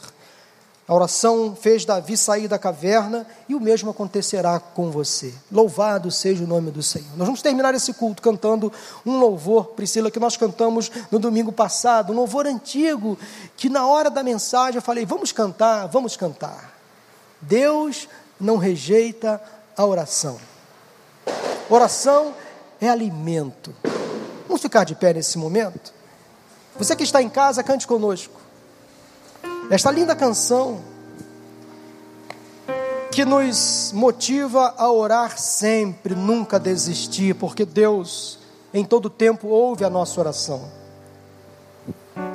A 0.90 0.94
oração 0.94 1.54
fez 1.54 1.84
Davi 1.84 2.16
sair 2.16 2.48
da 2.48 2.58
caverna 2.58 3.24
e 3.48 3.54
o 3.54 3.60
mesmo 3.60 3.90
acontecerá 3.90 4.58
com 4.58 4.90
você. 4.90 5.32
Louvado 5.48 6.10
seja 6.10 6.42
o 6.42 6.48
nome 6.48 6.72
do 6.72 6.82
Senhor. 6.82 7.06
Nós 7.16 7.28
vamos 7.28 7.40
terminar 7.40 7.72
esse 7.76 7.92
culto 7.92 8.20
cantando 8.20 8.72
um 9.06 9.20
louvor, 9.20 9.66
Priscila, 9.66 10.10
que 10.10 10.18
nós 10.18 10.36
cantamos 10.36 10.90
no 11.08 11.20
domingo 11.20 11.52
passado, 11.52 12.12
um 12.12 12.16
louvor 12.16 12.44
antigo, 12.44 13.16
que 13.56 13.68
na 13.68 13.86
hora 13.86 14.10
da 14.10 14.24
mensagem 14.24 14.78
eu 14.78 14.82
falei: 14.82 15.06
vamos 15.06 15.30
cantar, 15.30 15.86
vamos 15.86 16.16
cantar. 16.16 16.76
Deus 17.40 18.08
não 18.40 18.56
rejeita 18.56 19.40
a 19.76 19.86
oração. 19.86 20.40
Oração 21.68 22.34
é 22.80 22.88
alimento. 22.88 23.72
Vamos 24.48 24.60
ficar 24.60 24.82
de 24.82 24.96
pé 24.96 25.14
nesse 25.14 25.38
momento? 25.38 25.94
Você 26.76 26.96
que 26.96 27.04
está 27.04 27.22
em 27.22 27.28
casa, 27.28 27.62
cante 27.62 27.86
conosco 27.86 28.39
esta 29.70 29.88
linda 29.92 30.16
canção, 30.16 30.80
que 33.12 33.24
nos 33.24 33.92
motiva 33.94 34.74
a 34.76 34.90
orar 34.90 35.38
sempre, 35.38 36.14
nunca 36.14 36.58
desistir, 36.58 37.34
porque 37.34 37.64
Deus 37.64 38.40
em 38.74 38.84
todo 38.84 39.08
tempo 39.08 39.46
ouve 39.46 39.84
a 39.84 39.90
nossa 39.90 40.20
oração. 40.20 40.62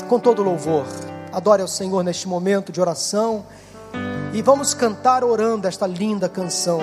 Com 0.07 0.17
todo 0.17 0.41
louvor, 0.41 0.85
adore 1.33 1.61
ao 1.61 1.67
Senhor 1.67 2.03
neste 2.03 2.25
momento 2.25 2.71
de 2.71 2.79
oração 2.79 3.45
e 4.33 4.41
vamos 4.41 4.73
cantar 4.73 5.23
orando 5.23 5.67
esta 5.67 5.85
linda 5.85 6.29
canção. 6.29 6.79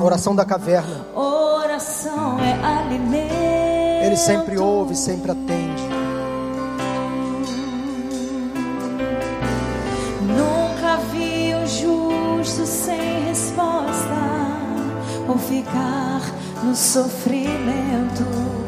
A 0.00 0.02
oração 0.02 0.34
da 0.34 0.46
caverna. 0.46 1.04
Oração 1.14 2.40
é 2.40 2.54
alimento. 2.64 3.34
Ele 4.02 4.16
sempre 4.16 4.56
ouve, 4.56 4.96
sempre 4.96 5.30
atende. 5.30 5.82
Nunca 10.22 10.96
vi 11.12 11.54
um 11.54 11.66
justo 11.66 12.64
sem 12.64 13.24
resposta 13.26 14.16
ou 15.28 15.36
ficar 15.36 16.22
no 16.64 16.74
sofrimento. 16.74 18.59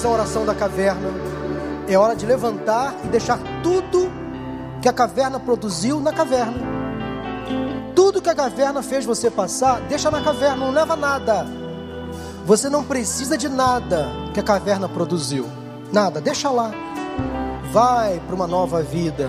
Fez 0.00 0.04
a 0.04 0.08
oração 0.08 0.46
da 0.46 0.54
caverna. 0.54 1.10
É 1.86 1.98
hora 1.98 2.16
de 2.16 2.24
levantar 2.24 2.94
e 3.04 3.08
deixar 3.08 3.38
tudo 3.62 4.10
que 4.80 4.88
a 4.88 4.92
caverna 4.92 5.38
produziu 5.38 6.00
na 6.00 6.10
caverna. 6.10 6.56
Tudo 7.94 8.22
que 8.22 8.30
a 8.30 8.34
caverna 8.34 8.82
fez 8.82 9.04
você 9.04 9.30
passar, 9.30 9.80
deixa 9.82 10.10
na 10.10 10.22
caverna, 10.22 10.56
não 10.56 10.70
leva 10.70 10.96
nada. 10.96 11.46
Você 12.46 12.70
não 12.70 12.82
precisa 12.82 13.36
de 13.36 13.48
nada 13.48 14.08
que 14.32 14.40
a 14.40 14.42
caverna 14.42 14.88
produziu. 14.88 15.46
Nada, 15.92 16.18
deixa 16.18 16.48
lá. 16.48 16.70
Vai 17.70 18.20
para 18.20 18.34
uma 18.34 18.46
nova 18.46 18.82
vida. 18.82 19.28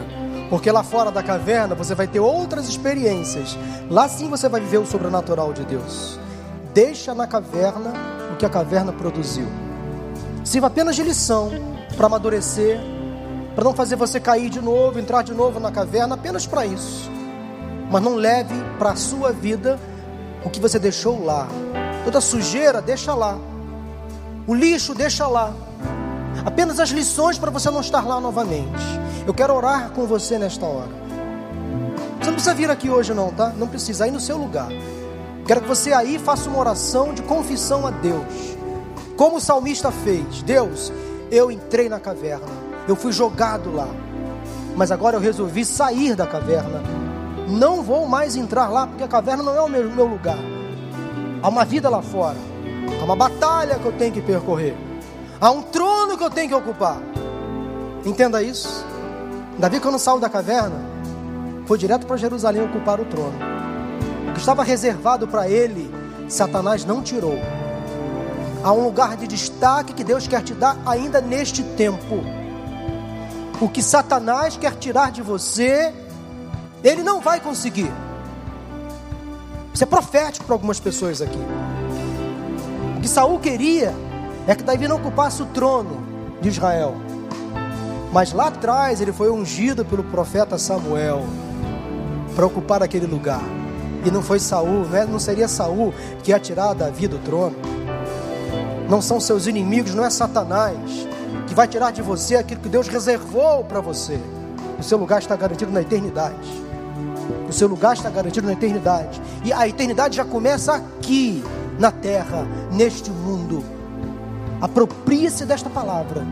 Porque 0.49 0.71
lá 0.71 0.83
fora 0.83 1.11
da 1.11 1.21
caverna 1.21 1.75
você 1.75 1.93
vai 1.93 2.07
ter 2.07 2.21
outras 2.21 2.69
experiências. 2.69 3.57
Lá 3.89 4.07
sim 4.07 4.29
você 4.29 4.47
vai 4.47 4.61
viver 4.61 4.77
o 4.77 4.85
sobrenatural 4.85 5.51
de 5.51 5.65
Deus. 5.65 6.17
Deixa 6.73 7.13
na 7.13 7.27
caverna 7.27 7.91
o 8.31 8.37
que 8.37 8.45
a 8.45 8.49
caverna 8.49 8.93
produziu. 8.93 9.47
Sirva 10.43 10.67
apenas 10.67 10.95
de 10.95 11.03
lição 11.03 11.51
para 11.95 12.07
amadurecer, 12.07 12.79
para 13.53 13.63
não 13.63 13.73
fazer 13.73 13.95
você 13.95 14.19
cair 14.19 14.49
de 14.49 14.61
novo, 14.61 14.99
entrar 14.99 15.21
de 15.23 15.33
novo 15.33 15.59
na 15.59 15.71
caverna, 15.71 16.15
apenas 16.15 16.47
para 16.47 16.65
isso. 16.65 17.09
Mas 17.91 18.01
não 18.01 18.15
leve 18.15 18.55
para 18.79 18.91
a 18.91 18.95
sua 18.95 19.31
vida 19.31 19.79
o 20.43 20.49
que 20.49 20.59
você 20.59 20.79
deixou 20.79 21.23
lá. 21.23 21.47
Toda 22.03 22.19
sujeira, 22.19 22.81
deixa 22.81 23.13
lá. 23.13 23.37
O 24.47 24.55
lixo, 24.55 24.95
deixa 24.95 25.27
lá. 25.27 25.53
Apenas 26.43 26.79
as 26.79 26.89
lições 26.89 27.37
para 27.37 27.51
você 27.51 27.69
não 27.69 27.81
estar 27.81 28.05
lá 28.05 28.19
novamente. 28.19 28.81
Eu 29.27 29.33
quero 29.33 29.53
orar 29.53 29.91
com 29.91 30.07
você 30.07 30.39
nesta 30.39 30.65
hora. 30.65 30.89
Você 32.19 32.27
não 32.27 32.33
precisa 32.33 32.55
vir 32.55 32.69
aqui 32.69 32.89
hoje, 32.89 33.13
não, 33.13 33.31
tá? 33.31 33.49
Não 33.49 33.67
precisa, 33.67 34.05
aí 34.05 34.11
no 34.11 34.19
seu 34.19 34.37
lugar. 34.37 34.69
Quero 35.45 35.61
que 35.61 35.67
você 35.67 35.93
aí 35.93 36.17
faça 36.17 36.49
uma 36.49 36.59
oração 36.59 37.13
de 37.13 37.21
confissão 37.23 37.85
a 37.85 37.91
Deus. 37.91 38.57
Como 39.15 39.37
o 39.37 39.41
salmista 39.41 39.91
fez: 39.91 40.41
Deus, 40.43 40.91
eu 41.31 41.51
entrei 41.51 41.87
na 41.87 41.99
caverna, 41.99 42.47
eu 42.87 42.95
fui 42.95 43.11
jogado 43.11 43.71
lá, 43.73 43.87
mas 44.75 44.91
agora 44.91 45.17
eu 45.17 45.21
resolvi 45.21 45.63
sair 45.65 46.15
da 46.15 46.27
caverna. 46.27 46.81
Não 47.47 47.81
vou 47.81 48.07
mais 48.07 48.35
entrar 48.35 48.69
lá, 48.69 48.87
porque 48.87 49.03
a 49.03 49.07
caverna 49.07 49.43
não 49.43 49.55
é 49.55 49.61
o 49.61 49.69
meu, 49.69 49.89
meu 49.89 50.05
lugar. 50.05 50.39
Há 51.41 51.49
uma 51.49 51.65
vida 51.65 51.89
lá 51.89 52.01
fora, 52.01 52.37
há 52.99 53.03
uma 53.03 53.15
batalha 53.15 53.79
que 53.79 53.85
eu 53.85 53.91
tenho 53.93 54.13
que 54.13 54.21
percorrer, 54.21 54.75
há 55.39 55.51
um 55.51 55.61
trono 55.61 56.17
que 56.17 56.23
eu 56.23 56.29
tenho 56.29 56.49
que 56.49 56.55
ocupar. 56.55 57.01
Entenda 58.05 58.41
isso. 58.41 58.85
Davi, 59.57 59.79
quando 59.79 59.99
saiu 59.99 60.19
da 60.19 60.29
caverna, 60.29 60.91
foi 61.65 61.77
direto 61.77 62.07
para 62.07 62.17
Jerusalém 62.17 62.63
ocupar 62.63 62.99
o 62.99 63.05
trono. 63.05 63.37
O 64.29 64.33
que 64.33 64.39
estava 64.39 64.63
reservado 64.63 65.27
para 65.27 65.47
ele, 65.47 65.93
Satanás 66.27 66.83
não 66.83 67.01
tirou. 67.01 67.37
Há 68.63 68.71
um 68.71 68.83
lugar 68.83 69.17
de 69.17 69.27
destaque 69.27 69.93
que 69.93 70.03
Deus 70.03 70.27
quer 70.27 70.43
te 70.43 70.53
dar 70.53 70.77
ainda 70.85 71.19
neste 71.19 71.63
tempo. 71.63 72.23
O 73.59 73.67
que 73.67 73.81
Satanás 73.81 74.55
quer 74.57 74.75
tirar 74.75 75.11
de 75.11 75.21
você, 75.21 75.93
ele 76.83 77.01
não 77.03 77.21
vai 77.21 77.39
conseguir. 77.39 77.91
Isso 79.73 79.83
é 79.83 79.87
profético 79.87 80.45
para 80.45 80.55
algumas 80.55 80.79
pessoas 80.79 81.21
aqui. 81.21 81.39
O 82.97 83.01
que 83.01 83.07
Saul 83.07 83.39
queria 83.39 83.93
é 84.47 84.53
que 84.53 84.63
Davi 84.63 84.87
não 84.87 84.97
ocupasse 84.97 85.41
o 85.41 85.45
trono 85.47 86.03
de 86.41 86.49
Israel. 86.49 86.95
Mas 88.11 88.33
lá 88.33 88.47
atrás 88.47 88.99
ele 88.99 89.13
foi 89.13 89.31
ungido 89.31 89.85
pelo 89.85 90.03
profeta 90.03 90.57
Samuel 90.57 91.25
para 92.35 92.45
ocupar 92.45 92.83
aquele 92.83 93.05
lugar. 93.05 93.41
E 94.03 94.11
não 94.11 94.21
foi 94.21 94.39
Saul, 94.39 94.85
não, 94.87 94.97
é, 94.97 95.05
não 95.05 95.19
seria 95.19 95.47
Saul 95.47 95.93
que 96.23 96.31
ia 96.31 96.39
tirar 96.39 96.73
Davi 96.73 97.07
do 97.07 97.19
trono. 97.19 97.55
Não 98.91 99.01
são 99.01 99.21
seus 99.21 99.47
inimigos, 99.47 99.95
não 99.95 100.03
é 100.03 100.09
Satanás 100.09 101.07
que 101.47 101.55
vai 101.55 101.65
tirar 101.65 101.91
de 101.91 102.01
você 102.01 102.35
aquilo 102.35 102.59
que 102.59 102.67
Deus 102.67 102.89
reservou 102.89 103.63
para 103.63 103.79
você. 103.79 104.19
O 104.77 104.83
seu 104.83 104.97
lugar 104.97 105.21
está 105.21 105.33
garantido 105.33 105.71
na 105.71 105.79
eternidade. 105.79 106.61
O 107.47 107.53
seu 107.53 107.69
lugar 107.69 107.93
está 107.93 108.09
garantido 108.09 108.47
na 108.47 108.51
eternidade. 108.51 109.21
E 109.45 109.53
a 109.53 109.65
eternidade 109.65 110.17
já 110.17 110.25
começa 110.25 110.73
aqui, 110.73 111.41
na 111.79 111.89
terra, 111.89 112.45
neste 112.69 113.09
mundo. 113.09 113.63
Aproprie-se 114.59 115.45
desta 115.45 115.69
palavra 115.69 116.27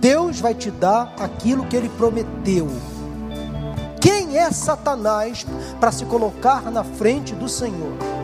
Deus 0.00 0.40
vai 0.40 0.54
te 0.54 0.72
dar 0.72 1.14
aquilo 1.20 1.64
que 1.66 1.76
ele 1.76 1.90
prometeu. 1.90 2.66
Quem 4.00 4.36
é 4.36 4.50
Satanás 4.50 5.46
para 5.78 5.92
se 5.92 6.04
colocar 6.06 6.72
na 6.72 6.82
frente 6.82 7.36
do 7.36 7.48
Senhor? 7.48 8.17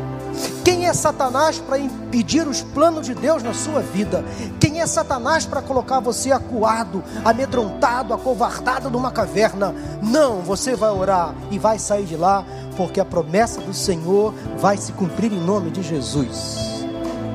Quem 0.64 0.86
é 0.86 0.94
Satanás 0.94 1.58
para 1.58 1.78
impedir 1.78 2.48
os 2.48 2.62
planos 2.62 3.06
de 3.06 3.14
Deus 3.14 3.42
na 3.42 3.52
sua 3.52 3.82
vida? 3.82 4.24
Quem 4.58 4.80
é 4.80 4.86
Satanás 4.86 5.44
para 5.44 5.60
colocar 5.60 6.00
você 6.00 6.32
acuado, 6.32 7.04
amedrontado, 7.22 8.14
acovardado 8.14 8.88
numa 8.88 9.10
caverna? 9.10 9.74
Não, 10.02 10.40
você 10.40 10.74
vai 10.74 10.88
orar 10.88 11.34
e 11.50 11.58
vai 11.58 11.78
sair 11.78 12.06
de 12.06 12.16
lá, 12.16 12.46
porque 12.78 12.98
a 12.98 13.04
promessa 13.04 13.60
do 13.60 13.74
Senhor 13.74 14.32
vai 14.56 14.78
se 14.78 14.92
cumprir 14.92 15.30
em 15.34 15.38
nome 15.38 15.70
de 15.70 15.82
Jesus. 15.82 16.86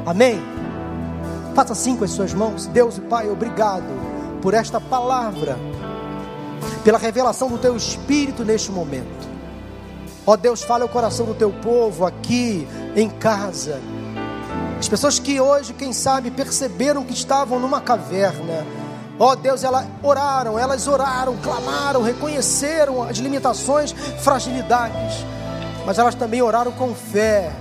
Amém? 0.07 0.41
Faça 1.53 1.73
assim 1.73 1.95
com 1.95 2.05
as 2.05 2.11
suas 2.11 2.33
mãos. 2.33 2.65
Deus 2.65 2.97
e 2.97 3.01
Pai, 3.01 3.29
obrigado 3.29 3.83
por 4.41 4.55
esta 4.55 4.81
palavra, 4.81 5.55
pela 6.83 6.97
revelação 6.97 7.47
do 7.47 7.59
teu 7.59 7.77
espírito 7.77 8.43
neste 8.43 8.71
momento. 8.71 9.28
Ó 10.25 10.35
Deus, 10.35 10.61
fale 10.61 10.83
o 10.83 10.89
coração 10.89 11.25
do 11.25 11.33
teu 11.33 11.51
povo 11.51 12.05
aqui 12.05 12.67
em 12.95 13.09
casa. 13.09 13.81
As 14.79 14.87
pessoas 14.87 15.19
que 15.19 15.39
hoje, 15.39 15.73
quem 15.73 15.91
sabe, 15.91 16.31
perceberam 16.31 17.03
que 17.03 17.13
estavam 17.13 17.59
numa 17.59 17.81
caverna. 17.81 18.65
Ó 19.17 19.35
Deus, 19.35 19.63
elas 19.63 19.85
oraram, 20.01 20.57
elas 20.57 20.87
oraram, 20.87 21.35
clamaram, 21.37 22.01
reconheceram 22.01 23.03
as 23.03 23.17
limitações, 23.17 23.91
fragilidades, 24.21 25.25
mas 25.85 25.97
elas 25.97 26.15
também 26.15 26.41
oraram 26.41 26.71
com 26.71 26.93
fé. 26.93 27.51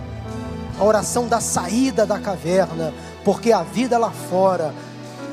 A 0.79 0.85
oração 0.85 1.27
da 1.27 1.41
saída 1.41 2.07
da 2.07 2.21
caverna, 2.21 2.95
porque 3.25 3.51
a 3.51 3.65
vida 3.65 3.99
lá 3.99 4.11
fora 4.11 4.73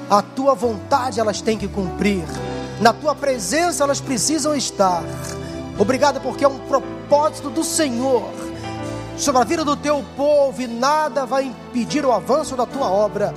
a 0.10 0.22
tua 0.22 0.54
vontade 0.54 1.20
elas 1.20 1.42
têm 1.42 1.58
que 1.58 1.68
cumprir, 1.68 2.24
na 2.80 2.94
tua 2.94 3.16
presença 3.16 3.84
elas 3.84 4.00
precisam 4.00 4.56
estar. 4.56 5.04
Obrigado 5.78 6.22
porque 6.22 6.46
é 6.46 6.48
um 6.48 6.60
propósito 6.60 7.50
do 7.50 7.64
Senhor 7.64 8.24
sobre 9.18 9.42
a 9.42 9.46
vida 9.46 9.64
do 9.64 9.76
teu 9.76 10.04
povo 10.16 10.62
e 10.62 10.68
nada 10.68 11.26
vai 11.26 11.46
impedir 11.46 12.06
o 12.06 12.12
avanço 12.12 12.56
da 12.56 12.66
tua 12.66 12.90
obra. 12.90 13.34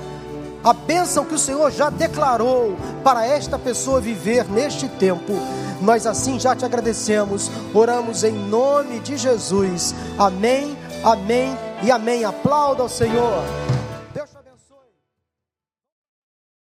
A 0.63 0.73
bênção 0.73 1.23
que 1.23 1.35
o 1.35 1.39
Senhor 1.39 1.71
já 1.71 1.89
declarou 1.89 2.75
para 3.03 3.25
esta 3.25 3.57
pessoa 3.57 4.01
viver 4.01 4.45
neste 4.49 4.87
tempo. 4.89 5.33
Nós 5.81 6.05
assim 6.05 6.37
já 6.37 6.53
te 6.55 6.65
agradecemos, 6.65 7.49
oramos 7.73 8.23
em 8.25 8.33
nome 8.33 8.99
de 8.99 9.15
Jesus. 9.15 9.95
Amém, 10.17 10.77
amém 11.03 11.57
e 11.81 11.89
amém. 11.89 12.25
Aplauda 12.25 12.83
ao 12.83 12.89
Senhor. 12.89 13.68